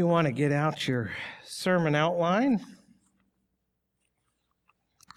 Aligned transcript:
you 0.00 0.06
want 0.06 0.26
to 0.26 0.32
get 0.32 0.50
out 0.50 0.88
your 0.88 1.10
sermon 1.44 1.94
outline, 1.94 2.58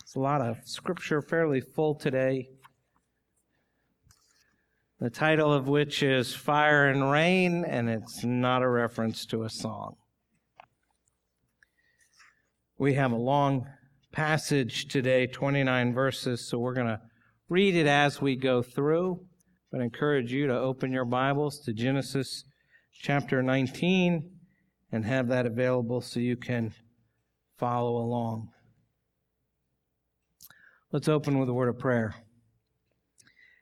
it's 0.02 0.14
a 0.14 0.20
lot 0.20 0.42
of 0.42 0.58
scripture, 0.66 1.22
fairly 1.22 1.62
full 1.62 1.96
today. 1.96 2.50
The 5.00 5.10
title 5.10 5.54
of 5.54 5.70
which 5.70 6.04
is 6.04 6.36
Fire 6.36 6.90
and 6.90 7.10
Rain, 7.10 7.64
and 7.64 7.90
it's 7.90 8.26
not 8.26 8.62
a 8.62 8.68
reference 8.68 9.26
to 9.28 9.44
a 9.44 9.50
song. 9.50 9.96
We 12.78 12.96
have 12.96 13.14
a 13.14 13.16
long 13.16 13.66
passage 14.12 14.90
today, 14.90 15.28
29 15.28 15.94
verses, 15.94 16.50
so 16.50 16.60
we're 16.60 16.74
going 16.74 16.88
to 16.88 17.00
read 17.48 17.74
it 17.74 17.88
as 17.88 18.22
we 18.22 18.36
go 18.36 18.62
through. 18.62 19.22
But 19.72 19.80
encourage 19.80 20.34
you 20.34 20.48
to 20.48 20.60
open 20.60 20.92
your 20.92 21.06
Bibles 21.06 21.60
to 21.60 21.72
Genesis 21.72 22.44
chapter 23.02 23.42
19 23.42 24.33
and 24.94 25.04
have 25.04 25.28
that 25.28 25.48
available 25.48 26.00
so 26.00 26.20
you 26.20 26.38
can 26.38 26.72
follow 27.58 27.98
along. 27.98 28.50
Let's 30.92 31.10
open 31.10 31.40
with 31.40 31.50
a 31.50 31.54
word 31.54 31.70
of 31.70 31.80
prayer. 31.80 32.14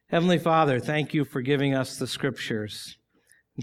Heavenly 0.09 0.39
Father, 0.39 0.81
thank 0.81 1.13
you 1.13 1.23
for 1.23 1.41
giving 1.41 1.73
us 1.73 1.97
the 1.97 2.05
scriptures. 2.05 2.97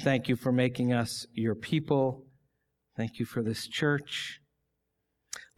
Thank 0.01 0.29
you 0.29 0.37
for 0.37 0.51
making 0.51 0.95
us 0.95 1.27
your 1.35 1.55
people. 1.55 2.25
Thank 2.97 3.19
you 3.19 3.27
for 3.27 3.43
this 3.43 3.69
church. 3.69 4.41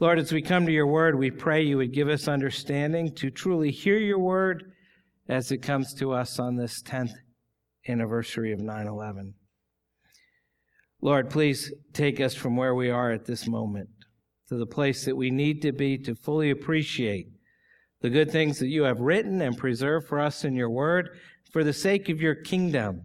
Lord, 0.01 0.19
as 0.19 0.33
we 0.33 0.43
come 0.43 0.67
to 0.67 0.73
your 0.73 0.89
word, 0.89 1.17
we 1.17 1.31
pray 1.31 1.63
you 1.63 1.77
would 1.77 1.93
give 1.93 2.09
us 2.09 2.27
understanding 2.27 3.15
to 3.17 3.31
truly 3.31 3.71
hear 3.71 3.99
your 3.99 4.19
word 4.19 4.73
as 5.29 5.53
it 5.53 5.59
comes 5.59 5.95
to 5.95 6.13
us 6.13 6.41
on 6.41 6.57
this 6.57 6.83
10th 6.83 7.13
anniversary 7.87 8.53
of 8.53 8.59
9 8.59 8.89
11. 8.89 9.35
Lord, 11.03 11.31
please 11.31 11.73
take 11.95 12.21
us 12.21 12.35
from 12.35 12.57
where 12.57 12.75
we 12.75 12.91
are 12.91 13.11
at 13.11 13.25
this 13.25 13.47
moment 13.47 13.89
to 14.49 14.57
the 14.57 14.67
place 14.67 15.07
that 15.07 15.17
we 15.17 15.31
need 15.31 15.63
to 15.63 15.73
be 15.73 15.97
to 15.97 16.15
fully 16.15 16.51
appreciate 16.51 17.29
the 18.03 18.11
good 18.11 18.31
things 18.31 18.59
that 18.59 18.69
you 18.69 18.83
have 18.83 19.01
written 19.01 19.41
and 19.41 19.57
preserved 19.57 20.07
for 20.07 20.21
us 20.21 20.45
in 20.45 20.55
your 20.55 20.69
word 20.69 21.09
for 21.53 21.65
the 21.65 21.73
sake 21.73 22.11
of 22.11 22.21
your 22.21 22.35
kingdom. 22.35 23.03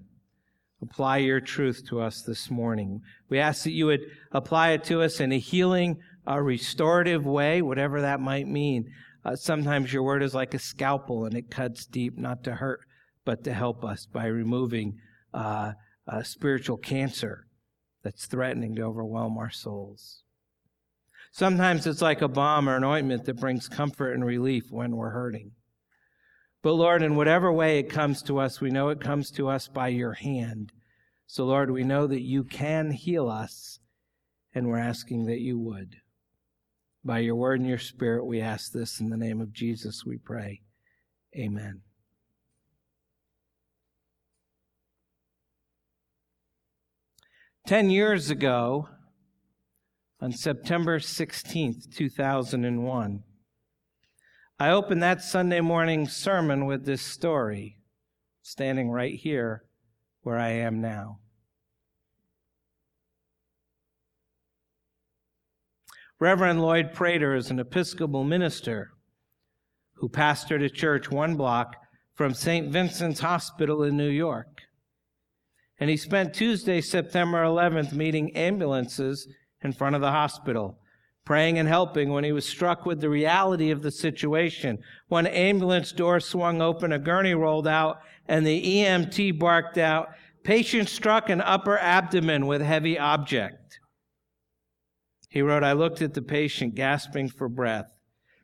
Apply 0.81 1.17
your 1.17 1.39
truth 1.39 1.83
to 1.87 2.01
us 2.01 2.21
this 2.21 2.51
morning. 2.51 2.99
We 3.29 3.39
ask 3.39 3.63
that 3.63 3.71
you 3.71 3.85
would 3.85 4.01
apply 4.33 4.71
it 4.71 4.83
to 4.85 5.01
us 5.01 5.21
in 5.21 5.31
a 5.31 5.39
healing, 5.39 5.97
a 6.27 6.43
restorative 6.43 7.25
way, 7.25 7.61
whatever 7.61 8.01
that 8.01 8.19
might 8.19 8.47
mean. 8.47 8.91
Uh, 9.23 9.37
sometimes 9.37 9.93
your 9.93 10.03
word 10.03 10.21
is 10.21 10.35
like 10.35 10.53
a 10.53 10.59
scalpel 10.59 11.25
and 11.25 11.35
it 11.35 11.49
cuts 11.49 11.85
deep, 11.85 12.17
not 12.17 12.43
to 12.43 12.55
hurt, 12.55 12.81
but 13.23 13.45
to 13.45 13.53
help 13.53 13.85
us 13.85 14.05
by 14.05 14.25
removing 14.25 14.99
uh, 15.33 15.71
spiritual 16.23 16.77
cancer 16.77 17.44
that's 18.05 18.27
threatening 18.27 18.75
to 18.75 18.83
overwhelm 18.83 19.35
our 19.39 19.49
souls. 19.49 20.21
Sometimes 21.31 21.87
it's 21.87 22.03
like 22.03 22.21
a 22.21 22.27
balm 22.27 22.69
or 22.69 22.77
an 22.77 22.83
ointment 22.83 23.25
that 23.25 23.39
brings 23.39 23.67
comfort 23.67 24.13
and 24.13 24.23
relief 24.23 24.65
when 24.69 24.95
we're 24.95 25.09
hurting. 25.09 25.53
But 26.61 26.73
Lord, 26.73 27.01
in 27.01 27.15
whatever 27.15 27.51
way 27.51 27.79
it 27.79 27.89
comes 27.89 28.21
to 28.23 28.37
us, 28.37 28.61
we 28.61 28.69
know 28.69 28.89
it 28.89 29.01
comes 29.01 29.31
to 29.31 29.49
us 29.49 29.67
by 29.67 29.87
your 29.87 30.13
hand. 30.13 30.71
So, 31.25 31.45
Lord, 31.45 31.71
we 31.71 31.83
know 31.83 32.05
that 32.05 32.21
you 32.21 32.43
can 32.43 32.91
heal 32.91 33.27
us, 33.27 33.79
and 34.53 34.67
we're 34.67 34.77
asking 34.77 35.25
that 35.25 35.41
you 35.41 35.57
would. 35.57 35.95
By 37.03 37.19
your 37.19 37.35
word 37.35 37.59
and 37.59 37.67
your 37.67 37.79
spirit, 37.79 38.25
we 38.25 38.39
ask 38.39 38.71
this 38.71 38.99
in 38.99 39.09
the 39.09 39.17
name 39.17 39.41
of 39.41 39.51
Jesus, 39.51 40.05
we 40.05 40.19
pray. 40.19 40.61
Amen. 41.35 41.81
Ten 47.65 47.89
years 47.89 48.29
ago, 48.29 48.89
on 50.21 50.31
September 50.31 50.99
16th, 50.99 51.95
2001, 51.95 53.23
I 54.59 54.69
opened 54.69 55.01
that 55.01 55.23
Sunday 55.23 55.61
morning 55.61 56.07
sermon 56.07 56.67
with 56.67 56.85
this 56.85 57.01
story, 57.01 57.79
standing 58.43 58.91
right 58.91 59.15
here 59.15 59.63
where 60.21 60.37
I 60.37 60.49
am 60.49 60.79
now. 60.79 61.21
Reverend 66.19 66.61
Lloyd 66.61 66.93
Prater 66.93 67.33
is 67.33 67.49
an 67.49 67.59
Episcopal 67.59 68.23
minister 68.23 68.91
who 69.95 70.07
pastored 70.07 70.63
a 70.63 70.69
church 70.69 71.09
one 71.09 71.35
block 71.35 71.77
from 72.13 72.35
St. 72.35 72.71
Vincent's 72.71 73.21
Hospital 73.21 73.81
in 73.81 73.97
New 73.97 74.09
York. 74.09 74.61
And 75.79 75.89
he 75.89 75.97
spent 75.97 76.33
Tuesday, 76.33 76.81
September 76.81 77.43
11th, 77.43 77.93
meeting 77.93 78.35
ambulances 78.35 79.27
in 79.61 79.73
front 79.73 79.95
of 79.95 80.01
the 80.01 80.11
hospital, 80.11 80.79
praying 81.25 81.57
and 81.57 81.67
helping 81.67 82.11
when 82.11 82.23
he 82.23 82.31
was 82.31 82.47
struck 82.47 82.85
with 82.85 83.01
the 83.01 83.09
reality 83.09 83.71
of 83.71 83.81
the 83.81 83.91
situation. 83.91 84.77
One 85.07 85.27
ambulance 85.27 85.91
door 85.91 86.19
swung 86.19 86.61
open, 86.61 86.91
a 86.91 86.99
gurney 86.99 87.33
rolled 87.33 87.67
out, 87.67 87.97
and 88.27 88.45
the 88.45 88.63
EMT 88.63 89.37
barked 89.37 89.77
out, 89.77 90.09
Patient 90.45 90.87
struck 90.89 91.27
an 91.27 91.41
upper 91.41 91.75
abdomen 91.79 92.45
with 92.45 92.61
heavy 92.61 92.99
object. 92.99 93.79
He 95.27 95.41
wrote, 95.41 95.63
I 95.63 95.73
looked 95.73 96.03
at 96.03 96.13
the 96.13 96.21
patient, 96.21 96.75
gasping 96.75 97.29
for 97.29 97.49
breath, 97.49 97.87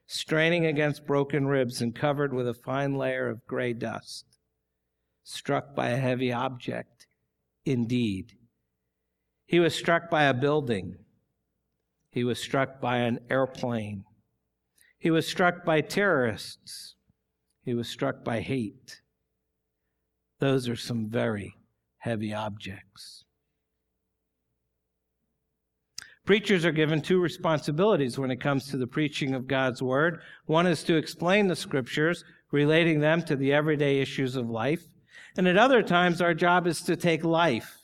straining 0.08 0.66
against 0.66 1.06
broken 1.06 1.46
ribs 1.46 1.80
and 1.80 1.96
covered 1.96 2.34
with 2.34 2.48
a 2.48 2.56
fine 2.56 2.96
layer 2.96 3.30
of 3.30 3.46
gray 3.46 3.74
dust. 3.74 4.26
Struck 5.24 5.76
by 5.76 5.90
a 5.90 5.98
heavy 5.98 6.34
object 6.34 6.91
indeed. 7.66 8.34
He 9.46 9.60
was 9.60 9.76
struck 9.76 10.10
by 10.10 10.24
a 10.24 10.34
building. 10.34 10.98
He 12.12 12.24
was 12.24 12.40
struck 12.40 12.82
by 12.82 12.98
an 12.98 13.20
airplane. 13.30 14.06
He 14.98 15.12
was 15.12 15.28
struck 15.28 15.66
by 15.66 15.82
terrorists. 15.82 16.96
He 17.64 17.74
was 17.74 17.88
struck 17.88 18.24
by 18.24 18.42
hate. 18.42 19.02
Those 20.40 20.68
are 20.68 20.76
some 20.76 21.10
very 21.10 21.56
heavy 21.98 22.34
objects. 22.34 23.26
Preachers 26.26 26.66
are 26.66 26.72
given 26.72 27.02
two 27.02 27.20
responsibilities 27.20 28.18
when 28.18 28.32
it 28.32 28.40
comes 28.40 28.68
to 28.68 28.78
the 28.78 28.88
preaching 28.88 29.34
of 29.34 29.48
God's 29.48 29.82
Word. 29.82 30.22
One 30.46 30.68
is 30.68 30.84
to 30.84 30.96
explain 30.96 31.48
the 31.48 31.56
Scriptures, 31.56 32.24
relating 32.52 33.00
them 33.00 33.24
to 33.24 33.36
the 33.36 33.54
everyday 33.54 34.00
issues 34.00 34.36
of 34.36 34.50
life. 34.50 34.86
And 35.38 35.48
at 35.48 35.58
other 35.58 35.82
times, 35.82 36.22
our 36.22 36.34
job 36.34 36.68
is 36.68 36.82
to 36.82 36.96
take 36.96 37.24
life 37.24 37.78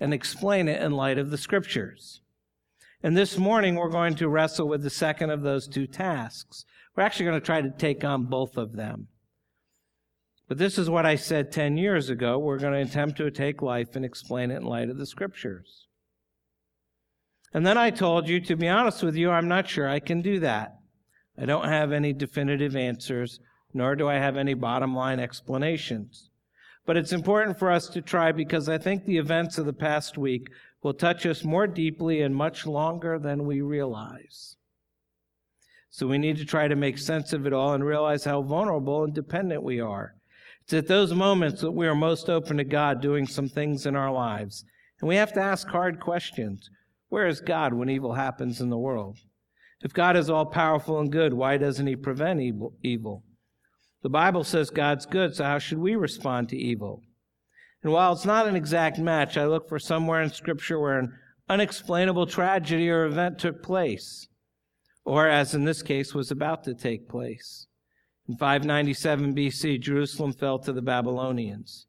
and 0.00 0.14
explain 0.14 0.68
it 0.68 0.82
in 0.82 0.92
light 0.92 1.18
of 1.18 1.30
the 1.30 1.38
scriptures. 1.38 2.20
And 3.02 3.16
this 3.16 3.36
morning, 3.36 3.74
we're 3.74 3.88
going 3.88 4.14
to 4.16 4.28
wrestle 4.28 4.68
with 4.68 4.82
the 4.82 4.90
second 4.90 5.30
of 5.30 5.42
those 5.42 5.66
two 5.66 5.86
tasks. 5.86 6.64
We're 6.96 7.02
actually 7.02 7.26
going 7.26 7.40
to 7.40 7.46
try 7.46 7.60
to 7.60 7.70
take 7.70 8.04
on 8.04 8.24
both 8.24 8.56
of 8.56 8.74
them. 8.74 9.08
But 10.48 10.58
this 10.58 10.78
is 10.78 10.90
what 10.90 11.06
I 11.06 11.16
said 11.16 11.50
10 11.50 11.76
years 11.76 12.10
ago. 12.10 12.38
We're 12.38 12.58
going 12.58 12.74
to 12.74 12.90
attempt 12.90 13.16
to 13.18 13.30
take 13.30 13.62
life 13.62 13.96
and 13.96 14.04
explain 14.04 14.50
it 14.50 14.56
in 14.56 14.64
light 14.64 14.90
of 14.90 14.98
the 14.98 15.06
scriptures. 15.06 15.86
And 17.54 17.66
then 17.66 17.76
I 17.76 17.90
told 17.90 18.28
you, 18.28 18.40
to 18.40 18.56
be 18.56 18.68
honest 18.68 19.02
with 19.02 19.14
you, 19.14 19.30
I'm 19.30 19.48
not 19.48 19.68
sure 19.68 19.88
I 19.88 20.00
can 20.00 20.22
do 20.22 20.40
that. 20.40 20.76
I 21.38 21.44
don't 21.44 21.68
have 21.68 21.92
any 21.92 22.12
definitive 22.12 22.76
answers, 22.76 23.40
nor 23.72 23.96
do 23.96 24.08
I 24.08 24.14
have 24.14 24.36
any 24.36 24.54
bottom 24.54 24.94
line 24.94 25.20
explanations. 25.20 26.30
But 26.84 26.96
it's 26.96 27.12
important 27.12 27.58
for 27.58 27.70
us 27.70 27.86
to 27.88 28.02
try 28.02 28.32
because 28.32 28.68
I 28.68 28.78
think 28.78 29.04
the 29.04 29.18
events 29.18 29.56
of 29.58 29.66
the 29.66 29.72
past 29.72 30.18
week 30.18 30.48
will 30.82 30.94
touch 30.94 31.24
us 31.26 31.44
more 31.44 31.66
deeply 31.66 32.22
and 32.22 32.34
much 32.34 32.66
longer 32.66 33.18
than 33.18 33.46
we 33.46 33.60
realize. 33.60 34.56
So 35.90 36.06
we 36.06 36.18
need 36.18 36.38
to 36.38 36.44
try 36.44 36.68
to 36.68 36.74
make 36.74 36.98
sense 36.98 37.32
of 37.32 37.46
it 37.46 37.52
all 37.52 37.74
and 37.74 37.84
realize 37.84 38.24
how 38.24 38.42
vulnerable 38.42 39.04
and 39.04 39.14
dependent 39.14 39.62
we 39.62 39.78
are. 39.78 40.14
It's 40.62 40.72
at 40.72 40.88
those 40.88 41.12
moments 41.12 41.60
that 41.60 41.72
we 41.72 41.86
are 41.86 41.94
most 41.94 42.28
open 42.28 42.56
to 42.56 42.64
God 42.64 43.00
doing 43.00 43.26
some 43.26 43.48
things 43.48 43.86
in 43.86 43.94
our 43.94 44.10
lives. 44.10 44.64
And 45.00 45.08
we 45.08 45.16
have 45.16 45.32
to 45.34 45.40
ask 45.40 45.68
hard 45.68 46.00
questions. 46.00 46.70
Where 47.08 47.26
is 47.26 47.40
God 47.40 47.74
when 47.74 47.90
evil 47.90 48.14
happens 48.14 48.60
in 48.60 48.70
the 48.70 48.78
world? 48.78 49.18
If 49.82 49.92
God 49.92 50.16
is 50.16 50.30
all 50.30 50.46
powerful 50.46 50.98
and 50.98 51.12
good, 51.12 51.34
why 51.34 51.58
doesn't 51.58 51.86
he 51.86 51.96
prevent 51.96 52.40
evil? 52.82 53.22
The 54.02 54.08
Bible 54.08 54.42
says 54.42 54.70
God's 54.70 55.06
good, 55.06 55.36
so 55.36 55.44
how 55.44 55.58
should 55.58 55.78
we 55.78 55.94
respond 55.94 56.48
to 56.48 56.56
evil? 56.56 57.02
And 57.82 57.92
while 57.92 58.12
it's 58.12 58.24
not 58.24 58.46
an 58.46 58.56
exact 58.56 58.98
match, 58.98 59.36
I 59.36 59.46
look 59.46 59.68
for 59.68 59.78
somewhere 59.78 60.22
in 60.22 60.30
Scripture 60.30 60.78
where 60.78 60.98
an 60.98 61.12
unexplainable 61.48 62.26
tragedy 62.26 62.90
or 62.90 63.04
event 63.04 63.38
took 63.38 63.62
place, 63.62 64.28
or 65.04 65.28
as 65.28 65.54
in 65.54 65.64
this 65.64 65.82
case, 65.82 66.14
was 66.14 66.30
about 66.30 66.64
to 66.64 66.74
take 66.74 67.08
place. 67.08 67.66
In 68.28 68.36
597 68.36 69.34
BC, 69.34 69.80
Jerusalem 69.80 70.32
fell 70.32 70.58
to 70.60 70.72
the 70.72 70.82
Babylonians. 70.82 71.86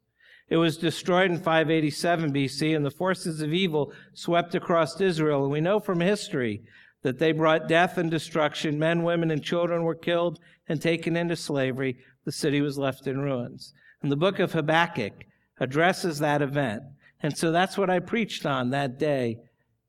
It 0.48 0.56
was 0.56 0.76
destroyed 0.76 1.30
in 1.30 1.38
587 1.38 2.32
BC, 2.32 2.76
and 2.76 2.84
the 2.84 2.90
forces 2.90 3.40
of 3.40 3.52
evil 3.52 3.92
swept 4.12 4.54
across 4.54 5.00
Israel. 5.00 5.44
And 5.44 5.52
we 5.52 5.60
know 5.60 5.80
from 5.80 6.00
history 6.00 6.62
that 7.04 7.18
they 7.18 7.32
brought 7.32 7.68
death 7.68 7.98
and 7.98 8.10
destruction. 8.10 8.78
Men, 8.78 9.04
women, 9.04 9.30
and 9.30 9.44
children 9.44 9.84
were 9.84 9.94
killed 9.94 10.40
and 10.68 10.80
taken 10.80 11.16
into 11.16 11.36
slavery. 11.36 11.98
The 12.24 12.32
city 12.32 12.62
was 12.62 12.78
left 12.78 13.06
in 13.06 13.20
ruins. 13.20 13.74
And 14.02 14.10
the 14.10 14.16
book 14.16 14.38
of 14.38 14.52
Habakkuk 14.52 15.12
addresses 15.60 16.18
that 16.18 16.42
event. 16.42 16.82
And 17.22 17.36
so 17.36 17.52
that's 17.52 17.78
what 17.78 17.90
I 17.90 18.00
preached 18.00 18.46
on 18.46 18.70
that 18.70 18.98
day 18.98 19.38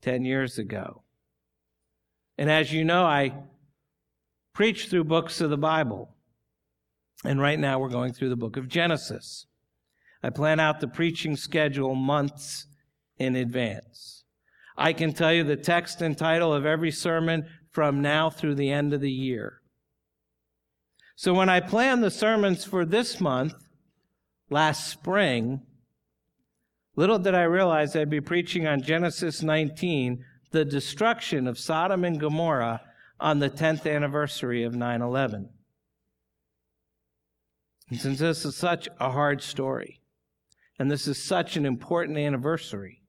10 0.02 0.26
years 0.26 0.58
ago. 0.58 1.04
And 2.38 2.52
as 2.52 2.74
you 2.74 2.84
know, 2.84 3.06
I 3.06 3.34
preach 4.54 4.90
through 4.90 5.06
books 5.06 5.40
of 5.40 5.50
the 5.50 5.58
Bible. 5.58 6.14
And 7.24 7.40
right 7.40 7.58
now 7.58 7.80
we're 7.80 7.90
going 7.90 8.12
through 8.12 8.30
the 8.30 8.36
book 8.36 8.58
of 8.58 8.68
Genesis. 8.68 9.46
I 10.22 10.32
plan 10.32 10.60
out 10.60 10.82
the 10.82 10.88
preaching 10.88 11.38
schedule 11.38 11.96
months 11.96 12.68
in 13.18 13.38
advance. 13.38 14.15
I 14.78 14.94
can 14.94 15.14
tell 15.14 15.34
you 15.34 15.44
the 15.44 15.56
text 15.56 16.02
and 16.02 16.18
title 16.18 16.54
of 16.54 16.66
every 16.66 16.92
sermon 16.92 17.48
from 17.72 18.02
now 18.02 18.30
through 18.30 18.56
the 18.56 18.72
end 18.72 18.94
of 18.94 19.02
the 19.02 19.12
year. 19.12 19.62
So 21.16 21.34
when 21.34 21.50
I 21.50 21.62
planned 21.62 22.04
the 22.04 22.12
sermons 22.12 22.66
for 22.66 22.86
this 22.86 23.22
month, 23.22 23.54
last 24.50 24.88
spring, 24.88 25.62
little 26.96 27.20
did 27.20 27.34
I 27.34 27.44
realize 27.44 27.96
I'd 27.96 28.10
be 28.10 28.22
preaching 28.22 28.68
on 28.68 28.82
Genesis 28.82 29.42
19, 29.42 30.24
the 30.52 30.66
destruction 30.66 31.48
of 31.48 31.58
Sodom 31.58 32.04
and 32.04 32.20
Gomorrah 32.20 32.82
on 33.20 33.40
the 33.40 33.50
10th 33.50 33.90
anniversary 33.90 34.64
of 34.64 34.76
9 34.76 35.02
11. 35.02 35.50
And 37.90 38.00
since 38.00 38.20
this 38.20 38.44
is 38.44 38.56
such 38.56 38.90
a 39.00 39.12
hard 39.12 39.42
story, 39.42 40.02
and 40.78 40.92
this 40.92 41.08
is 41.08 41.24
such 41.24 41.56
an 41.56 41.66
important 41.66 42.18
anniversary, 42.18 43.02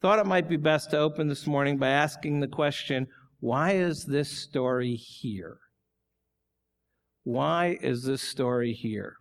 thought 0.00 0.18
it 0.18 0.26
might 0.26 0.48
be 0.48 0.56
best 0.56 0.90
to 0.90 0.98
open 0.98 1.28
this 1.28 1.46
morning 1.46 1.78
by 1.78 1.88
asking 1.88 2.40
the 2.40 2.48
question 2.48 3.06
why 3.40 3.72
is 3.72 4.04
this 4.04 4.30
story 4.30 4.94
here? 4.94 5.58
Why 7.24 7.78
is 7.80 8.04
this 8.04 8.22
story 8.22 8.72
here? 8.72 9.16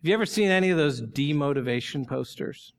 Have 0.00 0.08
you 0.08 0.14
ever 0.14 0.26
seen 0.26 0.48
any 0.48 0.70
of 0.70 0.78
those 0.78 1.02
demotivation 1.02 2.06
posters? 2.06 2.72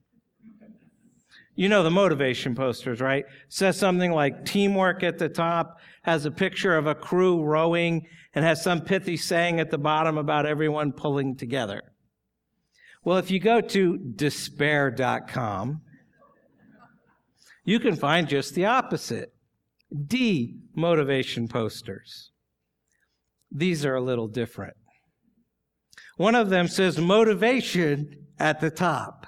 You 1.56 1.68
know 1.68 1.83
the 1.83 1.92
motivation 1.92 2.56
posters, 2.56 3.01
right? 3.01 3.25
Says 3.50 3.77
something 3.77 4.13
like 4.13 4.45
teamwork 4.45 5.03
at 5.03 5.18
the 5.18 5.27
top, 5.27 5.80
has 6.03 6.25
a 6.25 6.31
picture 6.31 6.77
of 6.77 6.88
a 6.88 6.95
crew 6.95 7.44
rowing, 7.44 8.07
and 8.33 8.45
has 8.45 8.63
some 8.63 8.80
pithy 8.80 9.18
saying 9.18 9.59
at 9.59 9.69
the 9.69 9.77
bottom 9.77 10.18
about 10.18 10.45
everyone 10.45 10.94
pulling 10.94 11.35
together. 11.35 11.81
Well, 13.03 13.17
if 13.17 13.31
you 13.31 13.39
go 13.39 13.61
to 13.61 13.97
despair.com, 13.97 15.81
you 17.63 17.79
can 17.79 17.95
find 17.95 18.27
just 18.27 18.55
the 18.55 18.65
opposite. 18.65 19.33
Demotivation 19.93 21.49
posters. 21.49 22.31
These 23.51 23.85
are 23.85 23.95
a 23.95 24.01
little 24.01 24.27
different. 24.27 24.75
One 26.17 26.35
of 26.35 26.49
them 26.49 26.67
says 26.67 26.97
motivation 26.97 28.27
at 28.39 28.59
the 28.59 28.69
top. 28.69 29.25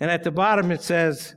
And 0.00 0.10
at 0.10 0.24
the 0.24 0.30
bottom 0.30 0.70
it 0.70 0.82
says, 0.82 1.34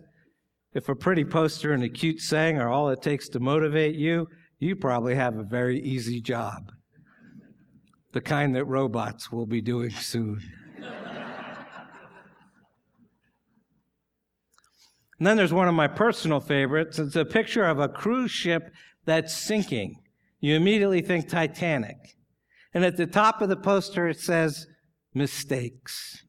if 0.73 0.89
a 0.89 0.95
pretty 0.95 1.25
poster 1.25 1.73
and 1.73 1.83
a 1.83 1.89
cute 1.89 2.21
saying 2.21 2.57
are 2.57 2.69
all 2.69 2.89
it 2.89 3.01
takes 3.01 3.29
to 3.29 3.39
motivate 3.39 3.95
you, 3.95 4.27
you 4.59 4.75
probably 4.75 5.15
have 5.15 5.37
a 5.37 5.43
very 5.43 5.79
easy 5.81 6.21
job. 6.21 6.71
The 8.13 8.21
kind 8.21 8.55
that 8.55 8.65
robots 8.65 9.31
will 9.31 9.45
be 9.45 9.61
doing 9.61 9.91
soon. 9.91 10.41
And 15.19 15.27
then 15.27 15.37
there's 15.37 15.53
one 15.53 15.67
of 15.67 15.73
my 15.73 15.87
personal 15.87 16.39
favorites. 16.39 16.99
It's 16.99 17.15
a 17.15 17.25
picture 17.25 17.65
of 17.65 17.79
a 17.79 17.89
cruise 17.89 18.31
ship 18.31 18.71
that's 19.05 19.35
sinking 19.35 20.01
you 20.39 20.55
immediately 20.55 21.01
think 21.01 21.27
Titanic. 21.27 22.15
And 22.73 22.85
at 22.85 22.97
the 22.97 23.07
top 23.07 23.41
of 23.41 23.49
the 23.49 23.55
poster, 23.55 24.07
it 24.07 24.19
says 24.19 24.67
mistakes. 25.13 26.23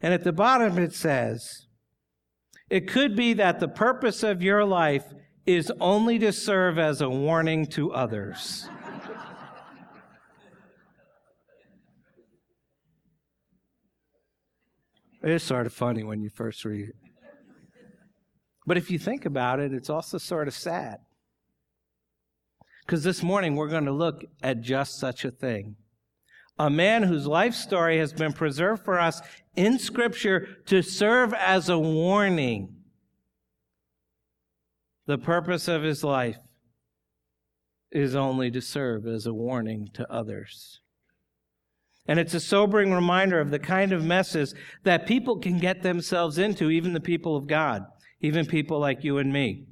And 0.00 0.14
at 0.14 0.24
the 0.24 0.32
bottom, 0.32 0.78
it 0.78 0.94
says, 0.94 1.66
it 2.68 2.88
could 2.88 3.14
be 3.14 3.34
that 3.34 3.60
the 3.60 3.68
purpose 3.68 4.24
of 4.24 4.42
your 4.42 4.64
life 4.64 5.04
is 5.46 5.70
only 5.80 6.18
to 6.18 6.32
serve 6.32 6.78
as 6.78 7.00
a 7.00 7.08
warning 7.08 7.66
to 7.66 7.92
others. 7.92 8.68
it 15.22 15.30
is 15.30 15.42
sort 15.42 15.66
of 15.66 15.72
funny 15.72 16.02
when 16.02 16.20
you 16.20 16.30
first 16.30 16.64
read 16.64 16.88
it. 16.88 16.96
But 18.70 18.76
if 18.76 18.88
you 18.88 19.00
think 19.00 19.26
about 19.26 19.58
it, 19.58 19.74
it's 19.74 19.90
also 19.90 20.16
sort 20.16 20.46
of 20.46 20.54
sad. 20.54 20.98
Because 22.86 23.02
this 23.02 23.20
morning 23.20 23.56
we're 23.56 23.66
going 23.66 23.86
to 23.86 23.90
look 23.90 24.24
at 24.44 24.60
just 24.60 25.00
such 25.00 25.24
a 25.24 25.32
thing. 25.32 25.74
A 26.56 26.70
man 26.70 27.02
whose 27.02 27.26
life 27.26 27.56
story 27.56 27.98
has 27.98 28.12
been 28.12 28.32
preserved 28.32 28.84
for 28.84 29.00
us 29.00 29.20
in 29.56 29.80
Scripture 29.80 30.46
to 30.66 30.82
serve 30.82 31.34
as 31.34 31.68
a 31.68 31.80
warning. 31.80 32.76
The 35.06 35.18
purpose 35.18 35.66
of 35.66 35.82
his 35.82 36.04
life 36.04 36.38
is 37.90 38.14
only 38.14 38.52
to 38.52 38.60
serve 38.60 39.04
as 39.04 39.26
a 39.26 39.34
warning 39.34 39.88
to 39.94 40.08
others. 40.08 40.78
And 42.06 42.20
it's 42.20 42.34
a 42.34 42.40
sobering 42.40 42.92
reminder 42.92 43.40
of 43.40 43.50
the 43.50 43.58
kind 43.58 43.92
of 43.92 44.04
messes 44.04 44.54
that 44.84 45.08
people 45.08 45.40
can 45.40 45.58
get 45.58 45.82
themselves 45.82 46.38
into, 46.38 46.70
even 46.70 46.92
the 46.92 47.00
people 47.00 47.34
of 47.36 47.48
God, 47.48 47.84
even 48.20 48.46
people 48.46 48.78
like 48.78 49.04
you 49.04 49.18
and 49.18 49.32
me. 49.32 49.66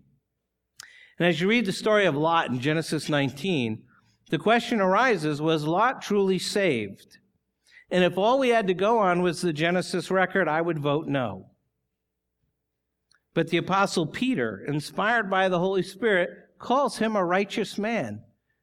And 1.19 1.29
as 1.29 1.41
you 1.41 1.49
read 1.49 1.67
the 1.67 1.73
story 1.73 2.07
of 2.07 2.17
Lot 2.17 2.49
in 2.49 2.61
Genesis 2.61 3.09
19, 3.09 3.83
the 4.31 4.39
question 4.39 4.81
arises 4.81 5.41
was 5.41 5.65
Lot 5.65 6.03
truly 6.03 6.39
saved? 6.39 7.19
And 7.91 8.05
if 8.05 8.19
all 8.19 8.39
we 8.39 8.51
had 8.51 8.67
to 8.67 8.75
go 8.75 8.99
on 8.99 9.23
was 9.23 9.41
the 9.41 9.53
Genesis 9.53 10.11
record, 10.11 10.49
I 10.49 10.61
would 10.61 10.79
vote 10.79 11.07
no. 11.07 11.51
But 13.35 13.49
the 13.49 13.57
apostle 13.57 14.07
Peter, 14.07 14.63
inspired 14.67 15.31
by 15.31 15.49
the 15.49 15.59
Holy 15.59 15.83
Spirit, 15.83 16.31
calls 16.59 16.99
him 16.99 17.17
a 17.17 17.25
righteous 17.25 17.79
man. 17.79 18.23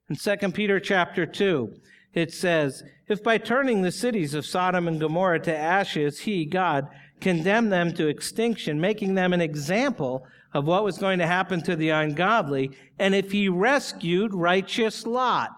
In 0.10 0.16
2 0.16 0.52
Peter 0.52 0.80
chapter 0.80 1.26
2, 1.26 1.74
it 2.14 2.32
says, 2.32 2.84
If 3.08 3.24
by 3.24 3.38
turning 3.38 3.82
the 3.82 3.92
cities 3.92 4.34
of 4.34 4.46
Sodom 4.46 4.88
and 4.88 5.00
Gomorrah 5.00 5.40
to 5.42 5.56
ashes, 5.56 6.20
he, 6.20 6.46
God, 6.46 6.88
condemned 7.22 7.72
them 7.72 7.94
to 7.94 8.08
extinction, 8.08 8.80
making 8.80 9.16
them 9.16 9.34
an 9.34 9.42
example 9.42 10.26
of 10.54 10.66
what 10.66 10.84
was 10.84 10.98
going 10.98 11.20
to 11.20 11.28
happen 11.28 11.62
to 11.62 11.76
the 11.76 11.90
ungodly, 11.90 12.72
and 12.98 13.14
if 13.14 13.32
he 13.32 13.50
rescued 13.50 14.34
righteous 14.34 15.06
Lot, 15.06 15.52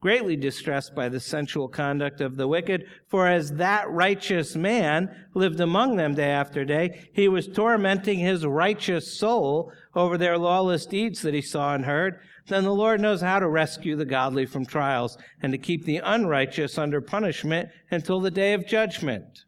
greatly 0.00 0.36
distressed 0.36 0.94
by 0.94 1.08
the 1.08 1.20
sensual 1.20 1.68
conduct 1.68 2.20
of 2.20 2.36
the 2.36 2.48
wicked, 2.48 2.84
for 3.08 3.26
as 3.26 3.52
that 3.52 3.90
righteous 3.90 4.54
man 4.54 5.26
lived 5.34 5.60
among 5.60 5.96
them 5.96 6.14
day 6.14 6.30
after 6.30 6.64
day, 6.64 7.08
he 7.12 7.28
was 7.28 7.48
tormenting 7.48 8.18
his 8.18 8.46
righteous 8.46 9.18
soul 9.18 9.72
over 9.94 10.16
their 10.16 10.38
lawless 10.38 10.86
deeds 10.86 11.20
that 11.22 11.34
he 11.34 11.42
saw 11.42 11.74
and 11.74 11.84
heard. 11.84 12.20
Then 12.46 12.64
the 12.64 12.72
Lord 12.72 13.00
knows 13.00 13.20
how 13.20 13.40
to 13.40 13.48
rescue 13.48 13.96
the 13.96 14.06
godly 14.06 14.46
from 14.46 14.64
trials 14.64 15.18
and 15.42 15.52
to 15.52 15.58
keep 15.58 15.84
the 15.84 15.98
unrighteous 15.98 16.78
under 16.78 17.00
punishment 17.00 17.68
until 17.90 18.20
the 18.20 18.30
day 18.30 18.54
of 18.54 18.66
judgment. 18.66 19.44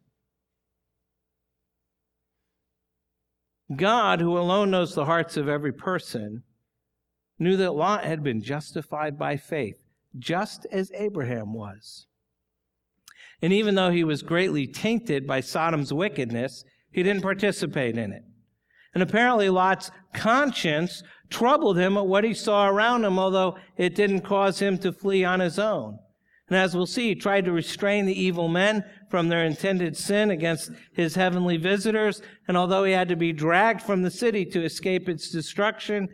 God, 3.75 4.21
who 4.21 4.37
alone 4.37 4.71
knows 4.71 4.93
the 4.93 5.05
hearts 5.05 5.37
of 5.37 5.47
every 5.47 5.71
person, 5.71 6.43
knew 7.39 7.57
that 7.57 7.73
Lot 7.73 8.03
had 8.03 8.23
been 8.23 8.41
justified 8.41 9.17
by 9.17 9.37
faith, 9.37 9.77
just 10.17 10.65
as 10.71 10.91
Abraham 10.93 11.53
was. 11.53 12.07
And 13.41 13.51
even 13.51 13.75
though 13.75 13.89
he 13.89 14.03
was 14.03 14.21
greatly 14.21 14.67
tainted 14.67 15.25
by 15.25 15.41
Sodom's 15.41 15.91
wickedness, 15.91 16.63
he 16.91 17.01
didn't 17.01 17.23
participate 17.23 17.97
in 17.97 18.11
it. 18.11 18.23
And 18.93 19.01
apparently 19.01 19.49
Lot's 19.49 19.89
conscience 20.13 21.01
troubled 21.29 21.77
him 21.77 21.97
at 21.97 22.05
what 22.05 22.23
he 22.23 22.33
saw 22.33 22.67
around 22.67 23.05
him, 23.05 23.17
although 23.17 23.57
it 23.77 23.95
didn't 23.95 24.21
cause 24.21 24.59
him 24.59 24.77
to 24.79 24.91
flee 24.91 25.23
on 25.23 25.39
his 25.39 25.57
own. 25.57 25.97
And 26.51 26.59
as 26.59 26.75
we'll 26.75 26.85
see, 26.85 27.07
he 27.07 27.15
tried 27.15 27.45
to 27.45 27.53
restrain 27.53 28.05
the 28.05 28.21
evil 28.21 28.49
men 28.49 28.83
from 29.09 29.29
their 29.29 29.45
intended 29.45 29.95
sin 29.95 30.29
against 30.29 30.69
his 30.91 31.15
heavenly 31.15 31.55
visitors. 31.55 32.21
And 32.45 32.57
although 32.57 32.83
he 32.83 32.91
had 32.91 33.07
to 33.07 33.15
be 33.15 33.31
dragged 33.31 33.81
from 33.81 34.01
the 34.01 34.11
city 34.11 34.43
to 34.47 34.65
escape 34.65 35.07
its 35.07 35.31
destruction, 35.31 36.09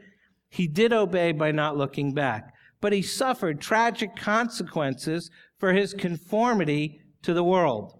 he 0.47 0.67
did 0.67 0.93
obey 0.93 1.31
by 1.31 1.51
not 1.51 1.75
looking 1.75 2.13
back. 2.13 2.53
But 2.81 2.93
he 2.93 3.01
suffered 3.01 3.59
tragic 3.59 4.15
consequences 4.15 5.31
for 5.57 5.73
his 5.73 5.95
conformity 5.95 7.01
to 7.23 7.33
the 7.33 7.43
world. 7.43 7.97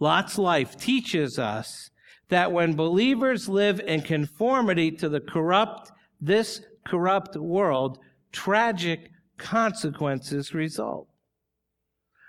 Lot's 0.00 0.38
life 0.38 0.78
teaches 0.78 1.38
us 1.38 1.90
that 2.30 2.52
when 2.52 2.74
believers 2.74 3.50
live 3.50 3.80
in 3.80 4.00
conformity 4.00 4.92
to 4.92 5.10
the 5.10 5.20
corrupt, 5.20 5.92
this 6.22 6.62
corrupt 6.86 7.36
world, 7.36 7.98
tragic 8.32 9.10
consequences 9.38 10.54
result. 10.54 11.08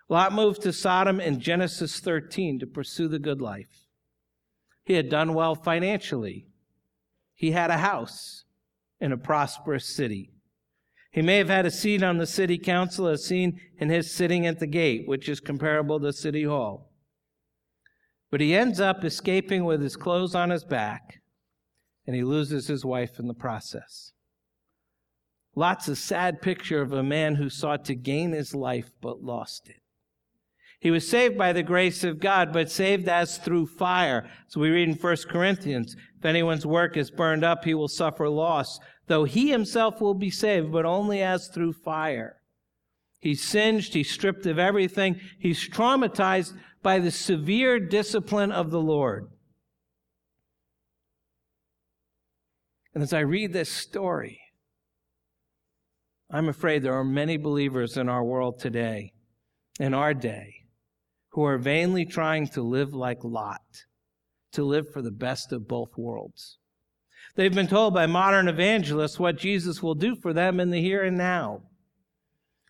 Lot 0.09 0.31
moved 0.33 0.61
to 0.61 0.71
Sodom 0.71 1.19
in 1.19 1.39
Genesis 1.39 1.99
13 1.99 2.59
to 2.59 2.67
pursue 2.67 3.07
the 3.07 3.19
good 3.19 3.41
life. 3.41 3.87
He 4.83 4.93
had 4.93 5.09
done 5.09 5.33
well 5.33 5.53
financially. 5.53 6.47
He 7.33 7.51
had 7.51 7.69
a 7.69 7.77
house 7.77 8.45
in 9.01 9.11
a 9.11 9.17
prosperous 9.17 9.85
city. 9.85 10.31
He 11.11 11.21
may 11.21 11.37
have 11.37 11.49
had 11.49 11.65
a 11.65 11.71
seat 11.71 12.03
on 12.03 12.17
the 12.17 12.25
city 12.25 12.57
council 12.57 13.07
as 13.07 13.25
seen 13.25 13.59
in 13.79 13.89
his 13.89 14.11
sitting 14.11 14.45
at 14.45 14.59
the 14.59 14.67
gate, 14.67 15.07
which 15.07 15.27
is 15.27 15.39
comparable 15.39 15.99
to 15.99 16.13
City 16.13 16.43
Hall. 16.43 16.91
But 18.29 18.41
he 18.41 18.55
ends 18.55 18.79
up 18.79 19.03
escaping 19.03 19.65
with 19.65 19.81
his 19.81 19.95
clothes 19.95 20.35
on 20.35 20.49
his 20.49 20.63
back, 20.63 21.21
and 22.05 22.15
he 22.15 22.23
loses 22.23 22.67
his 22.67 22.85
wife 22.85 23.19
in 23.19 23.27
the 23.27 23.33
process. 23.33 24.13
Lot's 25.57 25.87
a 25.87 25.95
sad 25.95 26.39
picture 26.39 26.83
of 26.83 26.93
a 26.93 27.01
man 27.01 27.33
who 27.33 27.49
sought 27.49 27.83
to 27.85 27.95
gain 27.95 28.31
his 28.31 28.53
life 28.53 28.91
but 29.01 29.23
lost 29.23 29.69
it. 29.69 29.81
He 30.79 30.91
was 30.91 31.09
saved 31.09 31.35
by 31.35 31.51
the 31.51 31.63
grace 31.63 32.03
of 32.03 32.19
God, 32.19 32.53
but 32.53 32.69
saved 32.69 33.09
as 33.09 33.39
through 33.39 33.65
fire. 33.65 34.29
So 34.49 34.61
we 34.61 34.69
read 34.69 34.87
in 34.87 34.93
1 34.93 35.17
Corinthians, 35.27 35.95
if 36.19 36.23
anyone's 36.23 36.67
work 36.67 36.95
is 36.95 37.09
burned 37.09 37.43
up, 37.43 37.65
he 37.65 37.73
will 37.73 37.87
suffer 37.87 38.29
loss, 38.29 38.77
though 39.07 39.23
he 39.23 39.49
himself 39.49 39.99
will 39.99 40.13
be 40.13 40.29
saved, 40.29 40.71
but 40.71 40.85
only 40.85 41.23
as 41.23 41.47
through 41.47 41.73
fire. 41.73 42.35
He's 43.19 43.41
singed, 43.41 43.95
he's 43.95 44.11
stripped 44.11 44.45
of 44.45 44.59
everything, 44.59 45.19
he's 45.39 45.67
traumatized 45.67 46.53
by 46.83 46.99
the 46.99 47.09
severe 47.09 47.79
discipline 47.79 48.51
of 48.51 48.69
the 48.69 48.79
Lord. 48.79 49.31
And 52.93 53.01
as 53.01 53.11
I 53.11 53.21
read 53.21 53.53
this 53.53 53.71
story, 53.71 54.39
I'm 56.29 56.49
afraid 56.49 56.83
there 56.83 56.97
are 56.97 57.05
many 57.05 57.37
believers 57.37 57.95
in 57.95 58.09
our 58.09 58.23
world 58.23 58.59
today, 58.59 59.13
in 59.79 59.93
our 59.93 60.13
day, 60.13 60.65
who 61.29 61.43
are 61.43 61.57
vainly 61.57 62.05
trying 62.05 62.47
to 62.49 62.61
live 62.61 62.93
like 62.93 63.23
Lot, 63.23 63.85
to 64.51 64.63
live 64.63 64.91
for 64.91 65.01
the 65.01 65.11
best 65.11 65.53
of 65.53 65.67
both 65.67 65.97
worlds. 65.97 66.57
They've 67.35 67.53
been 67.53 67.67
told 67.67 67.93
by 67.93 68.07
modern 68.07 68.47
evangelists 68.47 69.19
what 69.19 69.37
Jesus 69.37 69.81
will 69.81 69.95
do 69.95 70.15
for 70.15 70.33
them 70.33 70.59
in 70.59 70.69
the 70.69 70.81
here 70.81 71.03
and 71.03 71.17
now. 71.17 71.61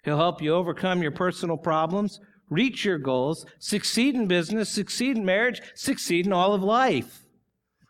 He'll 0.04 0.18
help 0.18 0.42
you 0.42 0.54
overcome 0.54 1.02
your 1.02 1.12
personal 1.12 1.58
problems, 1.58 2.20
reach 2.50 2.86
your 2.86 3.00
goals, 3.00 3.46
succeed 3.60 4.14
in 4.14 4.28
business, 4.28 4.70
succeed 4.70 5.18
in 5.18 5.26
marriage, 5.26 5.62
succeed 5.74 6.26
in 6.26 6.34
all 6.34 6.54
of 6.54 6.62
life. 6.62 7.24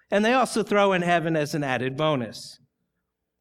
And 0.10 0.24
they 0.24 0.34
also 0.34 0.64
throw 0.64 0.94
in 0.94 1.02
heaven 1.02 1.36
as 1.36 1.54
an 1.54 1.64
added 1.64 1.98
bonus, 1.98 2.60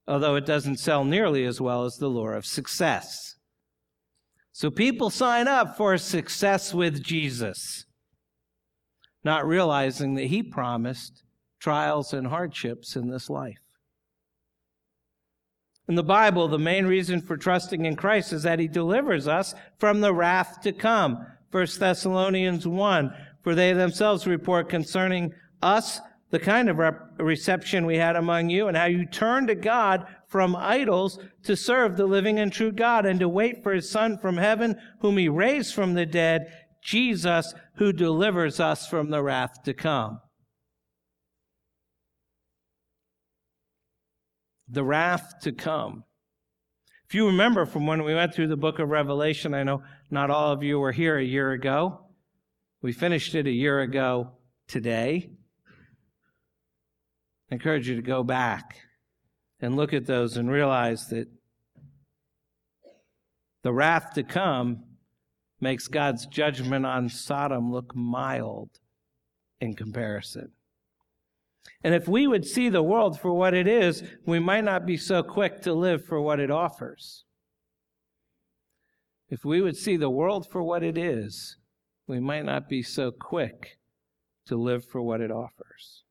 although 0.07 0.37
it 0.37 0.47
doesn't 0.47 0.79
sell 0.79 1.05
nearly 1.05 1.45
as 1.45 1.61
well 1.61 1.85
as 1.85 1.97
the 1.97 2.09
lure 2.09 2.35
of 2.35 2.47
success. 2.47 3.37
So 4.53 4.71
people 4.71 5.11
sign 5.11 5.49
up 5.49 5.77
for 5.77 5.99
success 5.99 6.73
with 6.73 7.03
Jesus, 7.03 7.85
not 9.23 9.47
realizing 9.47 10.15
that 10.15 10.27
he 10.27 10.43
promised 10.43 11.25
trials 11.61 12.13
and 12.13 12.29
hardships 12.29 12.97
in 12.97 13.11
this 13.11 13.29
life. 13.29 13.59
In 15.89 15.95
the 15.95 16.03
Bible, 16.03 16.49
the 16.49 16.59
main 16.59 16.87
reason 16.87 17.21
for 17.21 17.37
trusting 17.37 17.85
in 17.85 17.97
Christ 17.97 18.33
is 18.33 18.43
that 18.43 18.59
he 18.59 18.67
delivers 18.67 19.29
us 19.29 19.55
from 19.79 20.01
the 20.01 20.13
wrath 20.13 20.61
to 20.63 20.73
come. 20.73 21.25
1 21.53 21.67
Thessalonians 21.79 22.67
1 22.67 23.15
For 23.43 23.55
they 23.55 23.73
themselves 23.73 24.27
report 24.27 24.69
concerning 24.69 25.33
us 25.63 26.01
the 26.31 26.39
kind 26.39 26.69
of 26.69 26.79
rep- 26.79 27.13
reception 27.19 27.87
we 27.87 27.97
had 27.97 28.17
among 28.17 28.51
you 28.51 28.69
and 28.69 28.77
how 28.77 28.87
you 28.87 29.07
turned 29.07 29.49
to 29.49 29.55
God 29.55 30.07
from 30.27 30.57
idols 30.57 31.19
to 31.45 31.57
serve 31.57 31.97
the 31.97 32.07
living 32.07 32.39
and 32.39 32.53
true 32.53 32.73
God 32.73 33.07
and 33.07 33.21
to 33.21 33.29
wait 33.29 33.63
for 33.63 33.73
his 33.73 33.89
Son 33.89 34.19
from 34.19 34.37
heaven, 34.37 34.77
whom 35.01 35.19
he 35.19 35.29
raised 35.29 35.75
from 35.75 35.95
the 35.95 36.07
dead, 36.07 36.53
Jesus, 36.83 37.55
who 37.77 37.93
delivers 37.93 38.59
us 38.59 38.87
from 38.87 39.11
the 39.11 39.23
wrath 39.23 39.63
to 39.65 39.73
come. 39.73 40.21
The 44.69 44.85
wrath 44.85 45.35
to 45.43 45.53
come. 45.53 46.05
If 47.09 47.15
you 47.15 47.27
remember 47.27 47.67
from 47.67 47.87
when 47.87 48.03
we 48.03 48.15
went 48.15 48.35
through 48.35 48.49
the 48.49 48.57
book 48.57 48.81
of 48.81 48.89
Revelation, 48.89 49.55
I 49.55 49.63
know 49.63 49.85
not 50.11 50.29
all 50.29 50.51
of 50.51 50.65
you 50.65 50.81
were 50.81 50.91
here 50.91 51.17
a 51.17 51.25
year 51.25 51.53
ago. 51.53 52.01
We 52.83 52.93
finished 52.93 53.37
it 53.37 53.47
a 53.47 53.53
year 53.53 53.81
ago 53.81 54.33
today. 54.67 55.31
I 57.51 57.55
encourage 57.55 57.89
you 57.89 57.97
to 57.97 58.03
go 58.03 58.23
back 58.23 58.77
and 59.61 59.77
look 59.77 59.93
at 59.93 60.07
those 60.07 60.37
and 60.37 60.51
realize 60.51 61.09
that 61.09 61.29
the 63.63 63.73
wrath 63.73 64.15
to 64.15 64.23
come 64.23 64.85
makes 65.61 65.89
God's 65.89 66.27
judgment 66.27 66.85
on 66.85 67.09
Sodom 67.09 67.73
look 67.73 67.95
mild 67.95 68.71
in 69.61 69.75
comparison. 69.75 70.53
And 71.83 71.95
if 71.95 72.07
we 72.07 72.27
would 72.27 72.45
see 72.45 72.69
the 72.69 72.83
world 72.83 73.19
for 73.19 73.33
what 73.33 73.55
it 73.55 73.67
is, 73.67 74.03
we 74.25 74.39
might 74.39 74.65
not 74.65 74.87
be 74.87 74.97
so 74.97 75.23
quick 75.23 75.63
to 75.63 75.73
live 75.73 76.05
for 76.05 76.21
what 76.21 76.41
it 76.41 76.51
offers. 76.51 77.25
If 79.29 79.45
we 79.45 79.61
would 79.61 79.77
see 79.77 79.97
the 79.97 80.11
world 80.11 80.49
for 80.49 80.63
what 80.63 80.83
it 80.83 80.97
is, 80.97 81.57
we 82.07 82.21
might 82.21 82.45
not 82.45 82.69
be 82.69 82.83
so 82.83 83.11
quick 83.11 83.79
to 84.47 84.57
live 84.57 84.85
for 84.85 85.03
what 85.03 85.21
it 85.21 85.33
offers. 85.33 86.05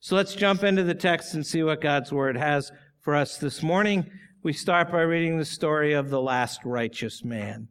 So 0.00 0.14
let's 0.14 0.34
jump 0.34 0.62
into 0.62 0.84
the 0.84 0.94
text 0.94 1.34
and 1.34 1.44
see 1.44 1.62
what 1.62 1.80
God's 1.80 2.12
word 2.12 2.36
has 2.36 2.70
for 3.00 3.16
us 3.16 3.36
this 3.36 3.62
morning. 3.62 4.08
We 4.44 4.52
start 4.52 4.92
by 4.92 5.00
reading 5.00 5.38
the 5.38 5.44
story 5.44 5.92
of 5.92 6.08
the 6.08 6.20
last 6.20 6.60
righteous 6.64 7.24
man. 7.24 7.68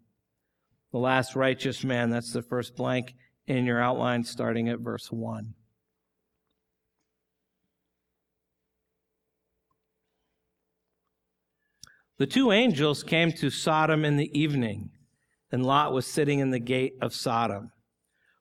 The 0.92 1.00
last 1.00 1.36
righteous 1.36 1.86
man, 1.86 2.10
that's 2.10 2.34
the 2.34 2.42
first 2.42 2.76
blank 2.76 3.14
in 3.46 3.66
your 3.66 3.82
outline, 3.82 4.26
starting 4.26 4.68
at 4.68 4.80
verse 4.80 5.10
1. 5.10 5.54
The 12.18 12.28
two 12.28 12.52
angels 12.52 13.04
came 13.04 13.32
to 13.34 13.50
Sodom 13.50 14.04
in 14.04 14.18
the 14.18 14.38
evening, 14.38 14.90
and 15.52 15.66
Lot 15.66 15.94
was 15.94 16.06
sitting 16.06 16.40
in 16.40 16.52
the 16.52 16.60
gate 16.60 16.94
of 17.02 17.14
Sodom. 17.14 17.72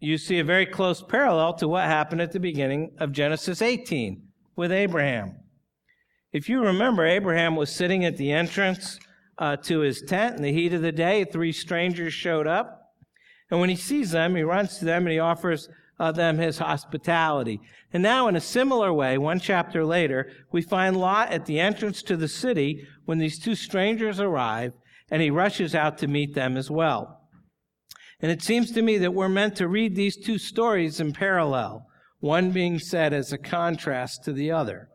you 0.00 0.16
see 0.16 0.38
a 0.38 0.44
very 0.44 0.66
close 0.66 1.02
parallel 1.02 1.54
to 1.54 1.68
what 1.68 1.84
happened 1.84 2.22
at 2.22 2.32
the 2.32 2.40
beginning 2.40 2.92
of 2.98 3.12
Genesis 3.12 3.60
18 3.60 4.22
with 4.56 4.72
Abraham. 4.72 5.36
If 6.32 6.48
you 6.48 6.62
remember, 6.62 7.04
Abraham 7.04 7.54
was 7.54 7.70
sitting 7.70 8.04
at 8.04 8.16
the 8.16 8.32
entrance 8.32 8.98
uh, 9.38 9.56
to 9.56 9.80
his 9.80 10.02
tent 10.02 10.36
in 10.36 10.42
the 10.42 10.52
heat 10.52 10.72
of 10.72 10.80
the 10.80 10.92
day. 10.92 11.24
Three 11.24 11.52
strangers 11.52 12.14
showed 12.14 12.46
up. 12.46 12.94
And 13.50 13.60
when 13.60 13.68
he 13.68 13.76
sees 13.76 14.12
them, 14.12 14.36
he 14.36 14.42
runs 14.42 14.78
to 14.78 14.84
them 14.84 15.02
and 15.02 15.12
he 15.12 15.18
offers 15.18 15.68
uh, 15.98 16.12
them 16.12 16.38
his 16.38 16.58
hospitality. 16.58 17.60
And 17.92 18.02
now, 18.02 18.26
in 18.28 18.36
a 18.36 18.40
similar 18.40 18.92
way, 18.92 19.18
one 19.18 19.38
chapter 19.38 19.84
later, 19.84 20.30
we 20.50 20.62
find 20.62 20.96
Lot 20.96 21.30
at 21.30 21.44
the 21.44 21.60
entrance 21.60 22.02
to 22.04 22.16
the 22.16 22.28
city 22.28 22.86
when 23.04 23.18
these 23.18 23.38
two 23.38 23.54
strangers 23.54 24.18
arrive, 24.18 24.72
and 25.10 25.20
he 25.20 25.30
rushes 25.30 25.74
out 25.74 25.98
to 25.98 26.06
meet 26.06 26.34
them 26.34 26.56
as 26.56 26.70
well. 26.70 27.19
And 28.22 28.30
it 28.30 28.42
seems 28.42 28.70
to 28.72 28.82
me 28.82 28.98
that 28.98 29.14
we're 29.14 29.28
meant 29.28 29.56
to 29.56 29.68
read 29.68 29.96
these 29.96 30.16
two 30.16 30.38
stories 30.38 31.00
in 31.00 31.12
parallel, 31.12 31.86
one 32.20 32.50
being 32.50 32.78
said 32.78 33.12
as 33.12 33.32
a 33.32 33.38
contrast 33.38 34.24
to 34.24 34.32
the 34.32 34.50
other. 34.50 34.88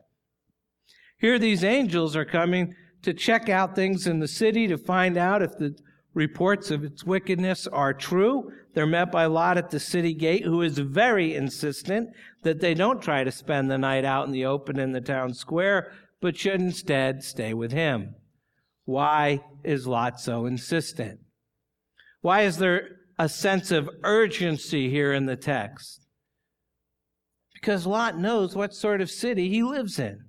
Here, 1.17 1.39
these 1.39 1.63
angels 1.63 2.15
are 2.15 2.25
coming 2.25 2.75
to 3.01 3.13
check 3.13 3.49
out 3.49 3.75
things 3.75 4.05
in 4.05 4.19
the 4.19 4.27
city 4.27 4.67
to 4.67 4.77
find 4.77 5.17
out 5.17 5.41
if 5.41 5.57
the 5.57 5.75
reports 6.13 6.71
of 6.71 6.83
its 6.83 7.03
wickedness 7.03 7.67
are 7.67 7.93
true. 7.93 8.51
They're 8.73 8.85
met 8.85 9.11
by 9.11 9.25
Lot 9.25 9.57
at 9.57 9.69
the 9.69 9.79
city 9.79 10.13
gate, 10.13 10.43
who 10.43 10.61
is 10.61 10.77
very 10.77 11.35
insistent 11.35 12.09
that 12.43 12.61
they 12.61 12.73
don't 12.73 13.01
try 13.01 13.23
to 13.23 13.31
spend 13.31 13.71
the 13.71 13.77
night 13.77 14.05
out 14.05 14.27
in 14.27 14.31
the 14.31 14.45
open 14.45 14.79
in 14.79 14.91
the 14.91 15.01
town 15.01 15.33
square, 15.33 15.91
but 16.21 16.37
should 16.37 16.61
instead 16.61 17.23
stay 17.23 17.53
with 17.53 17.71
him. 17.71 18.15
Why 18.85 19.41
is 19.63 19.87
Lot 19.87 20.19
so 20.19 20.45
insistent? 20.45 21.19
Why 22.21 22.41
is 22.41 22.57
there 22.57 22.94
a 23.17 23.29
sense 23.29 23.71
of 23.71 23.89
urgency 24.03 24.89
here 24.89 25.13
in 25.13 25.25
the 25.25 25.35
text. 25.35 26.05
Because 27.53 27.85
Lot 27.85 28.17
knows 28.17 28.55
what 28.55 28.73
sort 28.73 29.01
of 29.01 29.09
city 29.09 29.49
he 29.49 29.63
lives 29.63 29.97
in. 29.97 30.19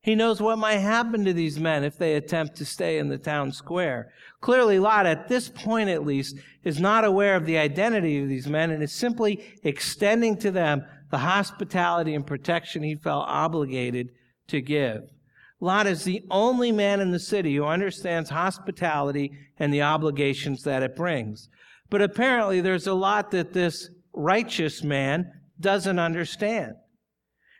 He 0.00 0.14
knows 0.14 0.40
what 0.40 0.58
might 0.58 0.78
happen 0.78 1.24
to 1.24 1.32
these 1.32 1.58
men 1.58 1.82
if 1.82 1.96
they 1.96 2.14
attempt 2.14 2.56
to 2.56 2.66
stay 2.66 2.98
in 2.98 3.08
the 3.08 3.16
town 3.16 3.52
square. 3.52 4.12
Clearly, 4.42 4.78
Lot, 4.78 5.06
at 5.06 5.28
this 5.28 5.48
point 5.48 5.88
at 5.88 6.04
least, 6.04 6.36
is 6.62 6.78
not 6.78 7.04
aware 7.04 7.36
of 7.36 7.46
the 7.46 7.56
identity 7.56 8.22
of 8.22 8.28
these 8.28 8.46
men 8.46 8.70
and 8.70 8.82
is 8.82 8.92
simply 8.92 9.42
extending 9.62 10.36
to 10.38 10.50
them 10.50 10.84
the 11.10 11.18
hospitality 11.18 12.14
and 12.14 12.26
protection 12.26 12.82
he 12.82 12.94
felt 12.94 13.24
obligated 13.28 14.10
to 14.48 14.60
give. 14.60 15.10
Lot 15.58 15.86
is 15.86 16.04
the 16.04 16.22
only 16.30 16.70
man 16.70 17.00
in 17.00 17.10
the 17.10 17.18
city 17.18 17.56
who 17.56 17.64
understands 17.64 18.28
hospitality 18.28 19.32
and 19.58 19.72
the 19.72 19.80
obligations 19.80 20.64
that 20.64 20.82
it 20.82 20.94
brings. 20.94 21.48
But 21.90 22.02
apparently, 22.02 22.60
there's 22.60 22.86
a 22.86 22.94
lot 22.94 23.30
that 23.32 23.52
this 23.52 23.90
righteous 24.12 24.82
man 24.82 25.32
doesn't 25.60 25.98
understand. 25.98 26.74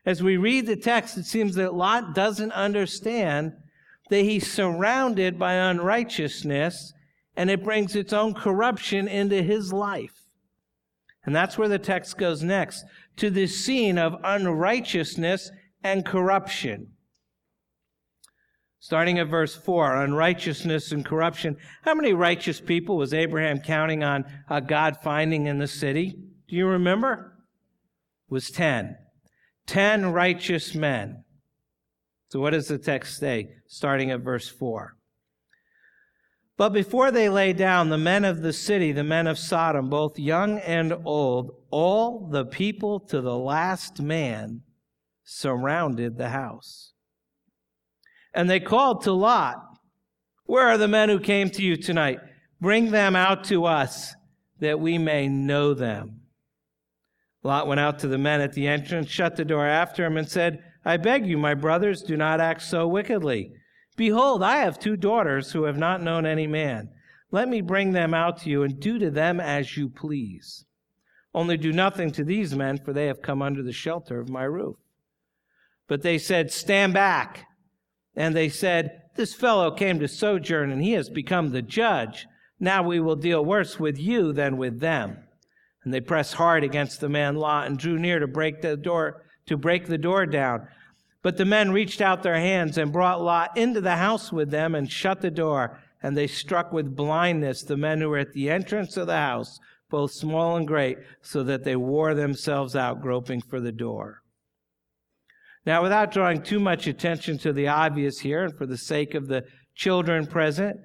As 0.06 0.22
we 0.22 0.36
read 0.36 0.66
the 0.66 0.76
text, 0.76 1.16
it 1.16 1.24
seems 1.24 1.54
that 1.54 1.74
Lot 1.74 2.14
doesn't 2.14 2.52
understand 2.52 3.54
that 4.10 4.22
he's 4.22 4.50
surrounded 4.50 5.38
by 5.38 5.54
unrighteousness 5.54 6.92
and 7.36 7.50
it 7.50 7.64
brings 7.64 7.96
its 7.96 8.12
own 8.12 8.34
corruption 8.34 9.08
into 9.08 9.42
his 9.42 9.72
life. 9.72 10.24
And 11.24 11.34
that's 11.34 11.56
where 11.56 11.68
the 11.68 11.78
text 11.78 12.18
goes 12.18 12.42
next 12.42 12.84
to 13.16 13.30
this 13.30 13.64
scene 13.64 13.98
of 13.98 14.20
unrighteousness 14.22 15.50
and 15.82 16.04
corruption. 16.04 16.93
Starting 18.84 19.18
at 19.18 19.28
verse 19.28 19.54
4, 19.54 20.04
unrighteousness 20.04 20.92
and 20.92 21.06
corruption. 21.06 21.56
How 21.84 21.94
many 21.94 22.12
righteous 22.12 22.60
people 22.60 22.98
was 22.98 23.14
Abraham 23.14 23.60
counting 23.60 24.04
on 24.04 24.26
God 24.66 24.98
finding 25.02 25.46
in 25.46 25.56
the 25.56 25.66
city? 25.66 26.14
Do 26.46 26.54
you 26.54 26.66
remember? 26.66 27.32
It 28.28 28.34
was 28.34 28.50
10. 28.50 28.94
10 29.66 30.12
righteous 30.12 30.74
men. 30.74 31.24
So 32.28 32.40
what 32.40 32.50
does 32.50 32.68
the 32.68 32.76
text 32.76 33.16
say? 33.16 33.54
Starting 33.66 34.10
at 34.10 34.20
verse 34.20 34.50
4. 34.50 34.98
But 36.58 36.74
before 36.74 37.10
they 37.10 37.30
lay 37.30 37.54
down, 37.54 37.88
the 37.88 37.96
men 37.96 38.26
of 38.26 38.42
the 38.42 38.52
city, 38.52 38.92
the 38.92 39.02
men 39.02 39.26
of 39.26 39.38
Sodom, 39.38 39.88
both 39.88 40.18
young 40.18 40.58
and 40.58 40.92
old, 41.06 41.52
all 41.70 42.28
the 42.28 42.44
people 42.44 43.00
to 43.00 43.22
the 43.22 43.38
last 43.38 44.02
man 44.02 44.60
surrounded 45.24 46.18
the 46.18 46.28
house. 46.28 46.90
And 48.34 48.50
they 48.50 48.60
called 48.60 49.02
to 49.02 49.12
Lot, 49.12 49.56
Where 50.44 50.66
are 50.66 50.78
the 50.78 50.88
men 50.88 51.08
who 51.08 51.20
came 51.20 51.50
to 51.50 51.62
you 51.62 51.76
tonight? 51.76 52.18
Bring 52.60 52.90
them 52.90 53.14
out 53.14 53.44
to 53.44 53.64
us 53.64 54.14
that 54.60 54.80
we 54.80 54.98
may 54.98 55.28
know 55.28 55.74
them. 55.74 56.20
Lot 57.42 57.66
went 57.66 57.80
out 57.80 57.98
to 58.00 58.08
the 58.08 58.18
men 58.18 58.40
at 58.40 58.54
the 58.54 58.66
entrance, 58.66 59.10
shut 59.10 59.36
the 59.36 59.44
door 59.44 59.66
after 59.66 60.04
him, 60.04 60.16
and 60.16 60.28
said, 60.28 60.64
I 60.84 60.96
beg 60.96 61.26
you, 61.26 61.38
my 61.38 61.54
brothers, 61.54 62.02
do 62.02 62.16
not 62.16 62.40
act 62.40 62.62
so 62.62 62.88
wickedly. 62.88 63.52
Behold, 63.96 64.42
I 64.42 64.56
have 64.56 64.78
two 64.78 64.96
daughters 64.96 65.52
who 65.52 65.64
have 65.64 65.78
not 65.78 66.02
known 66.02 66.26
any 66.26 66.46
man. 66.46 66.88
Let 67.30 67.48
me 67.48 67.60
bring 67.60 67.92
them 67.92 68.14
out 68.14 68.38
to 68.38 68.50
you, 68.50 68.62
and 68.62 68.80
do 68.80 68.98
to 68.98 69.10
them 69.10 69.40
as 69.40 69.76
you 69.76 69.88
please. 69.88 70.64
Only 71.34 71.56
do 71.56 71.72
nothing 71.72 72.12
to 72.12 72.24
these 72.24 72.54
men, 72.54 72.78
for 72.78 72.92
they 72.92 73.06
have 73.06 73.22
come 73.22 73.42
under 73.42 73.62
the 73.62 73.72
shelter 73.72 74.20
of 74.20 74.28
my 74.28 74.44
roof. 74.44 74.76
But 75.88 76.02
they 76.02 76.16
said, 76.16 76.50
Stand 76.50 76.94
back. 76.94 77.46
And 78.16 78.34
they 78.34 78.48
said, 78.48 79.02
This 79.16 79.34
fellow 79.34 79.70
came 79.70 79.98
to 79.98 80.08
sojourn, 80.08 80.70
and 80.70 80.82
he 80.82 80.92
has 80.92 81.08
become 81.08 81.50
the 81.50 81.62
judge. 81.62 82.26
Now 82.60 82.82
we 82.82 83.00
will 83.00 83.16
deal 83.16 83.44
worse 83.44 83.78
with 83.78 83.98
you 83.98 84.32
than 84.32 84.56
with 84.56 84.80
them. 84.80 85.18
And 85.82 85.92
they 85.92 86.00
pressed 86.00 86.34
hard 86.34 86.64
against 86.64 87.00
the 87.00 87.08
man 87.08 87.36
Lot 87.36 87.66
and 87.66 87.78
drew 87.78 87.98
near 87.98 88.18
to 88.18 88.26
break 88.26 88.62
the 88.62 88.76
door 88.76 89.22
to 89.46 89.56
break 89.56 89.86
the 89.86 89.98
door 89.98 90.24
down. 90.26 90.66
But 91.22 91.36
the 91.36 91.44
men 91.44 91.70
reached 91.70 92.00
out 92.00 92.22
their 92.22 92.38
hands 92.38 92.78
and 92.78 92.92
brought 92.92 93.22
Lot 93.22 93.56
into 93.56 93.80
the 93.80 93.96
house 93.96 94.32
with 94.32 94.50
them 94.50 94.74
and 94.74 94.90
shut 94.90 95.20
the 95.20 95.30
door. 95.30 95.80
And 96.02 96.16
they 96.16 96.26
struck 96.26 96.72
with 96.72 96.96
blindness 96.96 97.62
the 97.62 97.76
men 97.76 98.00
who 98.00 98.10
were 98.10 98.18
at 98.18 98.32
the 98.32 98.50
entrance 98.50 98.96
of 98.96 99.06
the 99.06 99.16
house, 99.16 99.58
both 99.90 100.12
small 100.12 100.56
and 100.56 100.66
great, 100.66 100.98
so 101.22 101.42
that 101.44 101.64
they 101.64 101.76
wore 101.76 102.14
themselves 102.14 102.76
out 102.76 103.00
groping 103.00 103.40
for 103.40 103.60
the 103.60 103.72
door. 103.72 104.22
Now, 105.66 105.82
without 105.82 106.12
drawing 106.12 106.42
too 106.42 106.60
much 106.60 106.86
attention 106.86 107.38
to 107.38 107.52
the 107.52 107.68
obvious 107.68 108.20
here, 108.20 108.44
and 108.44 108.56
for 108.56 108.66
the 108.66 108.76
sake 108.76 109.14
of 109.14 109.28
the 109.28 109.44
children 109.74 110.26
present, 110.26 110.76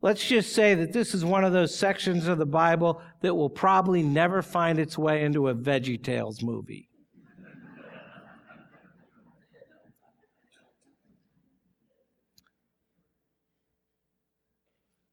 let's 0.00 0.26
just 0.26 0.54
say 0.54 0.74
that 0.74 0.92
this 0.92 1.14
is 1.14 1.24
one 1.24 1.44
of 1.44 1.52
those 1.52 1.78
sections 1.78 2.26
of 2.26 2.38
the 2.38 2.46
Bible 2.46 3.02
that 3.20 3.34
will 3.34 3.50
probably 3.50 4.02
never 4.02 4.40
find 4.40 4.78
its 4.78 4.96
way 4.96 5.22
into 5.22 5.48
a 5.48 5.54
Veggie 5.54 6.02
Tales 6.02 6.42
movie. 6.42 6.88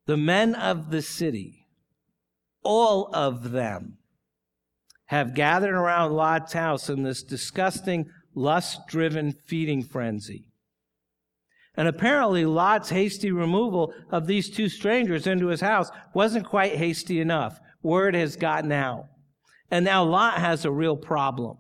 The 0.08 0.18
men 0.18 0.56
of 0.56 0.90
the 0.90 1.02
city, 1.02 1.68
all 2.64 3.10
of 3.14 3.52
them, 3.52 3.98
have 5.06 5.36
gathered 5.36 5.76
around 5.76 6.14
Lot's 6.14 6.54
house 6.54 6.90
in 6.90 7.04
this 7.04 7.24
disgusting, 7.24 8.10
lust 8.34 8.88
driven 8.88 9.32
feeding 9.32 9.84
frenzy. 9.84 10.46
And 11.76 11.88
apparently, 11.88 12.46
Lot's 12.46 12.90
hasty 12.90 13.32
removal 13.32 13.94
of 14.12 14.28
these 14.28 14.50
two 14.50 14.68
strangers 14.68 15.26
into 15.26 15.48
his 15.48 15.62
house 15.62 15.90
wasn't 16.14 16.46
quite 16.46 16.76
hasty 16.76 17.22
enough. 17.22 17.60
Word 17.82 18.14
has 18.14 18.36
gotten 18.36 18.72
out. 18.72 19.06
And 19.70 19.86
now 19.86 20.04
Lot 20.04 20.40
has 20.40 20.66
a 20.66 20.72
real 20.72 20.98
problem. 20.98 21.58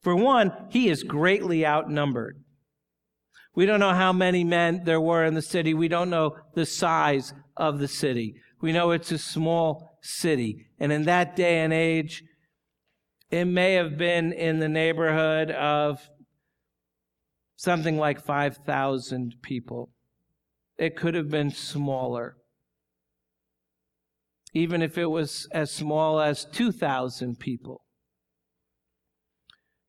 For 0.00 0.16
one, 0.16 0.52
he 0.70 0.88
is 0.88 1.04
greatly 1.04 1.64
outnumbered. 1.64 2.42
We 3.54 3.66
don't 3.66 3.80
know 3.80 3.94
how 3.94 4.12
many 4.12 4.44
men 4.44 4.82
there 4.84 5.00
were 5.00 5.24
in 5.24 5.34
the 5.34 5.42
city. 5.42 5.72
We 5.74 5.88
don't 5.88 6.10
know 6.10 6.36
the 6.54 6.66
size 6.66 7.32
of 7.56 7.78
the 7.78 7.88
city. 7.88 8.34
We 8.60 8.72
know 8.72 8.90
it's 8.90 9.12
a 9.12 9.18
small 9.18 9.98
city. 10.02 10.66
And 10.80 10.90
in 10.90 11.04
that 11.04 11.36
day 11.36 11.60
and 11.60 11.72
age, 11.72 12.24
it 13.32 13.46
may 13.46 13.74
have 13.74 13.96
been 13.96 14.30
in 14.30 14.58
the 14.58 14.68
neighborhood 14.68 15.50
of 15.50 16.06
something 17.56 17.96
like 17.96 18.22
5,000 18.22 19.36
people. 19.40 19.90
It 20.76 20.96
could 20.96 21.14
have 21.14 21.30
been 21.30 21.50
smaller. 21.50 22.36
Even 24.52 24.82
if 24.82 24.98
it 24.98 25.06
was 25.06 25.48
as 25.50 25.70
small 25.70 26.20
as 26.20 26.44
2,000 26.44 27.38
people. 27.38 27.86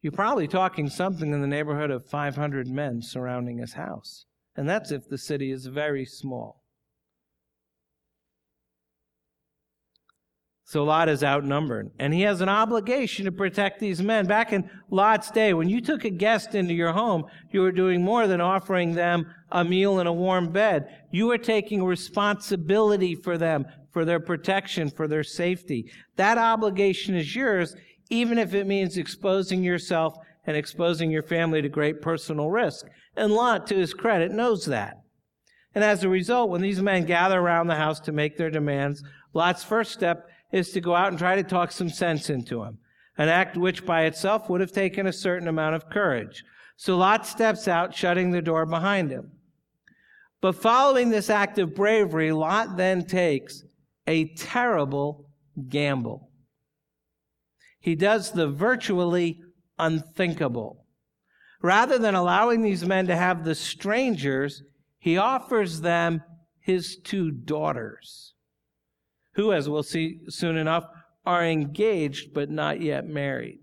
You're 0.01 0.13
probably 0.13 0.47
talking 0.47 0.89
something 0.89 1.33
in 1.33 1.41
the 1.41 1.47
neighborhood 1.47 1.91
of 1.91 2.05
500 2.05 2.67
men 2.67 3.01
surrounding 3.01 3.57
his 3.57 3.73
house. 3.73 4.25
And 4.55 4.69
that's 4.69 4.89
if 4.89 5.09
the 5.09 5.17
city 5.17 5.51
is 5.51 5.65
very 5.65 6.05
small. 6.05 6.62
So 10.73 10.83
Lot 10.83 11.07
is 11.07 11.23
outnumbered, 11.23 11.91
and 11.99 12.11
he 12.11 12.21
has 12.21 12.41
an 12.41 12.49
obligation 12.49 13.25
to 13.25 13.31
protect 13.31 13.79
these 13.79 14.01
men. 14.01 14.25
Back 14.25 14.53
in 14.53 14.67
Lot's 14.89 15.29
day, 15.29 15.53
when 15.53 15.69
you 15.69 15.81
took 15.81 16.03
a 16.03 16.09
guest 16.09 16.55
into 16.55 16.73
your 16.73 16.93
home, 16.93 17.25
you 17.51 17.61
were 17.61 17.71
doing 17.71 18.01
more 18.01 18.25
than 18.25 18.41
offering 18.41 18.95
them 18.95 19.27
a 19.51 19.63
meal 19.63 19.99
and 19.99 20.09
a 20.09 20.11
warm 20.11 20.51
bed. 20.51 20.87
You 21.11 21.27
were 21.27 21.37
taking 21.37 21.83
responsibility 21.83 23.13
for 23.13 23.37
them, 23.37 23.67
for 23.91 24.03
their 24.03 24.19
protection, 24.19 24.89
for 24.89 25.07
their 25.07 25.23
safety. 25.23 25.91
That 26.15 26.39
obligation 26.39 27.13
is 27.13 27.35
yours, 27.35 27.75
even 28.09 28.39
if 28.39 28.55
it 28.55 28.65
means 28.65 28.97
exposing 28.97 29.61
yourself 29.61 30.15
and 30.47 30.57
exposing 30.57 31.11
your 31.11 31.21
family 31.21 31.61
to 31.61 31.69
great 31.69 32.01
personal 32.01 32.49
risk. 32.49 32.87
And 33.15 33.31
Lot, 33.31 33.67
to 33.67 33.75
his 33.75 33.93
credit, 33.93 34.31
knows 34.31 34.65
that. 34.65 35.03
And 35.75 35.83
as 35.83 36.03
a 36.03 36.09
result, 36.09 36.49
when 36.49 36.61
these 36.61 36.81
men 36.81 37.05
gather 37.05 37.39
around 37.39 37.67
the 37.67 37.75
house 37.75 37.99
to 37.99 38.11
make 38.11 38.37
their 38.37 38.49
demands, 38.49 39.03
Lot's 39.35 39.63
first 39.63 39.91
step 39.91 40.29
is 40.53 40.71
to 40.71 40.79
go 40.79 40.95
out 40.95 41.09
and 41.09 41.17
try 41.17 41.35
to 41.35 41.43
talk 41.43 41.73
some 41.73 41.89
sense 41.89 42.29
into 42.29 42.63
him, 42.63 42.77
an 43.17 43.27
act 43.27 43.57
which 43.57 43.85
by 43.85 44.03
itself 44.03 44.49
would 44.49 44.61
have 44.61 44.71
taken 44.71 45.07
a 45.07 45.11
certain 45.11 45.49
amount 45.49 45.75
of 45.75 45.89
courage. 45.89 46.45
So 46.77 46.95
Lot 46.95 47.27
steps 47.27 47.67
out, 47.67 47.93
shutting 47.93 48.31
the 48.31 48.41
door 48.41 48.65
behind 48.65 49.11
him. 49.11 49.31
But 50.39 50.55
following 50.55 51.09
this 51.09 51.29
act 51.29 51.57
of 51.59 51.75
bravery, 51.75 52.31
Lot 52.31 52.77
then 52.77 53.05
takes 53.05 53.63
a 54.07 54.33
terrible 54.35 55.29
gamble. 55.69 56.29
He 57.79 57.95
does 57.95 58.31
the 58.31 58.47
virtually 58.47 59.41
unthinkable. 59.79 60.85
Rather 61.61 61.97
than 61.97 62.13
allowing 62.13 62.61
these 62.61 62.85
men 62.85 63.07
to 63.07 63.15
have 63.15 63.43
the 63.43 63.55
strangers, 63.55 64.63
he 64.99 65.17
offers 65.17 65.81
them 65.81 66.21
his 66.59 66.97
two 66.97 67.31
daughters, 67.31 68.32
who, 69.35 69.51
as 69.51 69.69
we'll 69.69 69.83
see 69.83 70.19
soon 70.29 70.57
enough, 70.57 70.85
are 71.25 71.45
engaged 71.45 72.33
but 72.33 72.49
not 72.49 72.81
yet 72.81 73.07
married. 73.07 73.59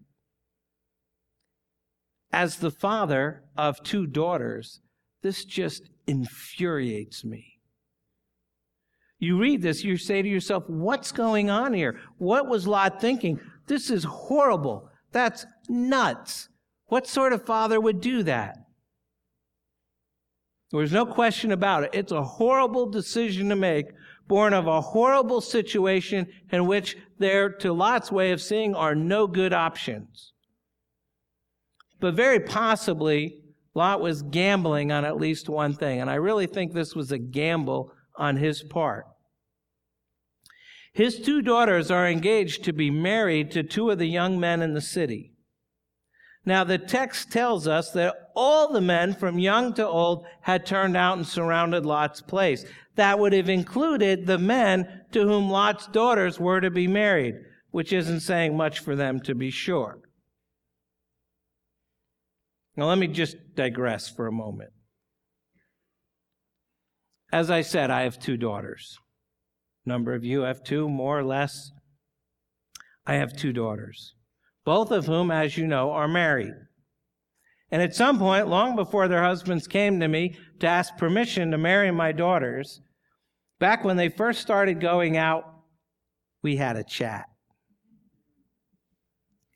As 2.32 2.56
the 2.56 2.70
father 2.70 3.42
of 3.56 3.82
two 3.82 4.06
daughters, 4.06 4.80
this 5.22 5.44
just 5.44 5.90
infuriates 6.06 7.24
me. 7.24 7.58
You 9.18 9.38
read 9.38 9.60
this, 9.60 9.84
you 9.84 9.96
say 9.98 10.22
to 10.22 10.28
yourself, 10.28 10.64
What's 10.68 11.12
going 11.12 11.50
on 11.50 11.74
here? 11.74 12.00
What 12.18 12.48
was 12.48 12.66
Lot 12.66 13.00
thinking? 13.00 13.38
This 13.66 13.90
is 13.90 14.04
horrible. 14.04 14.88
That's 15.12 15.44
nuts. 15.68 16.48
What 16.86 17.06
sort 17.06 17.32
of 17.32 17.44
father 17.44 17.80
would 17.80 18.00
do 18.00 18.22
that? 18.22 18.56
There's 20.72 20.92
no 20.92 21.04
question 21.04 21.52
about 21.52 21.84
it. 21.84 21.90
It's 21.92 22.12
a 22.12 22.22
horrible 22.22 22.86
decision 22.86 23.48
to 23.48 23.56
make, 23.56 23.86
born 24.30 24.54
of 24.54 24.68
a 24.68 24.80
horrible 24.80 25.40
situation 25.40 26.24
in 26.52 26.64
which 26.64 26.96
there, 27.18 27.50
to 27.50 27.72
Lot's 27.72 28.12
way 28.12 28.30
of 28.30 28.40
seeing, 28.40 28.76
are 28.76 28.94
no 28.94 29.26
good 29.26 29.52
options. 29.52 30.32
But 31.98 32.14
very 32.14 32.38
possibly, 32.38 33.40
Lot 33.74 34.00
was 34.00 34.22
gambling 34.22 34.92
on 34.92 35.04
at 35.04 35.16
least 35.16 35.48
one 35.48 35.74
thing, 35.74 36.00
and 36.00 36.08
I 36.08 36.14
really 36.14 36.46
think 36.46 36.72
this 36.72 36.94
was 36.94 37.10
a 37.10 37.18
gamble 37.18 37.92
on 38.14 38.36
his 38.36 38.62
part. 38.62 39.06
His 40.92 41.18
two 41.18 41.42
daughters 41.42 41.90
are 41.90 42.08
engaged 42.08 42.62
to 42.64 42.72
be 42.72 42.88
married 42.88 43.50
to 43.50 43.64
two 43.64 43.90
of 43.90 43.98
the 43.98 44.06
young 44.06 44.38
men 44.38 44.62
in 44.62 44.74
the 44.74 44.80
city. 44.80 45.32
Now, 46.44 46.64
the 46.64 46.78
text 46.78 47.30
tells 47.30 47.68
us 47.68 47.90
that 47.92 48.30
all 48.34 48.72
the 48.72 48.80
men 48.80 49.14
from 49.14 49.38
young 49.38 49.74
to 49.74 49.86
old 49.86 50.24
had 50.40 50.64
turned 50.64 50.96
out 50.96 51.18
and 51.18 51.26
surrounded 51.26 51.84
Lot's 51.84 52.22
place. 52.22 52.64
That 52.96 53.18
would 53.18 53.34
have 53.34 53.50
included 53.50 54.26
the 54.26 54.38
men 54.38 55.02
to 55.12 55.22
whom 55.22 55.50
Lot's 55.50 55.86
daughters 55.86 56.40
were 56.40 56.60
to 56.60 56.70
be 56.70 56.86
married, 56.86 57.34
which 57.70 57.92
isn't 57.92 58.20
saying 58.20 58.56
much 58.56 58.78
for 58.78 58.96
them 58.96 59.20
to 59.20 59.34
be 59.34 59.50
sure. 59.50 59.98
Now, 62.74 62.86
let 62.86 62.98
me 62.98 63.08
just 63.08 63.36
digress 63.54 64.08
for 64.08 64.26
a 64.26 64.32
moment. 64.32 64.70
As 67.30 67.50
I 67.50 67.60
said, 67.60 67.90
I 67.90 68.02
have 68.02 68.18
two 68.18 68.38
daughters. 68.38 68.98
A 69.84 69.88
number 69.88 70.14
of 70.14 70.24
you 70.24 70.42
have 70.42 70.64
two, 70.64 70.88
more 70.88 71.18
or 71.18 71.24
less. 71.24 71.70
I 73.06 73.14
have 73.14 73.36
two 73.36 73.52
daughters 73.52 74.14
both 74.64 74.90
of 74.90 75.06
whom, 75.06 75.30
as 75.30 75.56
you 75.56 75.66
know, 75.66 75.90
are 75.90 76.08
married. 76.08 76.54
And 77.70 77.80
at 77.82 77.94
some 77.94 78.18
point, 78.18 78.48
long 78.48 78.76
before 78.76 79.08
their 79.08 79.22
husbands 79.22 79.66
came 79.66 80.00
to 80.00 80.08
me 80.08 80.36
to 80.58 80.66
ask 80.66 80.96
permission 80.96 81.50
to 81.50 81.58
marry 81.58 81.90
my 81.90 82.12
daughters, 82.12 82.80
back 83.58 83.84
when 83.84 83.96
they 83.96 84.08
first 84.08 84.40
started 84.40 84.80
going 84.80 85.16
out, 85.16 85.44
we 86.42 86.56
had 86.56 86.76
a 86.76 86.84
chat 86.84 87.26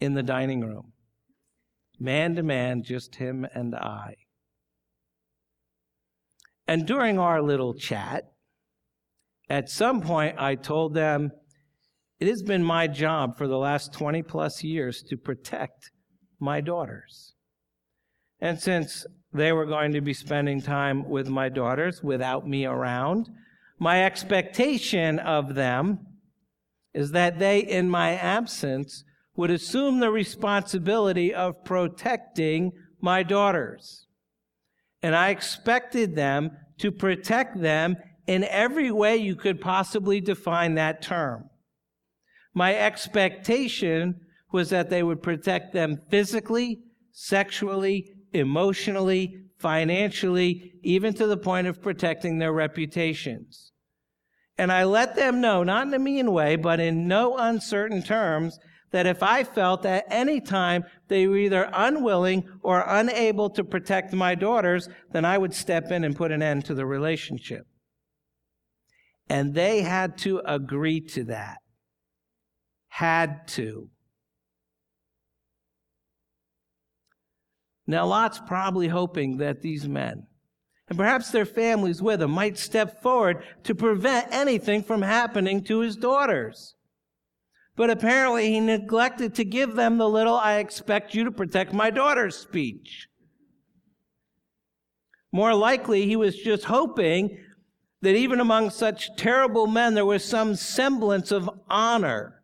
in 0.00 0.14
the 0.14 0.22
dining 0.22 0.60
room. 0.60 0.92
Man 1.98 2.36
to 2.36 2.42
man, 2.42 2.82
just 2.82 3.16
him 3.16 3.46
and 3.54 3.74
I. 3.74 4.14
And 6.66 6.86
during 6.86 7.18
our 7.18 7.42
little 7.42 7.74
chat, 7.74 8.24
at 9.48 9.68
some 9.68 10.00
point 10.00 10.36
I 10.38 10.54
told 10.54 10.94
them, 10.94 11.30
it 12.20 12.28
has 12.28 12.42
been 12.42 12.62
my 12.62 12.86
job 12.86 13.36
for 13.36 13.46
the 13.48 13.58
last 13.58 13.92
20 13.92 14.22
plus 14.22 14.62
years 14.62 15.02
to 15.02 15.16
protect 15.16 15.90
my 16.38 16.60
daughters. 16.60 17.34
And 18.40 18.60
since 18.60 19.06
they 19.32 19.52
were 19.52 19.66
going 19.66 19.92
to 19.92 20.00
be 20.00 20.14
spending 20.14 20.60
time 20.60 21.08
with 21.08 21.28
my 21.28 21.48
daughters 21.48 22.02
without 22.02 22.46
me 22.46 22.66
around, 22.66 23.28
my 23.78 24.04
expectation 24.04 25.18
of 25.18 25.54
them 25.54 26.06
is 26.92 27.10
that 27.10 27.38
they, 27.38 27.58
in 27.58 27.90
my 27.90 28.14
absence, 28.14 29.04
would 29.36 29.50
assume 29.50 29.98
the 29.98 30.10
responsibility 30.10 31.34
of 31.34 31.64
protecting 31.64 32.72
my 33.00 33.22
daughters. 33.22 34.06
And 35.02 35.16
I 35.16 35.30
expected 35.30 36.14
them 36.14 36.52
to 36.78 36.92
protect 36.92 37.60
them 37.60 37.96
in 38.26 38.44
every 38.44 38.90
way 38.90 39.16
you 39.16 39.34
could 39.34 39.60
possibly 39.60 40.20
define 40.20 40.76
that 40.76 41.02
term. 41.02 41.50
My 42.54 42.76
expectation 42.76 44.20
was 44.52 44.70
that 44.70 44.88
they 44.88 45.02
would 45.02 45.22
protect 45.22 45.72
them 45.72 46.00
physically, 46.08 46.78
sexually, 47.10 48.12
emotionally, 48.32 49.40
financially, 49.58 50.74
even 50.82 51.12
to 51.14 51.26
the 51.26 51.36
point 51.36 51.66
of 51.66 51.82
protecting 51.82 52.38
their 52.38 52.52
reputations. 52.52 53.72
And 54.56 54.70
I 54.70 54.84
let 54.84 55.16
them 55.16 55.40
know, 55.40 55.64
not 55.64 55.88
in 55.88 55.94
a 55.94 55.98
mean 55.98 56.32
way, 56.32 56.54
but 56.54 56.78
in 56.78 57.08
no 57.08 57.36
uncertain 57.36 58.02
terms, 58.02 58.58
that 58.92 59.06
if 59.06 59.24
I 59.24 59.42
felt 59.42 59.84
at 59.84 60.04
any 60.08 60.40
time 60.40 60.84
they 61.08 61.26
were 61.26 61.36
either 61.36 61.68
unwilling 61.72 62.48
or 62.62 62.84
unable 62.86 63.50
to 63.50 63.64
protect 63.64 64.12
my 64.12 64.36
daughters, 64.36 64.88
then 65.10 65.24
I 65.24 65.36
would 65.36 65.52
step 65.52 65.90
in 65.90 66.04
and 66.04 66.14
put 66.14 66.30
an 66.30 66.42
end 66.42 66.64
to 66.66 66.74
the 66.74 66.86
relationship. 66.86 67.66
And 69.28 69.54
they 69.54 69.82
had 69.82 70.16
to 70.18 70.40
agree 70.46 71.00
to 71.00 71.24
that 71.24 71.58
had 72.94 73.48
to. 73.48 73.90
Now, 77.88 78.06
Lot's 78.06 78.38
probably 78.38 78.86
hoping 78.86 79.38
that 79.38 79.62
these 79.62 79.88
men, 79.88 80.28
and 80.88 80.96
perhaps 80.96 81.32
their 81.32 81.44
families 81.44 82.00
with 82.00 82.20
them, 82.20 82.30
might 82.30 82.56
step 82.56 83.02
forward 83.02 83.42
to 83.64 83.74
prevent 83.74 84.28
anything 84.30 84.84
from 84.84 85.02
happening 85.02 85.64
to 85.64 85.80
his 85.80 85.96
daughters. 85.96 86.76
But 87.74 87.90
apparently, 87.90 88.52
he 88.52 88.60
neglected 88.60 89.34
to 89.34 89.44
give 89.44 89.74
them 89.74 89.98
the 89.98 90.08
little, 90.08 90.36
I 90.36 90.58
expect 90.58 91.16
you 91.16 91.24
to 91.24 91.32
protect 91.32 91.72
my 91.72 91.90
daughter's 91.90 92.36
speech. 92.36 93.08
More 95.32 95.52
likely, 95.52 96.06
he 96.06 96.14
was 96.14 96.36
just 96.36 96.66
hoping 96.66 97.38
that 98.02 98.14
even 98.14 98.38
among 98.38 98.70
such 98.70 99.16
terrible 99.16 99.66
men, 99.66 99.94
there 99.94 100.06
was 100.06 100.24
some 100.24 100.54
semblance 100.54 101.32
of 101.32 101.50
honor 101.68 102.43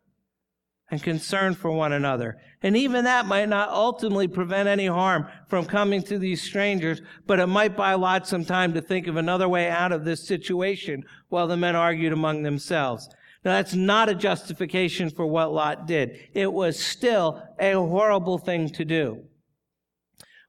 and 0.91 1.01
concern 1.01 1.55
for 1.55 1.71
one 1.71 1.93
another. 1.93 2.37
And 2.61 2.77
even 2.77 3.05
that 3.05 3.25
might 3.25 3.49
not 3.49 3.69
ultimately 3.69 4.27
prevent 4.27 4.67
any 4.67 4.85
harm 4.85 5.27
from 5.47 5.65
coming 5.65 6.03
to 6.03 6.19
these 6.19 6.43
strangers, 6.43 7.01
but 7.25 7.39
it 7.39 7.47
might 7.47 7.77
buy 7.77 7.93
Lot 7.93 8.27
some 8.27 8.45
time 8.45 8.73
to 8.73 8.81
think 8.81 9.07
of 9.07 9.15
another 9.15 9.49
way 9.49 9.69
out 9.69 9.93
of 9.93 10.03
this 10.03 10.27
situation 10.27 11.03
while 11.29 11.47
the 11.47 11.57
men 11.57 11.75
argued 11.75 12.13
among 12.13 12.43
themselves. 12.43 13.09
Now 13.43 13.53
that's 13.53 13.73
not 13.73 14.09
a 14.09 14.15
justification 14.15 15.09
for 15.09 15.25
what 15.25 15.53
Lot 15.53 15.87
did. 15.87 16.19
It 16.33 16.51
was 16.51 16.77
still 16.77 17.41
a 17.57 17.73
horrible 17.73 18.37
thing 18.37 18.69
to 18.69 18.85
do. 18.85 19.23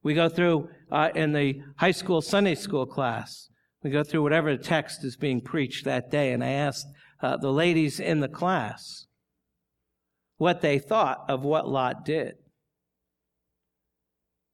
We 0.02 0.14
go 0.14 0.28
through 0.28 0.68
uh, 0.90 1.10
in 1.14 1.32
the 1.32 1.62
high 1.76 1.92
school 1.92 2.20
Sunday 2.20 2.56
school 2.56 2.84
class. 2.84 3.48
We 3.82 3.90
go 3.90 4.04
through 4.04 4.22
whatever 4.22 4.56
text 4.56 5.04
is 5.04 5.16
being 5.16 5.40
preached 5.40 5.84
that 5.84 6.10
day, 6.10 6.32
and 6.32 6.44
I 6.44 6.50
asked 6.50 6.86
uh, 7.22 7.36
the 7.36 7.52
ladies 7.52 7.98
in 8.00 8.20
the 8.20 8.28
class, 8.28 9.06
what 10.42 10.60
they 10.60 10.76
thought 10.76 11.24
of 11.28 11.44
what 11.44 11.68
Lot 11.68 12.04
did. 12.04 12.34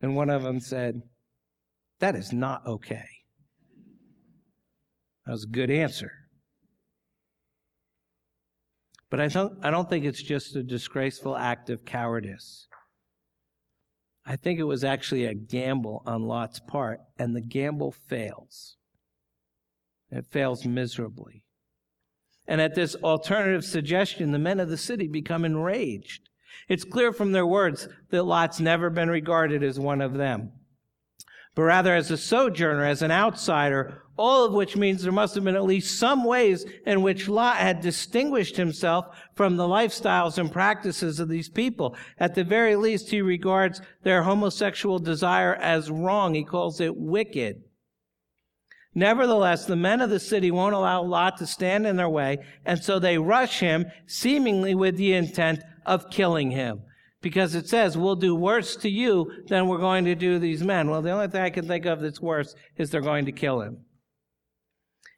And 0.03 0.15
one 0.15 0.29
of 0.29 0.43
them 0.43 0.61
said, 0.61 1.01
That 2.01 2.15
is 2.15 2.31
not 2.31 2.67
okay. 2.67 3.07
That 5.25 5.33
was 5.33 5.45
a 5.45 5.49
good 5.49 5.71
answer. 5.71 6.13
But 9.09 9.21
I 9.21 9.29
don't, 9.29 9.65
I 9.65 9.71
don't 9.71 9.89
think 9.89 10.05
it's 10.05 10.23
just 10.23 10.55
a 10.57 10.63
disgraceful 10.63 11.35
act 11.35 11.71
of 11.71 11.87
cowardice. 11.87 12.69
I 14.27 14.37
think 14.37 14.61
it 14.61 14.65
was 14.65 14.85
actually 14.85 15.25
a 15.25 15.33
gamble 15.33 16.03
on 16.05 16.25
Lot's 16.25 16.61
part, 16.61 17.01
and 17.19 17.35
the 17.35 17.41
gamble 17.41 17.93
fails. 17.93 18.77
It 20.11 20.27
fails 20.27 20.67
miserably. 20.67 21.47
And 22.49 22.63
at 22.63 22.75
this 22.75 22.97
alternative 22.97 23.65
suggestion, 23.65 24.33
the 24.33 24.39
men 24.39 24.59
of 24.59 24.71
the 24.71 24.79
city 24.79 25.07
become 25.07 25.45
enraged. 25.45 26.31
It's 26.67 26.83
clear 26.83 27.13
from 27.13 27.33
their 27.33 27.47
words 27.47 27.89
that 28.11 28.25
Lot's 28.25 28.59
never 28.59 28.91
been 28.91 29.11
regarded 29.11 29.63
as 29.63 29.79
one 29.79 30.01
of 30.01 30.15
them, 30.15 30.53
but 31.55 31.63
rather 31.63 31.95
as 31.95 32.11
a 32.11 32.17
sojourner, 32.17 32.85
as 32.85 33.03
an 33.03 33.11
outsider, 33.11 34.03
all 34.17 34.45
of 34.45 34.53
which 34.53 34.77
means 34.77 35.03
there 35.03 35.13
must 35.13 35.35
have 35.35 35.45
been 35.45 35.57
at 35.57 35.65
least 35.65 35.99
some 35.99 36.25
ways 36.25 36.65
in 36.85 37.03
which 37.03 37.29
Lot 37.29 37.59
had 37.59 37.81
distinguished 37.81 38.57
himself 38.57 39.07
from 39.35 39.57
the 39.57 39.69
lifestyles 39.69 40.39
and 40.39 40.51
practices 40.51 41.21
of 41.21 41.29
these 41.29 41.49
people. 41.49 41.97
At 42.19 42.35
the 42.35 42.45
very 42.45 42.77
least, 42.77 43.11
he 43.11 43.23
regards 43.23 43.81
their 44.03 44.23
homosexual 44.23 44.99
desire 44.99 45.55
as 45.55 45.91
wrong. 45.91 46.35
He 46.35 46.45
calls 46.45 46.81
it 46.81 46.97
wicked. 46.97 47.63
Nevertheless, 48.95 49.67
the 49.67 49.77
men 49.77 50.01
of 50.01 50.11
the 50.11 50.19
city 50.19 50.51
won't 50.51 50.75
allow 50.75 51.03
Lot 51.03 51.37
to 51.39 51.47
stand 51.47 51.87
in 51.87 51.97
their 51.97 52.09
way, 52.09 52.39
and 52.65 52.83
so 52.83 52.99
they 52.99 53.19
rush 53.19 53.61
him, 53.61 53.87
seemingly 54.07 54.75
with 54.75 54.97
the 54.97 55.13
intent 55.13 55.61
of 55.87 56.11
killing 56.11 56.51
him. 56.51 56.83
Because 57.21 57.55
it 57.55 57.69
says, 57.69 57.99
we'll 57.99 58.17
do 58.17 58.35
worse 58.35 58.77
to 58.77 58.89
you 58.89 59.31
than 59.49 59.67
we're 59.67 59.79
going 59.79 60.05
to 60.05 60.15
do 60.15 60.39
these 60.39 60.63
men. 60.63 60.89
Well, 60.89 61.03
the 61.03 61.11
only 61.11 61.29
thing 61.29 61.43
I 61.43 61.51
can 61.51 61.67
think 61.67 61.85
of 61.85 62.01
that's 62.01 62.21
worse 62.21 62.55
is 62.77 62.91
they're 62.91 63.01
going 63.01 63.27
to 63.27 63.33
kill 63.33 63.61
him. 63.61 63.79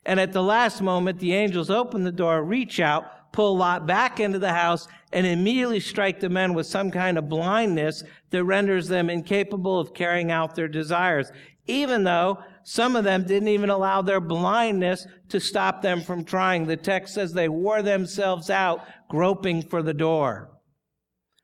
And 0.07 0.19
at 0.19 0.33
the 0.33 0.43
last 0.43 0.81
moment, 0.81 1.19
the 1.19 1.35
angels 1.35 1.69
open 1.69 2.05
the 2.05 2.13
door, 2.13 2.43
reach 2.43 2.81
out, 2.81 3.33
pull 3.33 3.57
Lot 3.57 3.87
back 3.87 4.19
into 4.19 4.39
the 4.39 4.53
house, 4.53 4.89
and 5.13 5.27
immediately 5.27 5.79
strike 5.79 6.21
the 6.21 6.31
men 6.31 6.55
with 6.55 6.67
some 6.67 6.91
kind 6.91 7.19
of 7.19 7.29
blindness 7.29 8.03
that 8.31 8.45
renders 8.45 8.89
them 8.89 9.11
incapable 9.11 9.79
of 9.79 9.95
carrying 9.95 10.31
out 10.31 10.55
their 10.55 10.69
desires. 10.69 11.31
Even 11.67 12.05
though 12.05 12.39
some 12.65 12.97
of 12.97 13.05
them 13.05 13.25
didn't 13.25 13.49
even 13.49 13.71
allow 13.71 14.03
their 14.03 14.21
blindness 14.21 15.07
to 15.29 15.41
stop 15.41 15.83
them 15.83 16.03
from 16.03 16.25
trying. 16.25 16.67
The 16.67 16.77
text 16.77 17.15
says 17.15 17.33
they 17.33 17.49
wore 17.49 17.83
themselves 17.83 18.51
out 18.51 18.81
groping 19.09 19.63
for 19.63 19.83
the 19.83 19.95
door. 19.95 20.51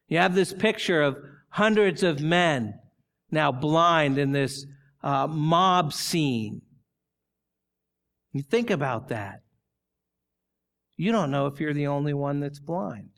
You 0.09 0.18
have 0.18 0.35
this 0.35 0.52
picture 0.52 1.02
of 1.02 1.16
hundreds 1.50 2.02
of 2.02 2.20
men 2.20 2.74
now 3.31 3.50
blind 3.50 4.18
in 4.18 4.33
this 4.33 4.66
uh, 5.02 5.26
mob 5.26 5.92
scene. 5.92 6.62
You 8.33 8.42
think 8.42 8.70
about 8.70 9.09
that. 9.09 9.40
You 10.96 11.12
don't 11.12 11.31
know 11.31 11.46
if 11.46 11.61
you're 11.61 11.74
the 11.74 11.87
only 11.87 12.14
one 12.14 12.40
that's 12.40 12.61
blind. 12.61 13.11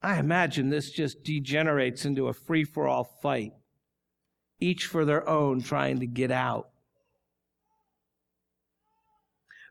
I 0.00 0.18
imagine 0.18 0.70
this 0.70 0.90
just 0.90 1.24
degenerates 1.24 2.04
into 2.04 2.28
a 2.28 2.32
free 2.32 2.64
for 2.64 2.86
all 2.86 3.04
fight 3.20 3.52
each 4.60 4.86
for 4.86 5.04
their 5.04 5.28
own, 5.28 5.60
trying 5.62 6.00
to 6.00 6.06
get 6.06 6.30
out. 6.30 6.68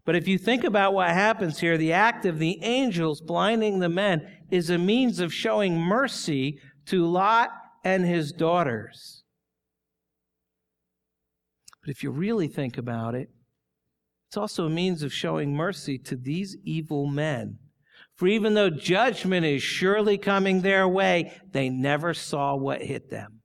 But 0.06 0.16
if 0.16 0.28
you 0.28 0.38
think 0.38 0.64
about 0.64 0.94
what 0.94 1.10
happens 1.10 1.60
here, 1.60 1.78
the 1.78 1.92
act 1.92 2.26
of 2.26 2.40
the 2.40 2.64
angels 2.64 3.20
blinding 3.20 3.80
the 3.80 3.90
men 3.90 4.26
is 4.50 4.70
a 4.70 4.78
means 4.78 5.20
of 5.20 5.34
showing 5.34 5.78
mercy 5.78 6.62
to 6.86 7.06
Lot 7.06 7.50
and 7.84 8.06
his 8.06 8.32
daughters. 8.32 9.24
But 11.82 11.90
if 11.90 12.04
you 12.04 12.12
really 12.12 12.48
think 12.48 12.78
about 12.78 13.16
it, 13.16 13.30
it's 14.28 14.38
also 14.38 14.66
a 14.66 14.70
means 14.70 15.04
of 15.04 15.14
showing 15.14 15.54
mercy 15.54 15.98
to 16.00 16.16
these 16.16 16.56
evil 16.64 17.08
men. 17.08 17.60
For 18.16 18.28
even 18.28 18.54
though 18.54 18.70
judgment 18.70 19.46
is 19.46 19.62
surely 19.62 20.18
coming 20.18 20.62
their 20.62 20.88
way, 20.88 21.34
they 21.52 21.70
never 21.70 22.14
saw 22.14 22.56
what 22.56 22.82
hit 22.82 23.10
them. 23.10 23.37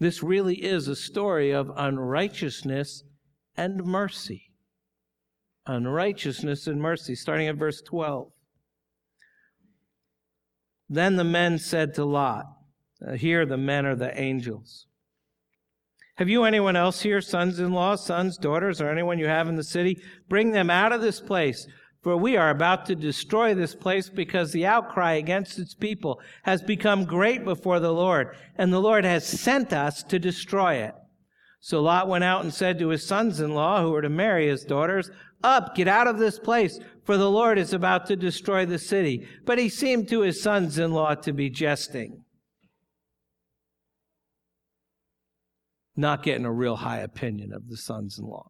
This 0.00 0.22
really 0.22 0.56
is 0.56 0.88
a 0.88 0.96
story 0.96 1.50
of 1.50 1.70
unrighteousness 1.76 3.04
and 3.54 3.84
mercy. 3.84 4.50
Unrighteousness 5.66 6.66
and 6.66 6.80
mercy, 6.80 7.14
starting 7.14 7.46
at 7.46 7.56
verse 7.56 7.82
12. 7.82 8.32
Then 10.88 11.16
the 11.16 11.24
men 11.24 11.58
said 11.58 11.94
to 11.94 12.04
Lot, 12.04 12.46
uh, 13.06 13.12
Here 13.12 13.44
the 13.44 13.58
men 13.58 13.84
are 13.84 13.94
the 13.94 14.18
angels. 14.18 14.86
Have 16.16 16.28
you 16.28 16.44
anyone 16.44 16.76
else 16.76 17.02
here, 17.02 17.20
sons 17.20 17.60
in 17.60 17.72
law, 17.72 17.94
sons, 17.94 18.36
daughters, 18.38 18.80
or 18.80 18.90
anyone 18.90 19.18
you 19.18 19.26
have 19.26 19.48
in 19.48 19.56
the 19.56 19.62
city? 19.62 20.02
Bring 20.28 20.50
them 20.50 20.70
out 20.70 20.92
of 20.92 21.02
this 21.02 21.20
place, 21.20 21.66
for 22.02 22.16
we 22.16 22.36
are 22.36 22.50
about 22.50 22.86
to 22.86 22.94
destroy 22.94 23.54
this 23.54 23.74
place 23.74 24.08
because 24.08 24.52
the 24.52 24.66
outcry 24.66 25.12
against 25.14 25.58
its 25.58 25.74
people 25.74 26.20
has 26.44 26.62
become 26.62 27.04
great 27.04 27.44
before 27.44 27.78
the 27.78 27.92
Lord, 27.92 28.34
and 28.56 28.72
the 28.72 28.80
Lord 28.80 29.04
has 29.04 29.26
sent 29.26 29.72
us 29.72 30.02
to 30.04 30.18
destroy 30.18 30.76
it. 30.76 30.94
So 31.60 31.82
Lot 31.82 32.08
went 32.08 32.24
out 32.24 32.42
and 32.42 32.54
said 32.54 32.78
to 32.78 32.88
his 32.88 33.06
sons 33.06 33.38
in 33.38 33.54
law, 33.54 33.82
who 33.82 33.90
were 33.90 34.00
to 34.00 34.08
marry 34.08 34.48
his 34.48 34.64
daughters, 34.64 35.10
Up, 35.44 35.74
get 35.74 35.88
out 35.88 36.06
of 36.06 36.18
this 36.18 36.38
place, 36.38 36.80
for 37.04 37.18
the 37.18 37.30
Lord 37.30 37.58
is 37.58 37.74
about 37.74 38.06
to 38.06 38.16
destroy 38.16 38.64
the 38.64 38.78
city. 38.78 39.26
But 39.44 39.58
he 39.58 39.68
seemed 39.68 40.08
to 40.08 40.22
his 40.22 40.42
sons 40.42 40.78
in 40.78 40.92
law 40.92 41.14
to 41.16 41.32
be 41.34 41.50
jesting. 41.50 42.24
Not 45.96 46.22
getting 46.22 46.46
a 46.46 46.52
real 46.52 46.76
high 46.76 47.00
opinion 47.00 47.52
of 47.52 47.68
the 47.68 47.76
sons 47.76 48.18
in 48.18 48.24
law. 48.24 48.49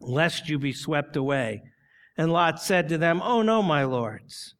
lest 0.00 0.48
you 0.48 0.58
be 0.58 0.72
swept 0.72 1.16
away. 1.16 1.62
And 2.16 2.32
Lot 2.32 2.60
said 2.60 2.88
to 2.88 2.98
them, 2.98 3.20
Oh 3.22 3.42
no, 3.42 3.62
my 3.62 3.84
lords. 3.84 4.54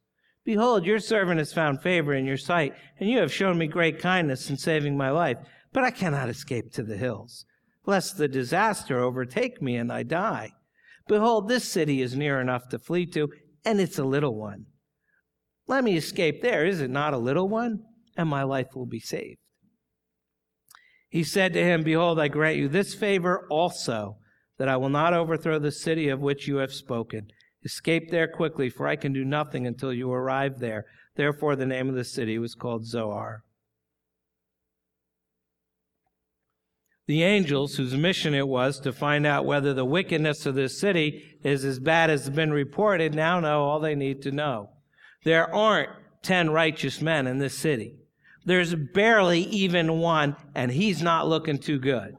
Behold, 0.45 0.85
your 0.85 0.99
servant 0.99 1.39
has 1.39 1.53
found 1.53 1.81
favor 1.81 2.13
in 2.13 2.25
your 2.25 2.37
sight, 2.37 2.73
and 2.99 3.09
you 3.09 3.19
have 3.19 3.31
shown 3.31 3.57
me 3.57 3.67
great 3.67 3.99
kindness 3.99 4.49
in 4.49 4.57
saving 4.57 4.97
my 4.97 5.11
life. 5.11 5.37
But 5.71 5.83
I 5.83 5.91
cannot 5.91 6.29
escape 6.29 6.71
to 6.73 6.83
the 6.83 6.97
hills, 6.97 7.45
lest 7.85 8.17
the 8.17 8.27
disaster 8.27 8.99
overtake 8.99 9.61
me 9.61 9.75
and 9.75 9.91
I 9.91 10.03
die. 10.03 10.53
Behold, 11.07 11.47
this 11.47 11.65
city 11.65 12.01
is 12.01 12.15
near 12.15 12.39
enough 12.39 12.69
to 12.69 12.79
flee 12.79 13.05
to, 13.07 13.29
and 13.65 13.79
it's 13.79 13.99
a 13.99 14.03
little 14.03 14.35
one. 14.35 14.65
Let 15.67 15.83
me 15.83 15.97
escape 15.97 16.41
there. 16.41 16.65
Is 16.65 16.81
it 16.81 16.89
not 16.89 17.13
a 17.13 17.17
little 17.17 17.47
one? 17.47 17.83
And 18.17 18.27
my 18.27 18.43
life 18.43 18.69
will 18.75 18.87
be 18.87 18.99
saved. 18.99 19.39
He 21.09 21.23
said 21.23 21.53
to 21.53 21.63
him, 21.63 21.83
Behold, 21.83 22.19
I 22.19 22.27
grant 22.27 22.57
you 22.57 22.67
this 22.67 22.93
favor 22.93 23.47
also, 23.49 24.17
that 24.59 24.69
I 24.69 24.77
will 24.77 24.89
not 24.89 25.15
overthrow 25.15 25.57
the 25.57 25.71
city 25.71 26.09
of 26.09 26.19
which 26.19 26.47
you 26.47 26.57
have 26.57 26.71
spoken. 26.71 27.31
Escape 27.65 28.11
there 28.11 28.27
quickly, 28.27 28.69
for 28.69 28.87
I 28.87 28.95
can 28.95 29.11
do 29.11 29.25
nothing 29.25 29.65
until 29.65 29.91
you 29.91 30.11
arrive 30.11 30.59
there. 30.59 30.85
Therefore, 31.15 31.55
the 31.55 31.65
name 31.65 31.89
of 31.89 31.95
the 31.95 32.03
city 32.03 32.37
was 32.37 32.53
called 32.53 32.85
Zoar. 32.85 33.43
the 37.09 37.23
angels, 37.23 37.75
whose 37.75 37.95
mission 37.95 38.35
it 38.35 38.47
was 38.47 38.79
to 38.79 38.93
find 38.93 39.25
out 39.25 39.43
whether 39.43 39.73
the 39.73 39.83
wickedness 39.83 40.45
of 40.45 40.53
this 40.53 40.79
city 40.79 41.39
is 41.43 41.65
as 41.65 41.79
bad 41.79 42.11
as 42.11 42.27
has 42.27 42.29
been 42.29 42.51
reported, 42.51 43.15
now 43.15 43.39
know 43.39 43.63
all 43.63 43.79
they 43.79 43.95
need 43.95 44.21
to 44.21 44.31
know. 44.31 44.69
There 45.23 45.51
aren't 45.51 45.89
10 46.21 46.51
righteous 46.51 47.01
men 47.01 47.25
in 47.25 47.39
this 47.39 47.57
city. 47.57 47.95
There's 48.45 48.75
barely 48.75 49.39
even 49.39 49.97
one, 49.97 50.35
and 50.53 50.71
he's 50.71 51.01
not 51.01 51.27
looking 51.27 51.57
too 51.57 51.79
good. 51.79 52.13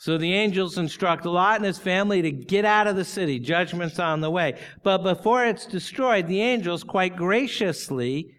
So 0.00 0.16
the 0.16 0.32
angels 0.32 0.78
instruct 0.78 1.26
Lot 1.26 1.56
and 1.56 1.64
his 1.64 1.78
family 1.78 2.22
to 2.22 2.30
get 2.30 2.64
out 2.64 2.86
of 2.86 2.94
the 2.94 3.04
city. 3.04 3.40
Judgment's 3.40 3.98
on 3.98 4.20
the 4.20 4.30
way. 4.30 4.56
But 4.84 4.98
before 4.98 5.44
it's 5.44 5.66
destroyed, 5.66 6.28
the 6.28 6.40
angels 6.40 6.84
quite 6.84 7.16
graciously 7.16 8.36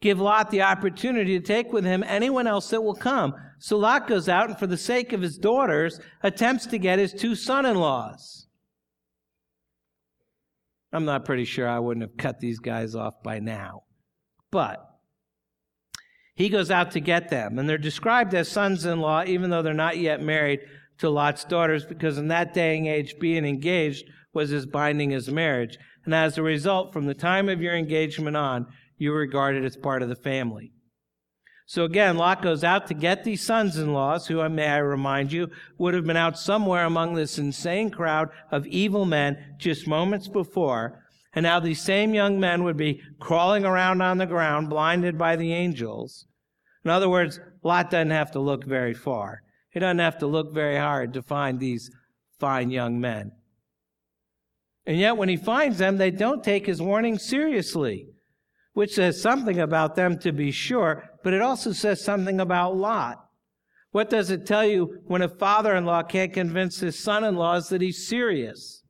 give 0.00 0.18
Lot 0.18 0.50
the 0.50 0.62
opportunity 0.62 1.38
to 1.38 1.44
take 1.44 1.74
with 1.74 1.84
him 1.84 2.02
anyone 2.06 2.46
else 2.46 2.70
that 2.70 2.80
will 2.80 2.94
come. 2.94 3.34
So 3.58 3.76
Lot 3.76 4.08
goes 4.08 4.30
out 4.30 4.48
and, 4.48 4.58
for 4.58 4.66
the 4.66 4.78
sake 4.78 5.12
of 5.12 5.20
his 5.20 5.36
daughters, 5.36 6.00
attempts 6.22 6.64
to 6.66 6.78
get 6.78 6.98
his 6.98 7.12
two 7.12 7.34
son 7.34 7.66
in 7.66 7.76
laws. 7.76 8.46
I'm 10.90 11.04
not 11.04 11.26
pretty 11.26 11.44
sure 11.44 11.68
I 11.68 11.80
wouldn't 11.80 12.08
have 12.08 12.16
cut 12.16 12.40
these 12.40 12.60
guys 12.60 12.94
off 12.94 13.22
by 13.22 13.40
now. 13.40 13.82
But 14.50 14.78
he 16.34 16.48
goes 16.48 16.70
out 16.70 16.92
to 16.92 17.00
get 17.00 17.28
them, 17.28 17.58
and 17.58 17.68
they're 17.68 17.76
described 17.76 18.34
as 18.34 18.48
sons 18.48 18.86
in 18.86 19.00
law, 19.00 19.22
even 19.26 19.50
though 19.50 19.60
they're 19.60 19.74
not 19.74 19.98
yet 19.98 20.22
married 20.22 20.60
to 20.98 21.10
Lot's 21.10 21.44
daughters, 21.44 21.84
because 21.84 22.18
in 22.18 22.28
that 22.28 22.54
day 22.54 22.76
and 22.76 22.86
age, 22.86 23.16
being 23.18 23.44
engaged 23.44 24.04
was 24.32 24.52
as 24.52 24.66
binding 24.66 25.12
as 25.12 25.28
marriage. 25.28 25.78
And 26.04 26.14
as 26.14 26.36
a 26.36 26.42
result, 26.42 26.92
from 26.92 27.06
the 27.06 27.14
time 27.14 27.48
of 27.48 27.62
your 27.62 27.74
engagement 27.74 28.36
on, 28.36 28.66
you're 28.98 29.16
regarded 29.16 29.64
as 29.64 29.76
part 29.76 30.02
of 30.02 30.08
the 30.08 30.16
family. 30.16 30.72
So 31.66 31.84
again, 31.84 32.18
Lot 32.18 32.42
goes 32.42 32.62
out 32.62 32.88
to 32.88 32.94
get 32.94 33.24
these 33.24 33.44
sons 33.44 33.78
in 33.78 33.94
laws, 33.94 34.26
who, 34.26 34.46
may 34.50 34.66
I 34.66 34.78
remind 34.78 35.32
you, 35.32 35.50
would 35.78 35.94
have 35.94 36.04
been 36.04 36.16
out 36.16 36.38
somewhere 36.38 36.84
among 36.84 37.14
this 37.14 37.38
insane 37.38 37.90
crowd 37.90 38.28
of 38.50 38.66
evil 38.66 39.06
men 39.06 39.56
just 39.58 39.88
moments 39.88 40.28
before. 40.28 41.00
And 41.34 41.44
now 41.44 41.60
these 41.60 41.80
same 41.80 42.12
young 42.12 42.38
men 42.38 42.64
would 42.64 42.76
be 42.76 43.00
crawling 43.18 43.64
around 43.64 44.02
on 44.02 44.18
the 44.18 44.26
ground, 44.26 44.68
blinded 44.68 45.16
by 45.16 45.36
the 45.36 45.52
angels. 45.54 46.26
In 46.84 46.90
other 46.90 47.08
words, 47.08 47.40
Lot 47.62 47.90
doesn't 47.90 48.10
have 48.10 48.30
to 48.32 48.40
look 48.40 48.64
very 48.64 48.92
far. 48.92 49.40
He 49.74 49.80
doesn't 49.80 49.98
have 49.98 50.18
to 50.20 50.26
look 50.26 50.54
very 50.54 50.78
hard 50.78 51.12
to 51.12 51.22
find 51.22 51.60
these 51.60 51.90
fine 52.40 52.70
young 52.70 52.98
men. 52.98 53.32
And 54.86 54.96
yet, 54.98 55.18
when 55.18 55.28
he 55.28 55.36
finds 55.36 55.76
them, 55.76 55.98
they 55.98 56.10
don't 56.10 56.42
take 56.42 56.64
his 56.64 56.80
warning 56.80 57.18
seriously 57.18 58.14
which 58.74 58.94
says 58.94 59.22
something 59.22 59.60
about 59.60 59.94
them 59.94 60.18
to 60.18 60.32
be 60.32 60.50
sure, 60.50 61.04
but 61.22 61.32
it 61.32 61.40
also 61.40 61.72
says 61.72 62.04
something 62.04 62.40
about 62.40 62.76
Lot. 62.76 63.24
What 63.92 64.10
does 64.10 64.30
it 64.30 64.46
tell 64.46 64.66
you 64.66 64.98
when 65.06 65.22
a 65.22 65.28
father 65.28 65.74
in 65.76 65.84
law 65.84 66.02
can't 66.02 66.32
convince 66.32 66.80
his 66.80 66.98
son 66.98 67.22
in 67.22 67.36
laws 67.36 67.68
that 67.68 67.80
he's 67.80 68.08
serious? 68.08 68.82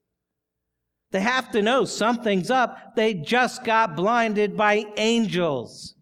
They 1.12 1.20
have 1.20 1.53
to 1.53 1.62
know 1.62 1.85
something's 1.85 2.51
up. 2.51 2.97
They 2.97 3.12
just 3.12 3.62
got 3.62 3.94
blinded 3.94 4.57
by 4.57 4.87
angels. 4.97 5.94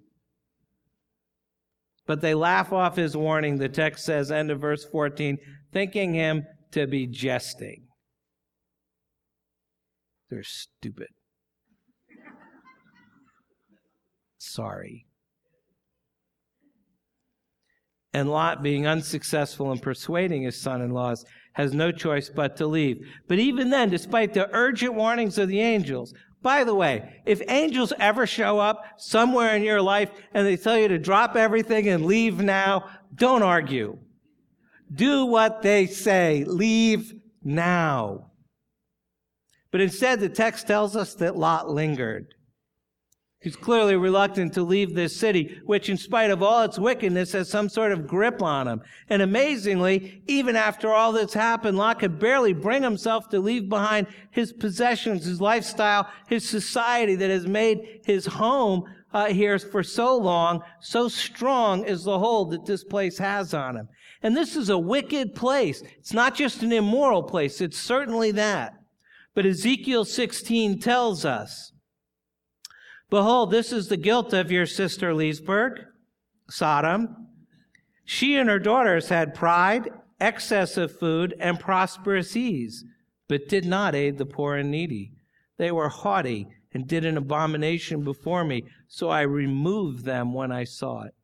But 2.06 2.20
they 2.20 2.34
laugh 2.34 2.72
off 2.72 2.96
his 2.96 3.16
warning, 3.16 3.58
the 3.58 3.68
text 3.68 4.04
says, 4.04 4.32
end 4.32 4.50
of 4.50 4.60
verse 4.60 4.84
14, 4.84 5.38
thinking 5.72 6.14
him 6.14 6.44
to 6.72 6.86
be 6.86 7.06
jesting. 7.06 7.86
They're 10.30 10.42
stupid. 10.42 11.08
sorry. 14.38 15.06
And 18.12 18.28
Lot, 18.28 18.62
being 18.62 18.86
unsuccessful 18.86 19.72
in 19.72 19.78
persuading 19.78 20.42
his 20.42 20.60
son 20.60 20.82
in 20.82 20.90
laws, 20.90 21.24
has 21.54 21.72
no 21.72 21.90
choice 21.92 22.28
but 22.28 22.56
to 22.56 22.66
leave. 22.66 22.98
But 23.26 23.38
even 23.38 23.70
then, 23.70 23.88
despite 23.88 24.34
the 24.34 24.50
urgent 24.52 24.94
warnings 24.94 25.38
of 25.38 25.48
the 25.48 25.60
angels, 25.60 26.12
by 26.42 26.64
the 26.64 26.74
way, 26.74 27.20
if 27.24 27.40
angels 27.48 27.92
ever 27.98 28.26
show 28.26 28.58
up 28.58 28.84
somewhere 28.96 29.54
in 29.54 29.62
your 29.62 29.80
life 29.80 30.10
and 30.34 30.46
they 30.46 30.56
tell 30.56 30.76
you 30.76 30.88
to 30.88 30.98
drop 30.98 31.36
everything 31.36 31.88
and 31.88 32.04
leave 32.04 32.40
now, 32.40 32.88
don't 33.14 33.42
argue. 33.42 33.98
Do 34.92 35.24
what 35.26 35.62
they 35.62 35.86
say. 35.86 36.44
Leave 36.46 37.14
now. 37.42 38.32
But 39.70 39.80
instead, 39.80 40.20
the 40.20 40.28
text 40.28 40.66
tells 40.66 40.96
us 40.96 41.14
that 41.14 41.36
Lot 41.36 41.70
lingered. 41.70 42.34
He's 43.42 43.56
clearly 43.56 43.96
reluctant 43.96 44.54
to 44.54 44.62
leave 44.62 44.94
this 44.94 45.16
city, 45.16 45.60
which, 45.64 45.88
in 45.88 45.96
spite 45.96 46.30
of 46.30 46.44
all 46.44 46.62
its 46.62 46.78
wickedness, 46.78 47.32
has 47.32 47.50
some 47.50 47.68
sort 47.68 47.90
of 47.90 48.06
grip 48.06 48.40
on 48.40 48.68
him. 48.68 48.82
And 49.08 49.20
amazingly, 49.20 50.22
even 50.28 50.54
after 50.54 50.92
all 50.92 51.12
that's 51.12 51.34
happened, 51.34 51.76
Lot 51.76 51.98
could 51.98 52.20
barely 52.20 52.52
bring 52.52 52.84
himself 52.84 53.28
to 53.30 53.40
leave 53.40 53.68
behind 53.68 54.06
his 54.30 54.52
possessions, 54.52 55.24
his 55.24 55.40
lifestyle, 55.40 56.08
his 56.28 56.48
society 56.48 57.16
that 57.16 57.30
has 57.30 57.44
made 57.44 58.02
his 58.04 58.26
home 58.26 58.84
uh, 59.12 59.26
here 59.26 59.58
for 59.58 59.82
so 59.82 60.16
long. 60.16 60.62
So 60.80 61.08
strong 61.08 61.84
is 61.84 62.04
the 62.04 62.20
hold 62.20 62.52
that 62.52 62.64
this 62.64 62.84
place 62.84 63.18
has 63.18 63.52
on 63.54 63.76
him. 63.76 63.88
And 64.22 64.36
this 64.36 64.54
is 64.54 64.68
a 64.68 64.78
wicked 64.78 65.34
place. 65.34 65.82
It's 65.98 66.12
not 66.12 66.36
just 66.36 66.62
an 66.62 66.72
immoral 66.72 67.24
place. 67.24 67.60
It's 67.60 67.78
certainly 67.78 68.30
that. 68.32 68.74
But 69.34 69.46
Ezekiel 69.46 70.04
16 70.04 70.78
tells 70.78 71.24
us 71.24 71.72
Behold, 73.12 73.50
this 73.50 73.74
is 73.74 73.88
the 73.88 73.98
guilt 73.98 74.32
of 74.32 74.50
your 74.50 74.64
sister 74.64 75.12
Leesburg, 75.12 75.80
Sodom. 76.48 77.26
She 78.06 78.36
and 78.36 78.48
her 78.48 78.58
daughters 78.58 79.10
had 79.10 79.34
pride, 79.34 79.90
excess 80.18 80.78
of 80.78 80.98
food, 80.98 81.34
and 81.38 81.60
prosperous 81.60 82.34
ease, 82.34 82.86
but 83.28 83.50
did 83.50 83.66
not 83.66 83.94
aid 83.94 84.16
the 84.16 84.24
poor 84.24 84.56
and 84.56 84.70
needy. 84.70 85.12
They 85.58 85.70
were 85.70 85.90
haughty 85.90 86.48
and 86.72 86.88
did 86.88 87.04
an 87.04 87.18
abomination 87.18 88.02
before 88.02 88.44
me, 88.44 88.64
so 88.88 89.10
I 89.10 89.20
removed 89.20 90.06
them 90.06 90.32
when 90.32 90.50
I 90.50 90.64
saw 90.64 91.02
it. 91.02 91.14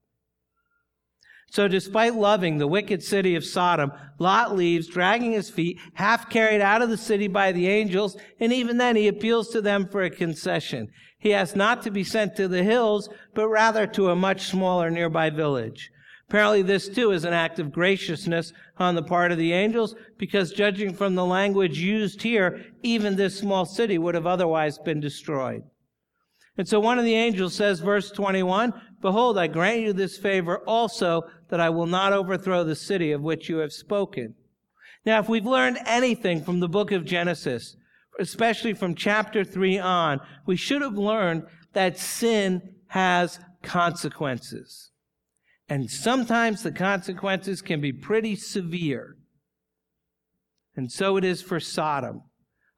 So, 1.50 1.66
despite 1.66 2.14
loving 2.14 2.58
the 2.58 2.66
wicked 2.66 3.02
city 3.02 3.34
of 3.34 3.44
Sodom, 3.44 3.90
Lot 4.18 4.54
leaves, 4.54 4.86
dragging 4.86 5.32
his 5.32 5.48
feet, 5.48 5.78
half 5.94 6.28
carried 6.28 6.60
out 6.60 6.82
of 6.82 6.90
the 6.90 6.98
city 6.98 7.26
by 7.26 7.52
the 7.52 7.68
angels, 7.68 8.18
and 8.38 8.52
even 8.52 8.76
then 8.76 8.96
he 8.96 9.08
appeals 9.08 9.48
to 9.50 9.62
them 9.62 9.88
for 9.88 10.02
a 10.02 10.10
concession. 10.10 10.88
He 11.18 11.32
asks 11.32 11.56
not 11.56 11.82
to 11.82 11.90
be 11.90 12.04
sent 12.04 12.36
to 12.36 12.48
the 12.48 12.62
hills, 12.62 13.08
but 13.34 13.48
rather 13.48 13.86
to 13.88 14.10
a 14.10 14.16
much 14.16 14.42
smaller 14.42 14.90
nearby 14.90 15.30
village. 15.30 15.90
Apparently, 16.28 16.60
this 16.60 16.88
too 16.88 17.12
is 17.12 17.24
an 17.24 17.32
act 17.32 17.58
of 17.58 17.72
graciousness 17.72 18.52
on 18.76 18.94
the 18.94 19.02
part 19.02 19.32
of 19.32 19.38
the 19.38 19.54
angels, 19.54 19.94
because 20.18 20.52
judging 20.52 20.92
from 20.92 21.14
the 21.14 21.24
language 21.24 21.78
used 21.78 22.20
here, 22.20 22.66
even 22.82 23.16
this 23.16 23.38
small 23.38 23.64
city 23.64 23.96
would 23.96 24.14
have 24.14 24.26
otherwise 24.26 24.76
been 24.76 25.00
destroyed. 25.00 25.62
And 26.58 26.68
so 26.68 26.80
one 26.80 26.98
of 26.98 27.04
the 27.04 27.14
angels 27.14 27.54
says, 27.54 27.80
verse 27.80 28.10
21, 28.10 28.74
Behold, 29.00 29.38
I 29.38 29.46
grant 29.46 29.80
you 29.80 29.92
this 29.92 30.18
favor 30.18 30.58
also, 30.66 31.22
that 31.50 31.60
I 31.60 31.70
will 31.70 31.86
not 31.86 32.12
overthrow 32.12 32.64
the 32.64 32.76
city 32.76 33.12
of 33.12 33.22
which 33.22 33.48
you 33.48 33.58
have 33.58 33.72
spoken. 33.72 34.34
Now, 35.04 35.20
if 35.20 35.28
we've 35.28 35.46
learned 35.46 35.78
anything 35.86 36.42
from 36.42 36.60
the 36.60 36.68
book 36.68 36.92
of 36.92 37.04
Genesis, 37.04 37.76
especially 38.18 38.74
from 38.74 38.94
chapter 38.94 39.44
3 39.44 39.78
on, 39.78 40.20
we 40.46 40.56
should 40.56 40.82
have 40.82 40.98
learned 40.98 41.44
that 41.72 41.98
sin 41.98 42.74
has 42.88 43.38
consequences. 43.62 44.90
And 45.68 45.90
sometimes 45.90 46.62
the 46.62 46.72
consequences 46.72 47.62
can 47.62 47.80
be 47.80 47.92
pretty 47.92 48.34
severe. 48.36 49.16
And 50.74 50.90
so 50.90 51.16
it 51.16 51.24
is 51.24 51.42
for 51.42 51.60
Sodom, 51.60 52.22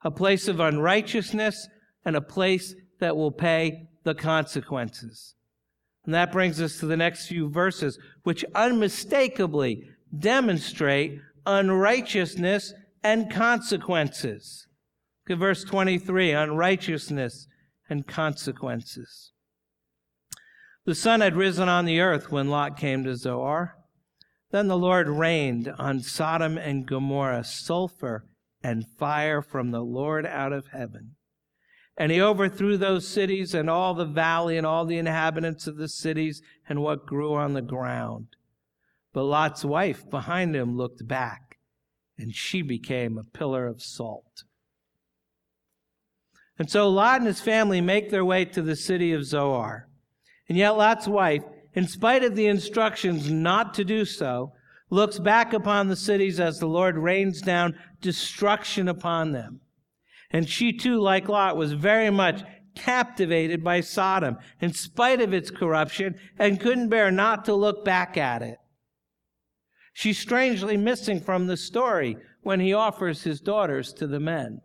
a 0.03 0.11
place 0.11 0.49
of 0.49 0.61
unrighteousness 0.61 1.69
and 2.05 2.17
a 2.17 2.21
place 2.21 2.75
that 2.99 3.17
will 3.17 3.33
pay 3.33 3.89
the 4.05 4.15
consequences. 4.15 5.35
And 6.05 6.15
that 6.15 6.33
brings 6.33 6.61
us 6.61 6.79
to 6.79 6.87
the 6.87 6.97
next 6.97 7.27
few 7.27 7.49
verses, 7.49 7.99
which 8.23 8.45
unmistakably 8.55 9.85
demonstrate 10.17 11.21
unrighteousness 11.47 12.73
and 13.03 13.31
consequences. 13.31 14.67
Look 15.29 15.37
at 15.37 15.41
verse 15.41 15.65
23 15.65 16.33
unrighteousness 16.33 17.47
and 17.89 18.07
consequences. 18.07 19.33
The 20.87 20.95
sun 20.95 21.21
had 21.21 21.37
risen 21.37 21.69
on 21.69 21.85
the 21.85 22.01
earth 22.01 22.33
when 22.33 22.49
Lot 22.49 22.77
came 22.77 23.05
to 23.05 23.17
Zoar. 23.17 23.77
Then 24.51 24.69
the 24.69 24.79
Lord 24.79 25.09
rained 25.09 25.73
on 25.79 26.01
Sodom 26.01 26.59
and 26.59 26.87
Gomorrah 26.87 27.45
sulfur 27.45 28.25
and 28.63 28.87
fire 28.99 29.43
from 29.43 29.71
the 29.71 29.83
Lord 29.83 30.27
out 30.27 30.53
of 30.53 30.69
heaven. 30.69 31.17
And 32.01 32.11
he 32.11 32.19
overthrew 32.19 32.79
those 32.79 33.07
cities 33.07 33.53
and 33.53 33.69
all 33.69 33.93
the 33.93 34.07
valley 34.07 34.57
and 34.57 34.67
all 34.67 34.87
the 34.87 34.97
inhabitants 34.97 35.67
of 35.67 35.77
the 35.77 35.87
cities 35.87 36.41
and 36.67 36.81
what 36.81 37.05
grew 37.05 37.35
on 37.35 37.53
the 37.53 37.61
ground. 37.61 38.29
But 39.13 39.25
Lot's 39.25 39.67
wife 39.67 40.09
behind 40.09 40.57
him 40.57 40.79
looked 40.79 41.07
back, 41.07 41.59
and 42.17 42.35
she 42.35 42.63
became 42.63 43.19
a 43.19 43.39
pillar 43.39 43.67
of 43.67 43.83
salt. 43.83 44.45
And 46.59 46.71
so 46.71 46.89
Lot 46.89 47.19
and 47.19 47.27
his 47.27 47.43
family 47.43 47.83
make 47.83 48.09
their 48.09 48.25
way 48.25 48.47
to 48.47 48.63
the 48.63 48.77
city 48.77 49.13
of 49.13 49.27
Zoar. 49.27 49.87
And 50.49 50.57
yet 50.57 50.79
Lot's 50.79 51.07
wife, 51.07 51.43
in 51.75 51.87
spite 51.87 52.25
of 52.25 52.35
the 52.35 52.47
instructions 52.47 53.31
not 53.31 53.75
to 53.75 53.85
do 53.85 54.07
so, 54.07 54.55
looks 54.89 55.19
back 55.19 55.53
upon 55.53 55.89
the 55.89 55.97
cities 55.97 56.41
as 56.41 56.61
the 56.61 56.67
Lord 56.67 56.97
rains 56.97 57.43
down 57.43 57.79
destruction 58.01 58.89
upon 58.89 59.33
them. 59.33 59.61
And 60.31 60.49
she 60.49 60.73
too, 60.73 61.01
like 61.01 61.29
Lot, 61.29 61.57
was 61.57 61.73
very 61.73 62.11
much 62.11 62.43
captivated 62.75 63.65
by 63.65 63.81
Sodom 63.81 64.37
in 64.61 64.73
spite 64.73 65.21
of 65.21 65.35
its 65.35 65.51
corruption 65.51 66.15
and 66.39 66.61
couldn't 66.61 66.89
bear 66.89 67.11
not 67.11 67.45
to 67.47 67.55
look 67.55 67.85
back 67.85 68.17
at 68.17 68.43
it. 68.43 68.59
She's 69.93 70.19
strangely 70.19 70.77
missing 70.77 71.21
from 71.21 71.47
the 71.47 71.57
story 71.57 72.17
when 72.43 72.61
he 72.61 72.73
offers 72.73 73.25
his 73.25 73.41
daughters 73.41 73.93
to 73.95 74.07
the 74.07 74.21
men. 74.21 74.61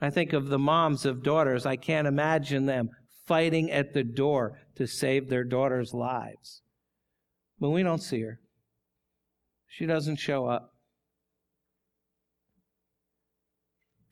I 0.00 0.10
think 0.10 0.34
of 0.34 0.48
the 0.48 0.58
moms 0.58 1.06
of 1.06 1.22
daughters. 1.22 1.64
I 1.64 1.76
can't 1.76 2.06
imagine 2.06 2.66
them 2.66 2.90
fighting 3.26 3.70
at 3.70 3.94
the 3.94 4.04
door 4.04 4.60
to 4.76 4.86
save 4.86 5.28
their 5.28 5.42
daughters' 5.42 5.94
lives. 5.94 6.62
But 7.58 7.70
we 7.70 7.82
don't 7.82 8.02
see 8.02 8.20
her. 8.20 8.40
She 9.66 9.86
doesn't 9.86 10.16
show 10.16 10.46
up. 10.46 10.75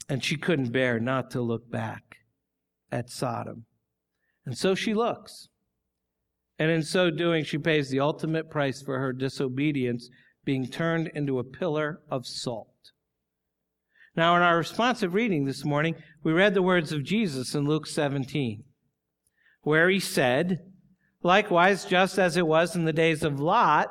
And 0.08 0.22
she 0.22 0.36
couldn't 0.36 0.72
bear 0.72 1.00
not 1.00 1.30
to 1.32 1.40
look 1.40 1.70
back 1.70 2.18
at 2.92 3.10
Sodom. 3.10 3.64
And 4.44 4.56
so 4.56 4.74
she 4.74 4.94
looks. 4.94 5.48
And 6.58 6.70
in 6.70 6.82
so 6.82 7.10
doing, 7.10 7.44
she 7.44 7.58
pays 7.58 7.88
the 7.88 8.00
ultimate 8.00 8.50
price 8.50 8.82
for 8.82 8.98
her 8.98 9.12
disobedience, 9.12 10.08
being 10.44 10.66
turned 10.66 11.08
into 11.14 11.38
a 11.38 11.44
pillar 11.44 12.00
of 12.10 12.26
salt. 12.26 12.68
Now, 14.16 14.36
in 14.36 14.42
our 14.42 14.56
responsive 14.56 15.14
reading 15.14 15.44
this 15.44 15.64
morning, 15.64 15.96
we 16.22 16.32
read 16.32 16.54
the 16.54 16.62
words 16.62 16.92
of 16.92 17.02
Jesus 17.02 17.54
in 17.54 17.66
Luke 17.66 17.86
17, 17.86 18.62
where 19.62 19.88
he 19.90 19.98
said, 19.98 20.60
Likewise, 21.22 21.84
just 21.84 22.18
as 22.18 22.36
it 22.36 22.46
was 22.46 22.76
in 22.76 22.84
the 22.84 22.92
days 22.92 23.24
of 23.24 23.40
Lot, 23.40 23.88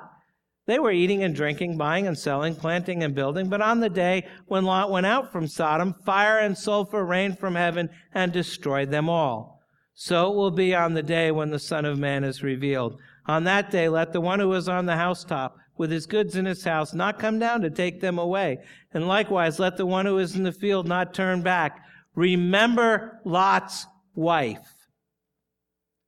they 0.66 0.80
were 0.80 0.92
eating 0.92 1.24
and 1.24 1.36
drinking, 1.36 1.78
buying 1.78 2.08
and 2.08 2.18
selling, 2.18 2.56
planting 2.56 3.04
and 3.04 3.14
building. 3.14 3.50
But 3.50 3.62
on 3.62 3.82
the 3.82 3.90
day 3.90 4.26
when 4.48 4.64
Lot 4.64 4.92
went 4.92 5.06
out 5.06 5.32
from 5.32 5.48
Sodom, 5.48 5.94
fire 6.06 6.40
and 6.40 6.58
sulfur 6.58 7.06
rained 7.06 7.38
from 7.38 7.56
heaven 7.56 7.90
and 8.14 8.32
destroyed 8.32 8.90
them 8.90 9.10
all. 9.10 9.62
So 9.94 10.32
it 10.32 10.36
will 10.36 10.52
be 10.52 10.74
on 10.74 10.94
the 10.94 11.04
day 11.04 11.32
when 11.32 11.52
the 11.52 11.60
Son 11.60 11.86
of 11.86 12.00
Man 12.00 12.24
is 12.24 12.44
revealed. 12.44 12.98
On 13.26 13.44
that 13.44 13.72
day, 13.72 13.90
let 13.90 14.14
the 14.14 14.22
one 14.22 14.40
who 14.40 14.54
is 14.54 14.70
on 14.70 14.86
the 14.86 14.96
housetop 14.96 15.58
with 15.78 15.92
his 15.92 16.06
goods 16.06 16.36
in 16.36 16.46
his 16.46 16.64
house 16.64 16.94
not 16.94 17.20
come 17.20 17.40
down 17.40 17.62
to 17.62 17.70
take 17.70 18.00
them 18.00 18.18
away. 18.18 18.60
And 18.94 19.08
likewise, 19.08 19.60
let 19.60 19.78
the 19.78 19.86
one 19.86 20.06
who 20.06 20.18
is 20.18 20.36
in 20.36 20.44
the 20.44 20.52
field 20.52 20.88
not 20.88 21.14
turn 21.14 21.42
back. 21.42 21.84
Remember 22.16 23.20
Lot's 23.26 23.86
wife. 24.16 24.68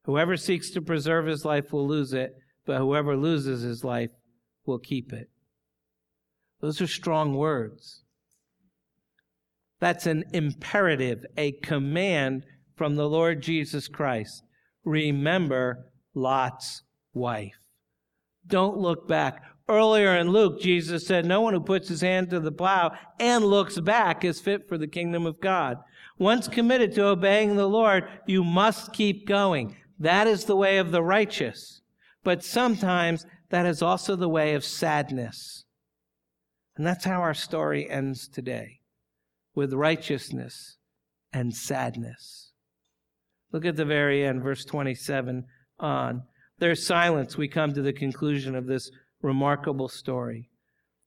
Whoever 0.04 0.36
seeks 0.36 0.70
to 0.70 0.80
preserve 0.80 1.26
his 1.26 1.44
life 1.44 1.72
will 1.72 1.86
lose 1.86 2.12
it, 2.12 2.36
but 2.64 2.78
whoever 2.78 3.16
loses 3.16 3.62
his 3.62 3.82
life 3.84 4.10
will 4.66 4.78
keep 4.78 5.12
it. 5.12 5.28
Those 6.60 6.80
are 6.80 6.86
strong 6.86 7.34
words. 7.34 8.02
That's 9.80 10.06
an 10.06 10.24
imperative, 10.32 11.24
a 11.36 11.52
command 11.52 12.46
from 12.76 12.96
the 12.96 13.08
Lord 13.08 13.42
Jesus 13.42 13.88
Christ. 13.88 14.42
Remember 14.84 15.86
Lot's 16.14 16.82
wife. 17.12 17.58
Don't 18.46 18.78
look 18.78 19.06
back. 19.06 19.42
Earlier 19.68 20.16
in 20.16 20.30
Luke, 20.30 20.60
Jesus 20.60 21.06
said, 21.06 21.26
No 21.26 21.40
one 21.40 21.52
who 21.52 21.60
puts 21.60 21.88
his 21.88 22.00
hand 22.00 22.30
to 22.30 22.38
the 22.38 22.52
plow 22.52 22.92
and 23.18 23.44
looks 23.44 23.78
back 23.80 24.24
is 24.24 24.40
fit 24.40 24.68
for 24.68 24.78
the 24.78 24.86
kingdom 24.86 25.26
of 25.26 25.40
God. 25.40 25.78
Once 26.18 26.46
committed 26.48 26.94
to 26.94 27.06
obeying 27.06 27.56
the 27.56 27.68
Lord, 27.68 28.04
you 28.26 28.44
must 28.44 28.92
keep 28.92 29.26
going. 29.26 29.76
That 29.98 30.26
is 30.26 30.44
the 30.44 30.56
way 30.56 30.78
of 30.78 30.92
the 30.92 31.02
righteous. 31.02 31.82
But 32.22 32.44
sometimes 32.44 33.26
that 33.50 33.66
is 33.66 33.82
also 33.82 34.16
the 34.16 34.28
way 34.28 34.54
of 34.54 34.64
sadness. 34.64 35.64
And 36.76 36.86
that's 36.86 37.04
how 37.04 37.20
our 37.20 37.34
story 37.34 37.88
ends 37.88 38.28
today 38.28 38.80
with 39.54 39.72
righteousness 39.72 40.76
and 41.32 41.54
sadness. 41.54 42.52
Look 43.52 43.64
at 43.64 43.76
the 43.76 43.84
very 43.84 44.24
end, 44.24 44.42
verse 44.42 44.64
27 44.64 45.44
on. 45.78 46.22
There's 46.58 46.86
silence. 46.86 47.36
We 47.36 47.48
come 47.48 47.72
to 47.74 47.82
the 47.82 47.92
conclusion 47.92 48.54
of 48.54 48.66
this 48.66 48.90
remarkable 49.22 49.88
story. 49.88 50.50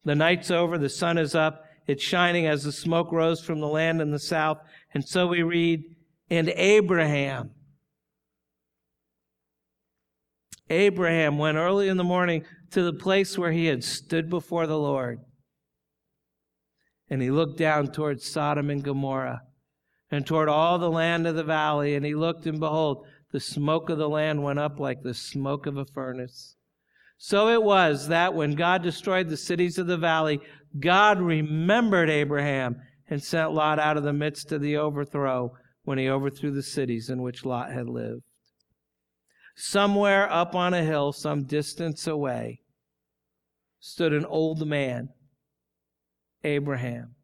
The 0.05 0.15
night's 0.15 0.49
over, 0.49 0.77
the 0.77 0.89
sun 0.89 1.17
is 1.17 1.35
up, 1.35 1.65
it's 1.87 2.03
shining 2.03 2.45
as 2.47 2.63
the 2.63 2.71
smoke 2.71 3.11
rose 3.11 3.41
from 3.41 3.59
the 3.59 3.67
land 3.67 4.01
in 4.01 4.11
the 4.11 4.19
south. 4.19 4.59
And 4.93 5.03
so 5.03 5.27
we 5.27 5.43
read, 5.43 5.83
and 6.29 6.49
Abraham. 6.49 7.51
Abraham 10.69 11.37
went 11.37 11.57
early 11.57 11.87
in 11.87 11.97
the 11.97 12.03
morning 12.03 12.45
to 12.71 12.83
the 12.83 12.93
place 12.93 13.37
where 13.37 13.51
he 13.51 13.65
had 13.65 13.83
stood 13.83 14.29
before 14.29 14.67
the 14.67 14.77
Lord. 14.77 15.19
And 17.09 17.21
he 17.21 17.31
looked 17.31 17.57
down 17.57 17.91
toward 17.91 18.21
Sodom 18.21 18.69
and 18.69 18.83
Gomorrah 18.83 19.41
and 20.11 20.25
toward 20.25 20.47
all 20.47 20.77
the 20.77 20.91
land 20.91 21.25
of 21.25 21.35
the 21.35 21.43
valley. 21.43 21.95
And 21.95 22.05
he 22.05 22.13
looked, 22.13 22.45
and 22.45 22.59
behold, 22.59 23.05
the 23.31 23.39
smoke 23.39 23.89
of 23.89 23.97
the 23.97 24.09
land 24.09 24.43
went 24.43 24.59
up 24.59 24.79
like 24.79 25.01
the 25.01 25.13
smoke 25.13 25.65
of 25.65 25.77
a 25.77 25.85
furnace. 25.85 26.55
So 27.17 27.49
it 27.49 27.61
was 27.61 28.07
that 28.07 28.33
when 28.33 28.53
God 28.53 28.81
destroyed 28.83 29.29
the 29.29 29.37
cities 29.37 29.77
of 29.77 29.87
the 29.87 29.97
valley, 29.97 30.39
God 30.79 31.19
remembered 31.19 32.09
Abraham 32.09 32.77
and 33.09 33.21
sent 33.21 33.51
Lot 33.51 33.79
out 33.79 33.97
of 33.97 34.03
the 34.03 34.13
midst 34.13 34.51
of 34.51 34.61
the 34.61 34.77
overthrow 34.77 35.51
when 35.83 35.97
he 35.97 36.07
overthrew 36.07 36.51
the 36.51 36.63
cities 36.63 37.09
in 37.09 37.21
which 37.21 37.43
Lot 37.43 37.71
had 37.71 37.89
lived. 37.89 38.21
Somewhere 39.61 40.31
up 40.31 40.55
on 40.55 40.73
a 40.73 40.85
hill, 40.85 41.11
some 41.11 41.43
distance 41.43 42.07
away, 42.07 42.61
stood 43.81 44.13
an 44.13 44.23
old 44.23 44.65
man, 44.65 45.09
Abraham, 46.45 47.15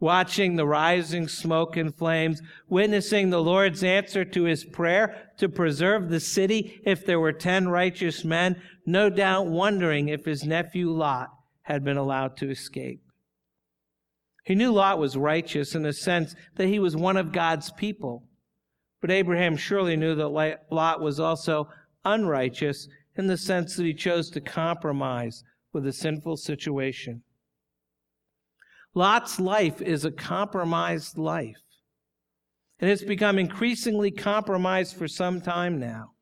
watching 0.00 0.56
the 0.56 0.66
rising 0.66 1.28
smoke 1.28 1.76
and 1.76 1.94
flames, 1.94 2.42
witnessing 2.68 3.30
the 3.30 3.40
Lord's 3.40 3.84
answer 3.84 4.24
to 4.24 4.42
his 4.42 4.64
prayer 4.64 5.30
to 5.38 5.48
preserve 5.48 6.08
the 6.08 6.18
city 6.18 6.82
if 6.84 7.06
there 7.06 7.20
were 7.20 7.32
ten 7.32 7.68
righteous 7.68 8.24
men, 8.24 8.60
no 8.84 9.08
doubt 9.08 9.46
wondering 9.46 10.08
if 10.08 10.24
his 10.24 10.42
nephew 10.42 10.90
Lot 10.90 11.28
had 11.62 11.84
been 11.84 11.96
allowed 11.96 12.36
to 12.38 12.50
escape. 12.50 13.00
He 14.42 14.56
knew 14.56 14.72
Lot 14.72 14.98
was 14.98 15.16
righteous 15.16 15.76
in 15.76 15.84
the 15.84 15.92
sense 15.92 16.34
that 16.56 16.66
he 16.66 16.80
was 16.80 16.96
one 16.96 17.16
of 17.16 17.30
God's 17.30 17.70
people. 17.70 18.24
But 19.00 19.10
Abraham 19.10 19.56
surely 19.56 19.96
knew 19.96 20.14
that 20.14 20.60
Lot 20.70 21.00
was 21.00 21.18
also 21.20 21.68
unrighteous 22.04 22.88
in 23.16 23.26
the 23.26 23.36
sense 23.36 23.76
that 23.76 23.84
he 23.84 23.94
chose 23.94 24.30
to 24.30 24.40
compromise 24.40 25.42
with 25.72 25.86
a 25.86 25.92
sinful 25.92 26.36
situation. 26.36 27.22
Lot's 28.94 29.38
life 29.38 29.80
is 29.80 30.04
a 30.04 30.10
compromised 30.10 31.16
life. 31.16 31.56
And 32.80 32.90
it's 32.90 33.04
become 33.04 33.38
increasingly 33.38 34.10
compromised 34.10 34.96
for 34.96 35.06
some 35.06 35.40
time 35.40 35.78
now. 35.78 36.12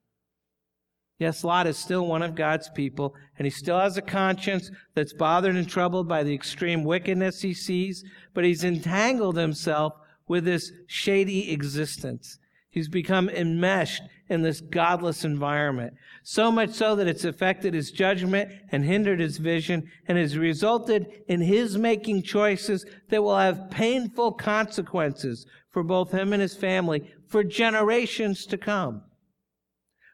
Yes, 1.19 1.43
Lot 1.43 1.67
is 1.67 1.77
still 1.77 2.07
one 2.07 2.23
of 2.23 2.37
God's 2.37 2.69
people, 2.69 3.15
and 3.39 3.47
he 3.47 3.51
still 3.51 3.79
has 3.79 3.97
a 3.97 4.03
conscience 4.03 4.71
that's 4.95 5.13
bothered 5.13 5.57
and 5.57 5.69
troubled 5.69 6.09
by 6.09 6.23
the 6.23 6.35
extreme 6.35 6.85
wickedness 6.85 7.41
he 7.41 7.55
sees, 7.55 8.05
but 8.35 8.45
he's 8.45 8.63
entangled 8.63 9.37
himself 9.37 9.95
with 10.29 10.45
this 10.45 10.71
shady 10.87 11.51
existence. 11.51 12.39
He's 12.71 12.89
become 12.89 13.29
enmeshed 13.29 14.03
in 14.29 14.43
this 14.43 14.61
godless 14.61 15.25
environment, 15.25 15.95
so 16.23 16.53
much 16.53 16.71
so 16.71 16.95
that 16.97 17.09
it's 17.09 17.25
affected 17.25 17.73
his 17.73 17.91
judgment 17.91 18.51
and 18.71 18.85
hindered 18.85 19.21
his 19.21 19.39
vision, 19.39 19.91
and 20.07 20.19
has 20.19 20.37
resulted 20.37 21.07
in 21.29 21.41
his 21.41 21.79
making 21.79 22.23
choices 22.23 22.85
that 23.09 23.23
will 23.23 23.39
have 23.39 23.71
painful 23.71 24.33
consequences 24.33 25.47
for 25.71 25.83
both 25.83 26.13
him 26.13 26.33
and 26.33 26.43
his 26.43 26.55
family 26.55 27.11
for 27.27 27.43
generations 27.43 28.45
to 28.47 28.59
come. 28.59 29.03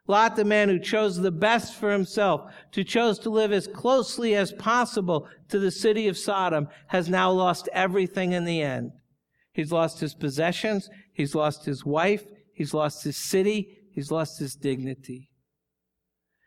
Lot, 0.06 0.36
the 0.36 0.44
man 0.44 0.68
who 0.68 0.78
chose 0.78 1.16
the 1.16 1.30
best 1.30 1.74
for 1.74 1.90
himself, 1.90 2.52
who 2.74 2.84
chose 2.84 3.18
to 3.20 3.30
live 3.30 3.52
as 3.52 3.66
closely 3.66 4.34
as 4.34 4.52
possible 4.52 5.26
to 5.48 5.58
the 5.58 5.70
city 5.70 6.08
of 6.08 6.18
Sodom, 6.18 6.68
has 6.88 7.08
now 7.08 7.30
lost 7.30 7.68
everything 7.72 8.32
in 8.32 8.44
the 8.44 8.60
end. 8.60 8.92
He's 9.52 9.72
lost 9.72 10.00
his 10.00 10.14
possessions, 10.14 10.90
he's 11.12 11.34
lost 11.34 11.64
his 11.64 11.84
wife, 11.86 12.24
he's 12.54 12.72
lost 12.72 13.04
his 13.04 13.16
city, 13.16 13.78
he's 13.92 14.10
lost 14.10 14.38
his 14.38 14.54
dignity. 14.54 15.30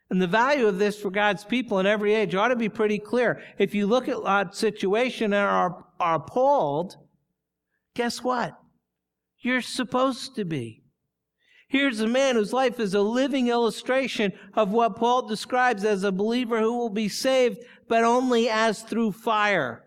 And 0.10 0.22
the 0.22 0.28
value 0.28 0.68
of 0.68 0.80
this 0.80 0.99
for 0.99 1.12
God's 1.12 1.43
people 1.43 1.80
in 1.80 1.86
every 1.86 2.14
age 2.14 2.34
ought 2.34 2.47
to 2.47 2.55
be 2.55 2.70
pretty 2.70 2.97
clear. 2.97 3.41
If 3.58 3.76
you 3.76 3.88
look 3.88 4.08
at 4.08 4.24
Lot's 4.24 4.58
situation 4.58 5.26
and 5.26 5.36
are, 5.36 5.86
are 5.99 6.16
appalled, 6.16 6.95
guess 7.93 8.24
what? 8.24 8.58
You're 9.39 9.62
supposed 9.62 10.36
to 10.36 10.45
be. 10.45 10.84
Here's 11.68 11.99
a 11.99 12.08
man 12.08 12.36
whose 12.36 12.53
life 12.53 12.80
is 12.80 12.93
a 12.93 13.01
living 13.01 13.49
illustration 13.49 14.32
of 14.53 14.72
what 14.72 14.95
Paul 14.95 15.28
describes 15.28 15.84
as 15.84 16.03
a 16.05 16.14
believer 16.14 16.60
who 16.60 16.78
will 16.78 16.89
be 16.89 17.10
saved, 17.10 17.60
but 17.89 18.05
only 18.05 18.49
as 18.49 18.84
through 18.84 19.12
fire. 19.12 19.84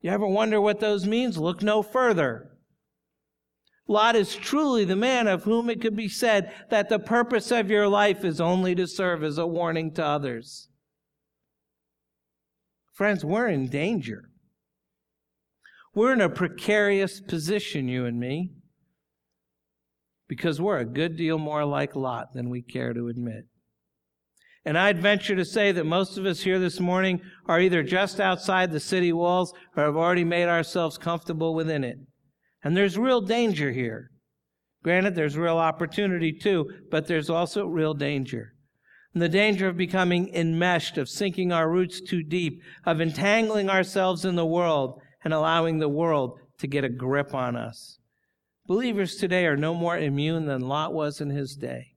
You 0.00 0.12
ever 0.12 0.26
wonder 0.26 0.60
what 0.60 0.78
those 0.78 1.04
means? 1.04 1.36
Look 1.36 1.64
no 1.64 1.82
further. 1.82 2.55
Lot 3.88 4.16
is 4.16 4.34
truly 4.34 4.84
the 4.84 4.96
man 4.96 5.28
of 5.28 5.44
whom 5.44 5.70
it 5.70 5.80
could 5.80 5.94
be 5.94 6.08
said 6.08 6.52
that 6.70 6.88
the 6.88 6.98
purpose 6.98 7.50
of 7.50 7.70
your 7.70 7.88
life 7.88 8.24
is 8.24 8.40
only 8.40 8.74
to 8.74 8.86
serve 8.86 9.22
as 9.22 9.38
a 9.38 9.46
warning 9.46 9.92
to 9.94 10.04
others. 10.04 10.68
Friends, 12.92 13.24
we're 13.24 13.48
in 13.48 13.68
danger. 13.68 14.30
We're 15.94 16.12
in 16.12 16.20
a 16.20 16.28
precarious 16.28 17.20
position, 17.20 17.88
you 17.88 18.04
and 18.06 18.18
me 18.18 18.56
because 20.28 20.60
we're 20.60 20.78
a 20.78 20.84
good 20.84 21.16
deal 21.16 21.38
more 21.38 21.64
like 21.64 21.94
Lot 21.94 22.32
than 22.34 22.50
we 22.50 22.62
care 22.62 22.92
to 22.92 23.08
admit. 23.08 23.46
And 24.64 24.76
I'd 24.76 25.00
venture 25.00 25.36
to 25.36 25.44
say 25.44 25.70
that 25.72 25.86
most 25.86 26.18
of 26.18 26.26
us 26.26 26.40
here 26.40 26.58
this 26.58 26.80
morning 26.80 27.20
are 27.46 27.60
either 27.60 27.84
just 27.84 28.18
outside 28.18 28.72
the 28.72 28.80
city 28.80 29.12
walls 29.12 29.54
or 29.76 29.84
have 29.84 29.96
already 29.96 30.24
made 30.24 30.48
ourselves 30.48 30.98
comfortable 30.98 31.54
within 31.54 31.84
it. 31.84 31.98
And 32.66 32.76
there's 32.76 32.98
real 32.98 33.20
danger 33.20 33.70
here. 33.70 34.10
Granted, 34.82 35.14
there's 35.14 35.36
real 35.36 35.56
opportunity 35.56 36.32
too, 36.32 36.68
but 36.90 37.06
there's 37.06 37.30
also 37.30 37.64
real 37.64 37.94
danger. 37.94 38.54
And 39.14 39.22
the 39.22 39.28
danger 39.28 39.68
of 39.68 39.76
becoming 39.76 40.34
enmeshed, 40.34 40.98
of 40.98 41.08
sinking 41.08 41.52
our 41.52 41.70
roots 41.70 42.00
too 42.00 42.24
deep, 42.24 42.60
of 42.84 43.00
entangling 43.00 43.70
ourselves 43.70 44.24
in 44.24 44.34
the 44.34 44.44
world 44.44 45.00
and 45.22 45.32
allowing 45.32 45.78
the 45.78 45.88
world 45.88 46.40
to 46.58 46.66
get 46.66 46.82
a 46.82 46.88
grip 46.88 47.34
on 47.34 47.54
us. 47.54 48.00
Believers 48.66 49.14
today 49.14 49.46
are 49.46 49.56
no 49.56 49.72
more 49.72 49.96
immune 49.96 50.46
than 50.46 50.62
Lot 50.62 50.92
was 50.92 51.20
in 51.20 51.30
his 51.30 51.54
day. 51.54 51.92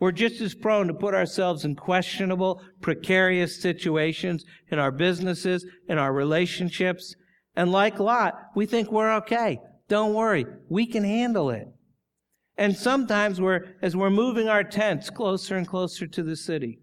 We're 0.00 0.10
just 0.10 0.40
as 0.40 0.56
prone 0.56 0.88
to 0.88 0.94
put 0.94 1.14
ourselves 1.14 1.64
in 1.64 1.76
questionable, 1.76 2.60
precarious 2.80 3.62
situations 3.62 4.44
in 4.72 4.80
our 4.80 4.90
businesses, 4.90 5.64
in 5.88 5.98
our 5.98 6.12
relationships. 6.12 7.14
And 7.54 7.70
like 7.70 8.00
Lot, 8.00 8.34
we 8.56 8.66
think 8.66 8.90
we're 8.90 9.14
okay. 9.18 9.60
Don't 9.88 10.14
worry. 10.14 10.46
We 10.68 10.86
can 10.86 11.04
handle 11.04 11.50
it. 11.50 11.68
And 12.56 12.76
sometimes 12.76 13.40
we're, 13.40 13.74
as 13.82 13.96
we're 13.96 14.10
moving 14.10 14.48
our 14.48 14.64
tents 14.64 15.10
closer 15.10 15.56
and 15.56 15.66
closer 15.66 16.06
to 16.06 16.22
the 16.22 16.36
city, 16.36 16.80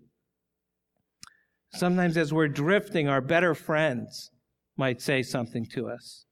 sometimes 1.73 2.17
as 2.17 2.33
we're 2.33 2.49
drifting, 2.49 3.07
our 3.07 3.21
better 3.21 3.55
friends 3.55 4.31
might 4.77 5.01
say 5.01 5.23
something 5.23 5.65
to 5.73 5.87
us. 5.89 6.25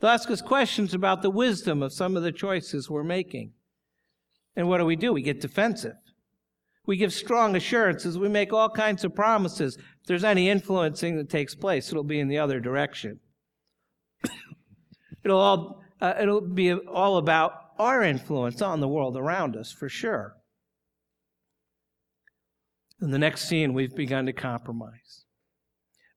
They'll 0.00 0.10
ask 0.10 0.30
us 0.30 0.40
questions 0.40 0.94
about 0.94 1.22
the 1.22 1.30
wisdom 1.30 1.82
of 1.82 1.92
some 1.92 2.16
of 2.16 2.22
the 2.22 2.32
choices 2.32 2.88
we're 2.88 3.04
making. 3.04 3.52
And 4.56 4.68
what 4.68 4.78
do 4.78 4.84
we 4.84 4.96
do? 4.96 5.12
We 5.12 5.22
get 5.22 5.40
defensive. 5.40 5.96
We 6.86 6.96
give 6.96 7.12
strong 7.12 7.54
assurances. 7.54 8.16
We 8.16 8.28
make 8.28 8.52
all 8.52 8.70
kinds 8.70 9.04
of 9.04 9.14
promises. 9.14 9.76
If 9.76 10.06
there's 10.06 10.24
any 10.24 10.48
influencing 10.48 11.16
that 11.16 11.28
takes 11.28 11.54
place, 11.54 11.90
it'll 11.90 12.02
be 12.02 12.20
in 12.20 12.28
the 12.28 12.38
other 12.38 12.60
direction. 12.60 13.20
it'll 15.24 15.38
all 15.38 15.82
uh, 16.00 16.14
it'll 16.20 16.40
be 16.40 16.72
all 16.72 17.16
about 17.16 17.52
our 17.78 18.02
influence 18.02 18.62
on 18.62 18.80
the 18.80 18.88
world 18.88 19.16
around 19.16 19.56
us, 19.56 19.72
for 19.72 19.88
sure. 19.88 20.34
In 23.00 23.10
the 23.10 23.18
next 23.18 23.48
scene, 23.48 23.74
we've 23.74 23.94
begun 23.94 24.26
to 24.26 24.32
compromise. 24.32 25.24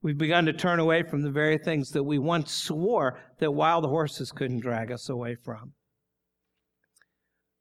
We've 0.02 0.18
begun 0.18 0.46
to 0.46 0.54
turn 0.54 0.80
away 0.80 1.04
from 1.04 1.22
the 1.22 1.30
very 1.30 1.60
things 1.60 1.92
that 1.92 2.04
we 2.04 2.18
once 2.18 2.52
swore 2.52 3.20
that 3.40 3.52
wild 3.52 3.86
horses 3.86 4.32
couldn't 4.32 4.62
drag 4.62 4.92
us 4.92 5.10
away 5.10 5.36
from. 5.36 5.74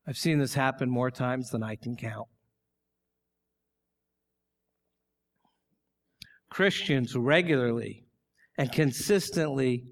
I've 0.06 0.16
seen 0.16 0.38
this 0.38 0.54
happen 0.54 0.88
more 0.88 1.10
times 1.10 1.50
than 1.50 1.62
I 1.62 1.76
can 1.76 1.96
count. 1.96 2.28
Christians 6.48 7.14
regularly 7.14 8.06
and 8.56 8.72
consistently 8.72 9.84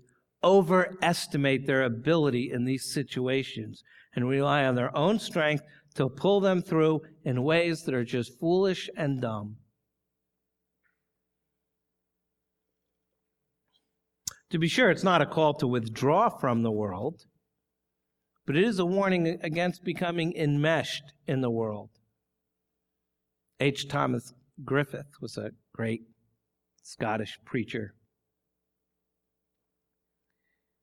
overestimate 0.42 1.66
their 1.66 1.82
ability 1.82 2.50
in 2.52 2.64
these 2.64 2.92
situations 2.92 3.82
and 4.14 4.28
rely 4.28 4.64
on 4.64 4.74
their 4.74 4.96
own 4.96 5.18
strength 5.18 5.62
to 5.94 6.08
pull 6.08 6.40
them 6.40 6.62
through 6.62 7.00
in 7.24 7.42
ways 7.42 7.82
that 7.82 7.94
are 7.94 8.04
just 8.04 8.38
foolish 8.38 8.88
and 8.96 9.20
dumb. 9.20 9.56
To 14.50 14.58
be 14.58 14.68
sure, 14.68 14.90
it's 14.90 15.04
not 15.04 15.20
a 15.20 15.26
call 15.26 15.54
to 15.54 15.66
withdraw 15.66 16.30
from 16.30 16.62
the 16.62 16.70
world, 16.70 17.26
but 18.46 18.56
it 18.56 18.64
is 18.64 18.78
a 18.78 18.86
warning 18.86 19.38
against 19.42 19.84
becoming 19.84 20.34
enmeshed 20.34 21.12
in 21.26 21.42
the 21.42 21.50
world. 21.50 21.90
H. 23.60 23.88
Thomas 23.88 24.32
Griffith 24.64 25.20
was 25.20 25.36
a 25.36 25.50
great 25.74 26.02
Scottish 26.82 27.38
preacher. 27.44 27.94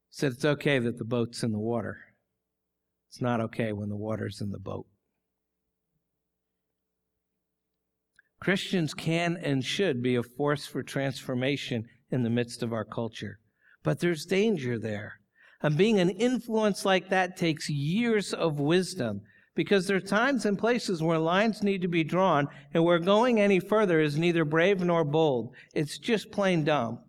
He 0.04 0.05
said 0.16 0.32
it's 0.32 0.46
okay 0.46 0.80
that 0.80 0.98
the 0.98 1.04
boat's 1.04 1.44
in 1.44 1.52
the 1.52 1.60
water, 1.60 1.98
It's 3.10 3.20
not 3.20 3.42
okay 3.42 3.74
when 3.74 3.90
the 3.90 3.98
water's 3.98 4.40
in 4.40 4.52
the 4.52 4.60
boat. 4.60 4.86
Christians 8.40 8.94
can 8.94 9.36
and 9.36 9.66
should 9.66 10.02
be 10.02 10.16
a 10.16 10.24
force 10.24 10.66
for 10.66 10.84
transformation 10.84 11.84
in 12.12 12.24
the 12.24 12.30
midst 12.30 12.64
of 12.64 12.72
our 12.72 12.86
culture. 12.86 13.40
But 13.84 14.00
there's 14.00 14.26
danger 14.26 14.80
there. 14.80 15.20
And 15.62 15.76
being 15.76 16.00
an 16.00 16.12
influence 16.12 16.86
like 16.86 17.10
that 17.10 17.36
takes 17.36 17.70
years 17.70 18.34
of 18.34 18.58
wisdom 18.58 19.20
because 19.54 19.86
there 19.86 19.98
are 19.98 20.00
times 20.00 20.46
and 20.46 20.58
places 20.58 21.04
where 21.04 21.20
lines 21.20 21.62
need 21.62 21.82
to 21.82 21.90
be 21.90 22.06
drawn 22.06 22.48
and 22.74 22.86
where 22.86 23.00
going 23.00 23.42
any 23.42 23.60
further 23.60 24.00
is 24.00 24.18
neither 24.18 24.46
brave 24.46 24.80
nor 24.80 25.04
bold. 25.04 25.54
It's 25.74 25.98
just 25.98 26.32
plain 26.32 26.64
dumb. 26.64 27.00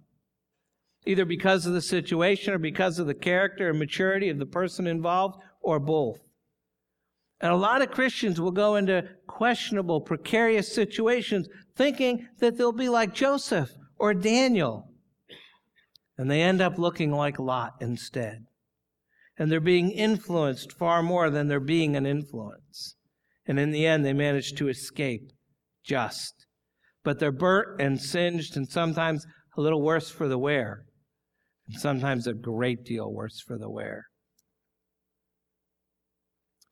Either 1.06 1.24
because 1.24 1.66
of 1.66 1.72
the 1.72 1.80
situation 1.80 2.52
or 2.52 2.58
because 2.58 2.98
of 2.98 3.06
the 3.06 3.14
character 3.14 3.70
and 3.70 3.78
maturity 3.78 4.28
of 4.28 4.38
the 4.38 4.46
person 4.46 4.86
involved 4.86 5.36
or 5.62 5.78
both. 5.78 6.18
And 7.40 7.52
a 7.52 7.56
lot 7.56 7.82
of 7.82 7.90
Christians 7.90 8.40
will 8.40 8.50
go 8.50 8.76
into 8.76 9.08
questionable, 9.26 10.00
precarious 10.00 10.74
situations 10.74 11.48
thinking 11.76 12.26
that 12.38 12.56
they'll 12.56 12.72
be 12.72 12.88
like 12.88 13.14
Joseph 13.14 13.70
or 13.98 14.14
Daniel. 14.14 14.90
And 16.16 16.30
they 16.30 16.42
end 16.42 16.62
up 16.62 16.78
looking 16.78 17.12
like 17.12 17.38
Lot 17.38 17.74
instead. 17.80 18.46
And 19.38 19.52
they're 19.52 19.60
being 19.60 19.90
influenced 19.90 20.72
far 20.72 21.02
more 21.02 21.28
than 21.28 21.48
they're 21.48 21.60
being 21.60 21.94
an 21.94 22.06
influence. 22.06 22.96
And 23.46 23.60
in 23.60 23.70
the 23.70 23.86
end, 23.86 24.04
they 24.04 24.14
manage 24.14 24.54
to 24.54 24.68
escape 24.68 25.30
just. 25.84 26.46
But 27.04 27.18
they're 27.18 27.30
burnt 27.30 27.80
and 27.80 28.00
singed 28.00 28.56
and 28.56 28.66
sometimes 28.66 29.26
a 29.56 29.60
little 29.60 29.82
worse 29.82 30.10
for 30.10 30.26
the 30.26 30.38
wear. 30.38 30.86
And 31.68 31.80
sometimes 31.80 32.26
a 32.26 32.32
great 32.32 32.84
deal 32.84 33.12
worse 33.12 33.40
for 33.40 33.58
the 33.58 33.70
wear. 33.70 34.06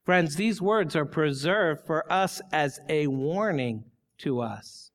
Friends, 0.05 0.37
these 0.37 0.61
words 0.61 0.95
are 0.95 1.07
preserved 1.07 1.87
for 1.87 2.11
us 2.13 2.43
as 2.53 2.79
a 2.89 3.07
warning 3.07 3.85
to 4.19 4.41
us. 4.41 4.91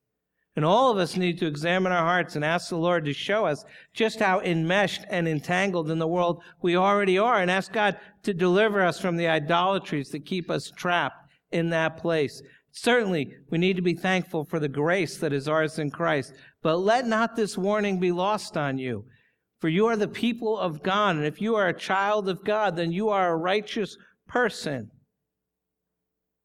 And 0.55 0.65
all 0.65 0.91
of 0.91 0.97
us 0.97 1.15
need 1.15 1.39
to 1.39 1.47
examine 1.47 1.91
our 1.91 2.03
hearts 2.03 2.35
and 2.35 2.43
ask 2.43 2.69
the 2.69 2.77
Lord 2.77 3.05
to 3.05 3.13
show 3.13 3.45
us 3.45 3.63
just 3.93 4.19
how 4.19 4.41
enmeshed 4.41 5.05
and 5.09 5.27
entangled 5.27 5.89
in 5.89 5.99
the 5.99 6.07
world 6.07 6.43
we 6.61 6.75
already 6.75 7.17
are 7.17 7.39
and 7.39 7.49
ask 7.49 7.71
God 7.71 7.97
to 8.23 8.33
deliver 8.33 8.81
us 8.81 8.99
from 8.99 9.15
the 9.15 9.27
idolatries 9.27 10.09
that 10.09 10.25
keep 10.25 10.51
us 10.51 10.71
trapped 10.75 11.29
in 11.51 11.69
that 11.69 11.97
place. 11.97 12.41
Certainly, 12.71 13.33
we 13.49 13.57
need 13.57 13.77
to 13.77 13.81
be 13.81 13.95
thankful 13.95 14.43
for 14.43 14.59
the 14.59 14.67
grace 14.67 15.17
that 15.17 15.33
is 15.33 15.47
ours 15.47 15.79
in 15.79 15.91
Christ, 15.91 16.33
but 16.61 16.77
let 16.77 17.07
not 17.07 17.35
this 17.35 17.57
warning 17.57 17.99
be 17.99 18.11
lost 18.11 18.57
on 18.57 18.77
you. 18.77 19.05
For 19.59 19.67
you 19.67 19.87
are 19.87 19.97
the 19.97 20.07
people 20.07 20.57
of 20.57 20.81
God, 20.81 21.17
and 21.17 21.25
if 21.25 21.41
you 21.41 21.55
are 21.55 21.67
a 21.67 21.77
child 21.77 22.29
of 22.29 22.45
God, 22.45 22.75
then 22.75 22.91
you 22.91 23.09
are 23.09 23.29
a 23.29 23.37
righteous 23.37 23.97
person. 24.27 24.91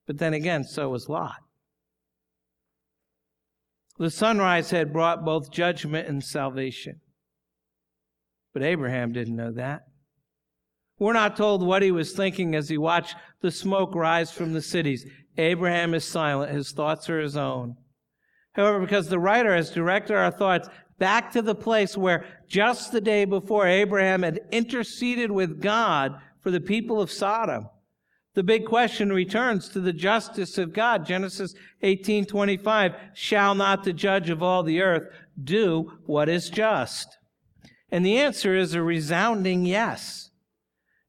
But 0.06 0.18
then 0.18 0.34
again, 0.34 0.64
so 0.64 0.88
was 0.88 1.08
Lot. 1.08 1.36
The 3.98 4.10
sunrise 4.10 4.70
had 4.70 4.92
brought 4.92 5.24
both 5.24 5.52
judgment 5.52 6.08
and 6.08 6.22
salvation. 6.22 7.00
But 8.52 8.64
Abraham 8.64 9.12
didn't 9.12 9.36
know 9.36 9.52
that. 9.52 9.82
We're 10.98 11.12
not 11.12 11.36
told 11.36 11.64
what 11.64 11.82
he 11.82 11.92
was 11.92 12.12
thinking 12.12 12.54
as 12.54 12.68
he 12.68 12.78
watched 12.78 13.16
the 13.40 13.50
smoke 13.50 13.94
rise 13.94 14.32
from 14.32 14.52
the 14.52 14.62
cities. 14.62 15.06
Abraham 15.36 15.94
is 15.94 16.04
silent. 16.04 16.52
His 16.52 16.72
thoughts 16.72 17.08
are 17.10 17.20
his 17.20 17.36
own. 17.36 17.76
However, 18.52 18.80
because 18.80 19.08
the 19.08 19.18
writer 19.18 19.54
has 19.54 19.70
directed 19.70 20.14
our 20.14 20.30
thoughts 20.30 20.68
back 20.98 21.32
to 21.32 21.42
the 21.42 21.54
place 21.54 21.96
where 21.96 22.24
just 22.48 22.92
the 22.92 23.00
day 23.00 23.24
before 23.24 23.66
Abraham 23.66 24.22
had 24.22 24.40
interceded 24.50 25.30
with 25.30 25.60
God 25.60 26.20
for 26.40 26.50
the 26.50 26.60
people 26.60 27.00
of 27.00 27.10
Sodom, 27.10 27.68
the 28.34 28.42
big 28.42 28.66
question 28.66 29.12
returns 29.12 29.68
to 29.68 29.80
the 29.80 29.92
justice 29.92 30.58
of 30.58 30.72
God. 30.72 31.06
Genesis 31.06 31.54
18:25, 31.82 32.94
shall 33.14 33.54
not 33.54 33.84
the 33.84 33.92
judge 33.92 34.28
of 34.28 34.42
all 34.42 34.62
the 34.62 34.80
earth 34.82 35.08
do 35.42 35.98
what 36.06 36.28
is 36.28 36.50
just? 36.50 37.18
And 37.90 38.04
the 38.04 38.18
answer 38.18 38.56
is 38.56 38.74
a 38.74 38.82
resounding 38.82 39.64
yes. 39.64 40.30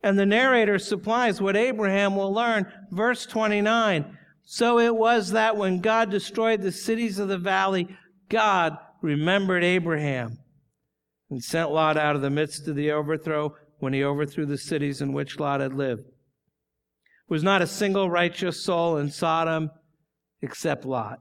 And 0.03 0.19
the 0.19 0.25
narrator 0.25 0.77
supplies 0.77 1.41
what 1.41 1.57
Abraham 1.57 2.15
will 2.15 2.31
learn. 2.31 2.71
Verse 2.91 3.25
29, 3.25 4.15
so 4.43 4.77
it 4.77 4.95
was 4.95 5.31
that 5.31 5.57
when 5.57 5.79
God 5.79 6.11
destroyed 6.11 6.61
the 6.61 6.71
cities 6.71 7.17
of 7.17 7.27
the 7.27 7.39
valley, 7.39 7.87
God 8.29 8.77
remembered 9.01 9.63
Abraham 9.63 10.39
and 11.29 11.43
sent 11.43 11.71
Lot 11.71 11.97
out 11.97 12.15
of 12.15 12.21
the 12.21 12.29
midst 12.29 12.67
of 12.67 12.75
the 12.75 12.91
overthrow 12.91 13.55
when 13.79 13.93
he 13.93 14.03
overthrew 14.03 14.45
the 14.45 14.57
cities 14.57 15.01
in 15.01 15.13
which 15.13 15.39
Lot 15.39 15.59
had 15.59 15.73
lived 15.73 16.05
was 17.27 17.43
not 17.43 17.61
a 17.61 17.67
single 17.67 18.09
righteous 18.09 18.63
soul 18.63 18.97
in 18.97 19.09
Sodom 19.09 19.71
except 20.41 20.85
Lot. 20.85 21.19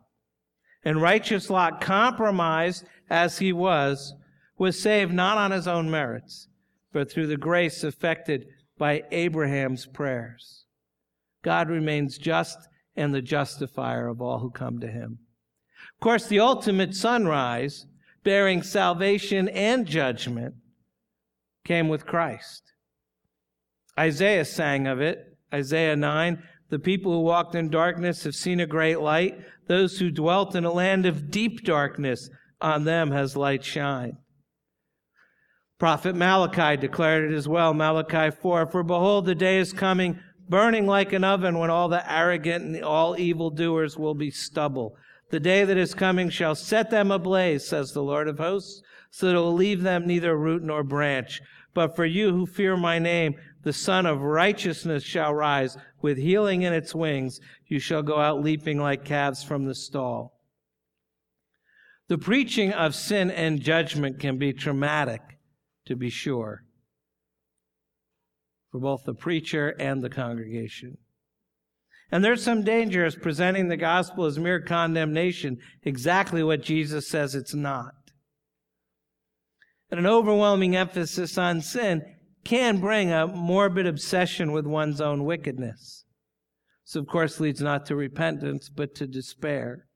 And 0.84 1.00
righteous 1.00 1.48
Lot, 1.48 1.80
compromised 1.80 2.84
as 3.08 3.38
he 3.38 3.52
was, 3.52 4.14
was 4.58 4.80
saved 4.80 5.12
not 5.12 5.38
on 5.38 5.50
his 5.50 5.66
own 5.66 5.90
merits, 5.90 6.48
but 6.92 7.10
through 7.10 7.26
the 7.26 7.36
grace 7.36 7.82
effected 7.82 8.46
by 8.78 9.02
Abraham's 9.10 9.86
prayers. 9.86 10.66
God 11.42 11.70
remains 11.70 12.18
just 12.18 12.58
and 12.96 13.14
the 13.14 13.22
justifier 13.22 14.06
of 14.06 14.20
all 14.20 14.40
who 14.40 14.50
come 14.50 14.78
to 14.80 14.86
him. 14.86 15.18
Of 15.96 16.04
course, 16.04 16.26
the 16.26 16.40
ultimate 16.40 16.94
sunrise, 16.94 17.86
bearing 18.22 18.62
salvation 18.62 19.48
and 19.48 19.86
judgment, 19.86 20.54
came 21.64 21.88
with 21.88 22.06
Christ. 22.06 22.72
Isaiah 23.98 24.44
sang 24.44 24.86
of 24.86 25.00
it 25.00 25.34
Isaiah 25.54 25.94
9, 25.94 26.42
the 26.70 26.78
people 26.78 27.12
who 27.12 27.20
walked 27.20 27.54
in 27.54 27.70
darkness 27.70 28.24
have 28.24 28.34
seen 28.34 28.58
a 28.58 28.66
great 28.66 29.00
light. 29.00 29.38
Those 29.68 29.98
who 29.98 30.10
dwelt 30.10 30.56
in 30.56 30.64
a 30.64 30.72
land 30.72 31.06
of 31.06 31.30
deep 31.30 31.64
darkness, 31.64 32.28
on 32.60 32.84
them 32.84 33.12
has 33.12 33.36
light 33.36 33.64
shined. 33.64 34.16
Prophet 35.78 36.16
Malachi 36.16 36.76
declared 36.76 37.30
it 37.30 37.36
as 37.36 37.46
well. 37.46 37.72
Malachi 37.74 38.30
4, 38.30 38.66
For 38.66 38.82
behold, 38.82 39.26
the 39.26 39.34
day 39.34 39.58
is 39.58 39.72
coming, 39.72 40.18
burning 40.48 40.86
like 40.86 41.12
an 41.12 41.24
oven, 41.24 41.58
when 41.58 41.70
all 41.70 41.88
the 41.88 42.12
arrogant 42.12 42.64
and 42.64 42.82
all 42.82 43.18
evildoers 43.18 43.96
will 43.96 44.14
be 44.14 44.30
stubble. 44.30 44.96
The 45.34 45.40
day 45.40 45.64
that 45.64 45.76
is 45.76 45.94
coming 45.94 46.30
shall 46.30 46.54
set 46.54 46.90
them 46.90 47.10
ablaze, 47.10 47.66
says 47.66 47.90
the 47.90 48.04
Lord 48.04 48.28
of 48.28 48.38
hosts, 48.38 48.80
so 49.10 49.26
that 49.26 49.34
it 49.34 49.40
will 49.40 49.52
leave 49.52 49.82
them 49.82 50.06
neither 50.06 50.38
root 50.38 50.62
nor 50.62 50.84
branch. 50.84 51.40
But 51.74 51.96
for 51.96 52.04
you 52.04 52.30
who 52.30 52.46
fear 52.46 52.76
my 52.76 53.00
name, 53.00 53.34
the 53.64 53.72
Sun 53.72 54.06
of 54.06 54.22
Righteousness 54.22 55.02
shall 55.02 55.34
rise 55.34 55.76
with 56.00 56.18
healing 56.18 56.62
in 56.62 56.72
its 56.72 56.94
wings. 56.94 57.40
You 57.66 57.80
shall 57.80 58.04
go 58.04 58.20
out 58.20 58.44
leaping 58.44 58.78
like 58.78 59.04
calves 59.04 59.42
from 59.42 59.64
the 59.64 59.74
stall. 59.74 60.38
The 62.06 62.16
preaching 62.16 62.72
of 62.72 62.94
sin 62.94 63.28
and 63.32 63.60
judgment 63.60 64.20
can 64.20 64.38
be 64.38 64.52
traumatic, 64.52 65.20
to 65.86 65.96
be 65.96 66.10
sure, 66.10 66.62
for 68.70 68.78
both 68.78 69.02
the 69.04 69.14
preacher 69.14 69.74
and 69.80 70.00
the 70.00 70.10
congregation. 70.10 70.98
And 72.10 72.24
there's 72.24 72.42
some 72.42 72.62
danger 72.62 73.04
as 73.04 73.16
presenting 73.16 73.68
the 73.68 73.76
gospel 73.76 74.24
as 74.24 74.38
mere 74.38 74.60
condemnation, 74.60 75.58
exactly 75.82 76.42
what 76.42 76.62
Jesus 76.62 77.08
says 77.08 77.34
it's 77.34 77.54
not. 77.54 77.94
And 79.90 79.98
an 79.98 80.06
overwhelming 80.06 80.76
emphasis 80.76 81.38
on 81.38 81.60
sin 81.60 82.02
can 82.44 82.78
bring 82.78 83.10
a 83.10 83.26
morbid 83.26 83.86
obsession 83.86 84.52
with 84.52 84.66
one's 84.66 85.00
own 85.00 85.24
wickedness. 85.24 86.04
This, 86.86 86.96
of 86.96 87.06
course, 87.06 87.40
leads 87.40 87.60
not 87.60 87.86
to 87.86 87.96
repentance, 87.96 88.68
but 88.68 88.94
to 88.96 89.06
despair. 89.06 89.86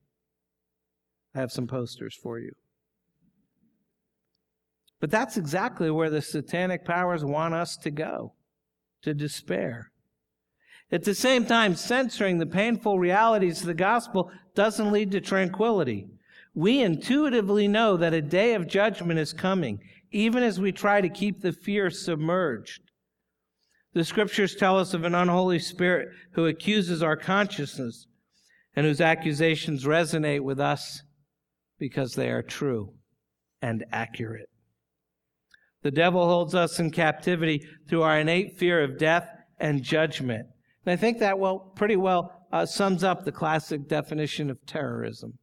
I 1.34 1.40
have 1.40 1.52
some 1.52 1.66
posters 1.66 2.16
for 2.20 2.38
you. 2.38 2.52
But 5.00 5.11
that's 5.11 5.36
exactly 5.36 5.90
where 5.90 6.11
the 6.11 6.22
satanic 6.22 6.84
powers 6.84 7.24
want 7.24 7.54
us 7.54 7.76
to 7.78 7.90
go 7.90 8.34
to 9.02 9.14
despair. 9.14 9.92
At 10.91 11.05
the 11.05 11.14
same 11.14 11.45
time, 11.45 11.74
censoring 11.74 12.39
the 12.39 12.47
painful 12.47 12.99
realities 12.99 13.61
of 13.61 13.66
the 13.66 13.74
gospel 13.74 14.30
doesn't 14.55 14.91
lead 14.91 15.11
to 15.12 15.20
tranquility. 15.20 16.09
We 16.55 16.80
intuitively 16.80 17.68
know 17.68 17.97
that 17.97 18.14
a 18.14 18.22
day 18.22 18.55
of 18.55 18.66
judgment 18.66 19.20
is 19.20 19.32
coming, 19.32 19.80
even 20.11 20.43
as 20.43 20.59
we 20.59 20.72
try 20.72 21.01
to 21.01 21.09
keep 21.09 21.41
the 21.41 21.53
fear 21.53 21.91
submerged. 21.91 22.80
The 23.93 24.05
scriptures 24.05 24.55
tell 24.55 24.78
us 24.78 24.95
of 24.95 25.05
an 25.05 25.14
unholy 25.14 25.59
spirit 25.59 26.09
who 26.32 26.47
accuses 26.47 27.03
our 27.03 27.16
consciousness 27.16 28.07
and 28.74 28.86
whose 28.86 29.01
accusations 29.01 29.84
resonate 29.84 30.43
with 30.43 30.61
us 30.61 31.03
because 31.78 32.14
they 32.14 32.30
are 32.30 32.43
true 32.43 32.95
and 33.61 33.84
accurate. 33.93 34.49
The 35.82 35.91
devil 35.91 36.26
holds 36.26 36.55
us 36.55 36.78
in 36.80 36.91
captivity 36.91 37.66
through 37.89 38.03
our 38.03 38.18
innate 38.18 38.59
fear 38.59 38.82
of 38.82 38.99
death 38.99 39.28
and 39.59 39.82
judgment. 39.82 40.47
And 40.89 40.95
I 40.95 40.97
think 40.97 41.18
that 41.18 41.39
well, 41.39 41.59
pretty 41.59 41.97
well 41.97 42.47
uh, 42.51 42.64
sums 42.64 43.05
up 43.05 43.22
the 43.22 43.30
classic 43.30 43.89
definition 43.89 44.49
of 44.49 44.64
terrorism. 44.64 45.34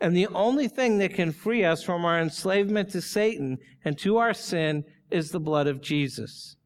And 0.00 0.16
the 0.16 0.26
only 0.26 0.66
thing 0.66 0.98
that 0.98 1.14
can 1.14 1.30
free 1.30 1.62
us 1.62 1.84
from 1.84 2.04
our 2.04 2.18
enslavement 2.18 2.90
to 2.90 3.00
Satan 3.00 3.58
and 3.84 3.96
to 3.98 4.16
our 4.16 4.34
sin 4.34 4.82
is 5.12 5.30
the 5.30 5.38
blood 5.38 5.68
of 5.68 5.80
Jesus. 5.80 6.56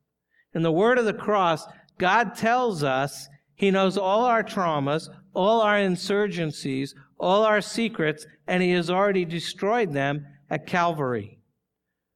In 0.55 0.63
the 0.63 0.73
word 0.73 0.97
of 0.97 1.05
the 1.05 1.13
cross, 1.13 1.67
God 1.99 2.35
tells 2.37 2.83
us 2.83 3.29
He 3.55 3.71
knows 3.71 3.99
all 3.99 4.25
our 4.25 4.43
traumas, 4.43 5.11
all 5.35 5.61
our 5.61 5.77
insurgencies, 5.77 6.95
all 7.21 7.45
our 7.45 7.61
secrets, 7.61 8.25
and 8.47 8.63
He 8.63 8.71
has 8.71 8.89
already 8.89 9.27
destroyed 9.27 9.93
them 9.93 10.25
at 10.49 10.67
Calvary. 10.67 11.39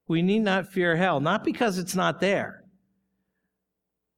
We 0.09 0.23
need 0.23 0.45
not 0.45 0.73
fear 0.73 0.97
hell, 0.97 1.21
not 1.21 1.45
because 1.45 1.77
it's 1.77 1.95
not 1.95 2.23
there, 2.23 2.60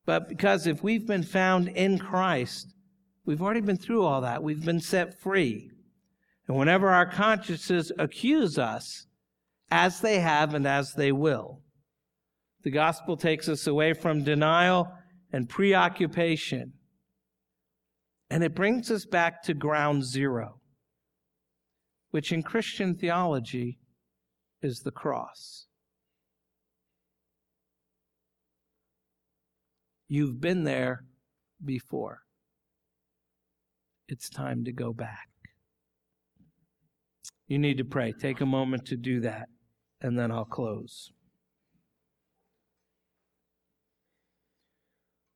but 0.05 0.29
because 0.29 0.67
if 0.67 0.83
we've 0.83 1.07
been 1.07 1.23
found 1.23 1.69
in 1.69 1.99
Christ, 1.99 2.75
we've 3.25 3.43
already 3.43 3.61
been 3.61 3.77
through 3.77 4.05
all 4.05 4.21
that. 4.23 4.43
We've 4.43 4.65
been 4.65 4.81
set 4.81 5.21
free. 5.21 5.71
And 6.49 6.57
whenever 6.57 6.91
our 6.91 7.07
consciences 7.07 7.93
accuse 7.99 8.59
us, 8.59 9.07
as 9.71 10.01
they 10.01 10.19
have 10.21 10.55
and 10.55 10.67
as 10.67 10.93
they 10.95 11.13
will, 11.13 11.61
the 12.63 12.71
gospel 12.71 13.17
takes 13.17 13.49
us 13.49 13.67
away 13.67 13.95
from 13.95 14.25
denial 14.25 14.93
and 15.33 15.49
preoccupation. 15.49 16.75
And 18.29 18.45
it 18.45 18.55
brings 18.55 18.91
us 18.91 19.05
back 19.05 19.43
to 19.45 19.55
ground 19.55 20.05
zero, 20.05 20.61
which 22.11 22.33
in 22.33 22.43
Christian 22.43 22.95
theology 22.95 23.79
is 24.63 24.81
the 24.81 24.91
cross. 24.91 25.67
You've 30.15 30.43
been 30.43 30.65
there 30.65 31.05
before. 31.65 32.19
It's 34.09 34.29
time 34.29 34.63
to 34.65 34.71
go 34.71 34.93
back. 34.93 35.27
You 37.49 37.59
need 37.59 37.79
to 37.79 37.85
pray. 37.85 38.13
Take 38.13 38.43
a 38.43 38.45
moment 38.45 38.85
to 38.89 38.99
do 38.99 39.21
that, 39.21 39.49
and 40.03 40.19
then 40.19 40.31
I'll 40.31 40.45
close. 40.45 41.13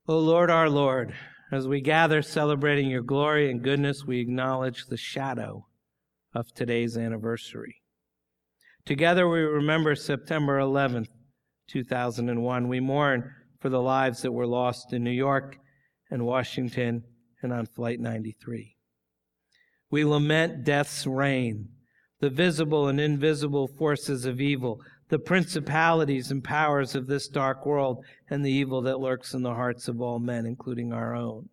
O 0.06 0.18
Lord, 0.18 0.50
our 0.50 0.68
Lord, 0.68 1.14
as 1.50 1.66
we 1.66 1.80
gather 1.80 2.20
celebrating 2.20 2.90
your 2.90 3.02
glory 3.02 3.50
and 3.50 3.62
goodness, 3.62 4.04
we 4.04 4.20
acknowledge 4.20 4.84
the 4.84 4.98
shadow 4.98 5.68
of 6.34 6.52
today's 6.52 6.98
anniversary. 6.98 7.76
Together 8.84 9.26
we 9.26 9.40
remember 9.40 9.94
September 9.94 10.58
11th, 10.58 11.08
2001. 11.66 12.68
We 12.68 12.80
mourn 12.80 13.32
for 13.66 13.70
the 13.70 13.82
lives 13.82 14.22
that 14.22 14.30
were 14.30 14.46
lost 14.46 14.92
in 14.92 15.02
New 15.02 15.10
York 15.10 15.58
and 16.08 16.24
Washington 16.24 17.02
and 17.42 17.52
on 17.52 17.66
Flight 17.66 17.98
93. 17.98 18.76
We 19.90 20.04
lament 20.04 20.62
death's 20.62 21.04
reign, 21.04 21.70
the 22.20 22.30
visible 22.30 22.86
and 22.86 23.00
invisible 23.00 23.66
forces 23.66 24.24
of 24.24 24.40
evil 24.40 24.80
the 25.08 25.18
principalities 25.18 26.30
and 26.30 26.44
powers 26.44 26.94
of 26.94 27.08
this 27.08 27.26
dark 27.26 27.66
world 27.66 28.04
and 28.30 28.46
the 28.46 28.52
evil 28.52 28.82
that 28.82 29.00
lurks 29.00 29.34
in 29.34 29.42
the 29.42 29.54
hearts 29.54 29.88
of 29.88 30.00
all 30.00 30.20
men, 30.20 30.46
including 30.46 30.92
our 30.92 31.16
own. 31.16 31.48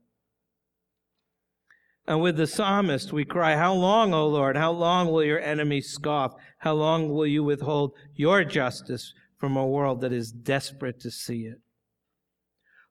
And 2.05 2.22
with 2.22 2.38
the 2.38 2.45
psalmist, 2.45 3.11
we 3.11 3.26
cry, 3.26 3.55
How 3.55 3.74
long, 3.74 4.14
O 4.14 4.28
Lord? 4.28 4.55
How 4.55 4.72
long 4.72 5.07
will 5.07 5.24
your 5.24 5.39
enemies 5.39 5.89
scoff? 5.89 6.34
How 6.59 6.74
long 6.74 7.09
will 7.09 7.26
you 7.26 7.43
withhold 7.43 7.93
your 8.14 8.43
justice 8.43 9.16
from 9.39 9.57
a 9.57 9.66
world 9.66 10.01
that 10.01 10.14
is 10.14 10.32
desperate 10.32 10.99
to 10.99 11.09
see 11.09 11.47
it? 11.47 11.57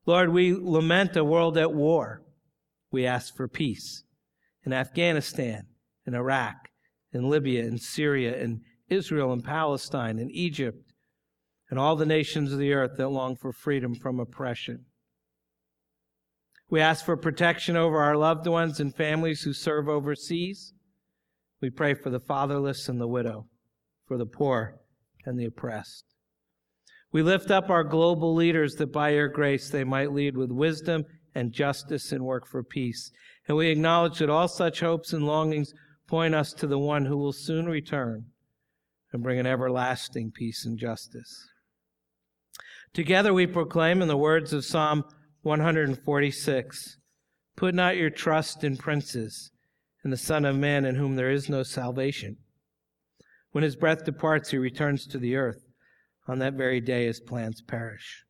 Lord, 0.05 0.29
we 0.29 0.53
lament 0.53 1.15
a 1.15 1.23
world 1.23 1.57
at 1.57 1.73
war. 1.73 2.23
We 2.91 3.05
ask 3.05 3.35
for 3.35 3.47
peace 3.47 4.03
in 4.65 4.73
Afghanistan, 4.73 5.67
in 6.05 6.13
Iraq, 6.13 6.55
in 7.11 7.29
Libya, 7.29 7.63
in 7.63 7.77
Syria, 7.77 8.37
in 8.37 8.61
Israel 8.89 9.31
and 9.31 9.43
Palestine 9.43 10.19
in 10.19 10.29
Egypt 10.31 10.93
and 11.69 11.79
all 11.79 11.95
the 11.95 12.05
nations 12.05 12.51
of 12.51 12.59
the 12.59 12.73
earth 12.73 12.97
that 12.97 13.09
long 13.09 13.35
for 13.35 13.51
freedom 13.51 13.95
from 13.95 14.19
oppression. 14.19 14.85
We 16.69 16.81
ask 16.81 17.03
for 17.03 17.17
protection 17.17 17.75
over 17.75 17.99
our 17.99 18.15
loved 18.15 18.47
ones 18.47 18.79
and 18.79 18.93
families 18.93 19.41
who 19.41 19.53
serve 19.53 19.87
overseas. 19.87 20.73
We 21.61 21.69
pray 21.69 21.93
for 21.93 22.09
the 22.09 22.19
fatherless 22.19 22.89
and 22.89 22.99
the 22.99 23.07
widow, 23.07 23.47
for 24.07 24.17
the 24.17 24.25
poor 24.25 24.81
and 25.25 25.39
the 25.39 25.45
oppressed. 25.45 26.12
We 27.13 27.21
lift 27.21 27.51
up 27.51 27.69
our 27.69 27.83
global 27.83 28.33
leaders 28.33 28.73
that 28.75 28.91
by 28.91 29.11
your 29.11 29.27
grace 29.27 29.69
they 29.69 29.83
might 29.83 30.11
lead 30.11 30.35
with 30.35 30.51
wisdom 30.51 31.05
and 31.35 31.51
justice 31.51 32.11
and 32.11 32.25
work 32.25 32.47
for 32.47 32.63
peace. 32.63 33.11
And 33.47 33.55
we 33.55 33.69
acknowledge 33.69 34.17
that 34.17 34.31
all 34.31 34.47
such 34.47 34.79
hopes 34.79 35.13
and 35.13 35.27
longings 35.27 35.73
point 36.07 36.33
us 36.33 36.53
to 36.53 36.65
the 36.65 36.79
one 36.79 37.05
who 37.05 37.17
will 37.17 37.31
soon 37.31 37.67
return 37.67 38.25
and 39.11 39.21
bring 39.21 39.39
an 39.39 39.45
everlasting 39.45 40.31
peace 40.31 40.65
and 40.65 40.77
justice. 40.77 41.47
Together 42.93 43.31
we 43.31 43.45
proclaim 43.45 44.01
in 44.01 44.07
the 44.07 44.17
words 44.17 44.51
of 44.51 44.65
Psalm 44.65 45.03
146 45.43 46.97
Put 47.55 47.75
not 47.75 47.97
your 47.97 48.09
trust 48.09 48.63
in 48.63 48.77
princes, 48.77 49.51
in 50.03 50.09
the 50.09 50.17
Son 50.17 50.43
of 50.45 50.55
Man 50.55 50.85
in 50.85 50.95
whom 50.95 51.15
there 51.15 51.29
is 51.29 51.47
no 51.47 51.61
salvation. 51.61 52.37
When 53.51 53.63
his 53.63 53.75
breath 53.75 54.03
departs, 54.03 54.49
he 54.49 54.57
returns 54.57 55.05
to 55.07 55.19
the 55.19 55.35
earth. 55.35 55.62
On 56.27 56.39
that 56.39 56.53
very 56.53 56.79
day, 56.79 57.05
his 57.05 57.19
plans 57.19 57.61
perish. 57.61 58.23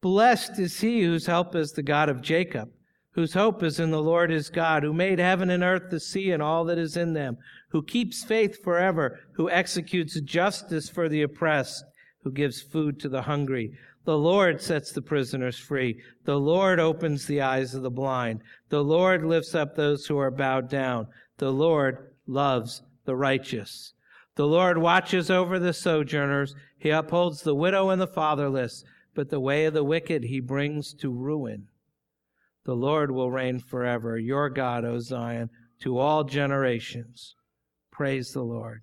Blessed 0.00 0.58
is 0.58 0.80
he 0.80 1.02
whose 1.02 1.26
help 1.26 1.54
is 1.54 1.72
the 1.72 1.82
God 1.82 2.08
of 2.08 2.20
Jacob 2.20 2.70
whose 3.16 3.32
hope 3.32 3.62
is 3.62 3.80
in 3.80 3.90
the 3.90 4.02
Lord 4.02 4.30
his 4.30 4.50
God, 4.50 4.82
who 4.82 4.92
made 4.92 5.18
heaven 5.18 5.48
and 5.48 5.62
earth, 5.62 5.84
the 5.90 5.98
sea, 5.98 6.32
and 6.32 6.42
all 6.42 6.66
that 6.66 6.76
is 6.76 6.98
in 6.98 7.14
them, 7.14 7.38
who 7.70 7.82
keeps 7.82 8.22
faith 8.22 8.62
forever, 8.62 9.18
who 9.32 9.48
executes 9.48 10.20
justice 10.20 10.90
for 10.90 11.08
the 11.08 11.22
oppressed, 11.22 11.82
who 12.22 12.30
gives 12.30 12.60
food 12.60 13.00
to 13.00 13.08
the 13.08 13.22
hungry. 13.22 13.72
The 14.04 14.18
Lord 14.18 14.60
sets 14.60 14.92
the 14.92 15.00
prisoners 15.00 15.58
free. 15.58 15.98
The 16.26 16.38
Lord 16.38 16.78
opens 16.78 17.24
the 17.24 17.40
eyes 17.40 17.74
of 17.74 17.82
the 17.82 17.90
blind. 17.90 18.42
The 18.68 18.84
Lord 18.84 19.24
lifts 19.24 19.54
up 19.54 19.74
those 19.74 20.04
who 20.04 20.18
are 20.18 20.30
bowed 20.30 20.68
down. 20.68 21.06
The 21.38 21.50
Lord 21.50 22.12
loves 22.26 22.82
the 23.06 23.16
righteous. 23.16 23.94
The 24.36 24.46
Lord 24.46 24.78
watches 24.78 25.30
over 25.30 25.58
the 25.58 25.72
sojourners. 25.72 26.54
He 26.78 26.90
upholds 26.90 27.42
the 27.42 27.54
widow 27.54 27.90
and 27.90 28.00
the 28.00 28.06
fatherless, 28.06 28.84
but 29.14 29.30
the 29.30 29.40
way 29.40 29.64
of 29.64 29.74
the 29.74 29.84
wicked 29.84 30.24
he 30.24 30.40
brings 30.40 30.94
to 30.94 31.10
ruin. 31.10 31.68
The 32.64 32.74
Lord 32.74 33.10
will 33.10 33.30
reign 33.30 33.60
forever, 33.60 34.18
your 34.18 34.50
God, 34.50 34.84
O 34.84 34.98
Zion, 34.98 35.50
to 35.80 35.98
all 35.98 36.24
generations. 36.24 37.34
Praise 37.90 38.32
the 38.32 38.42
Lord. 38.42 38.82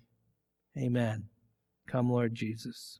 Amen. 0.76 1.24
Come, 1.86 2.10
Lord 2.10 2.34
Jesus. 2.34 2.98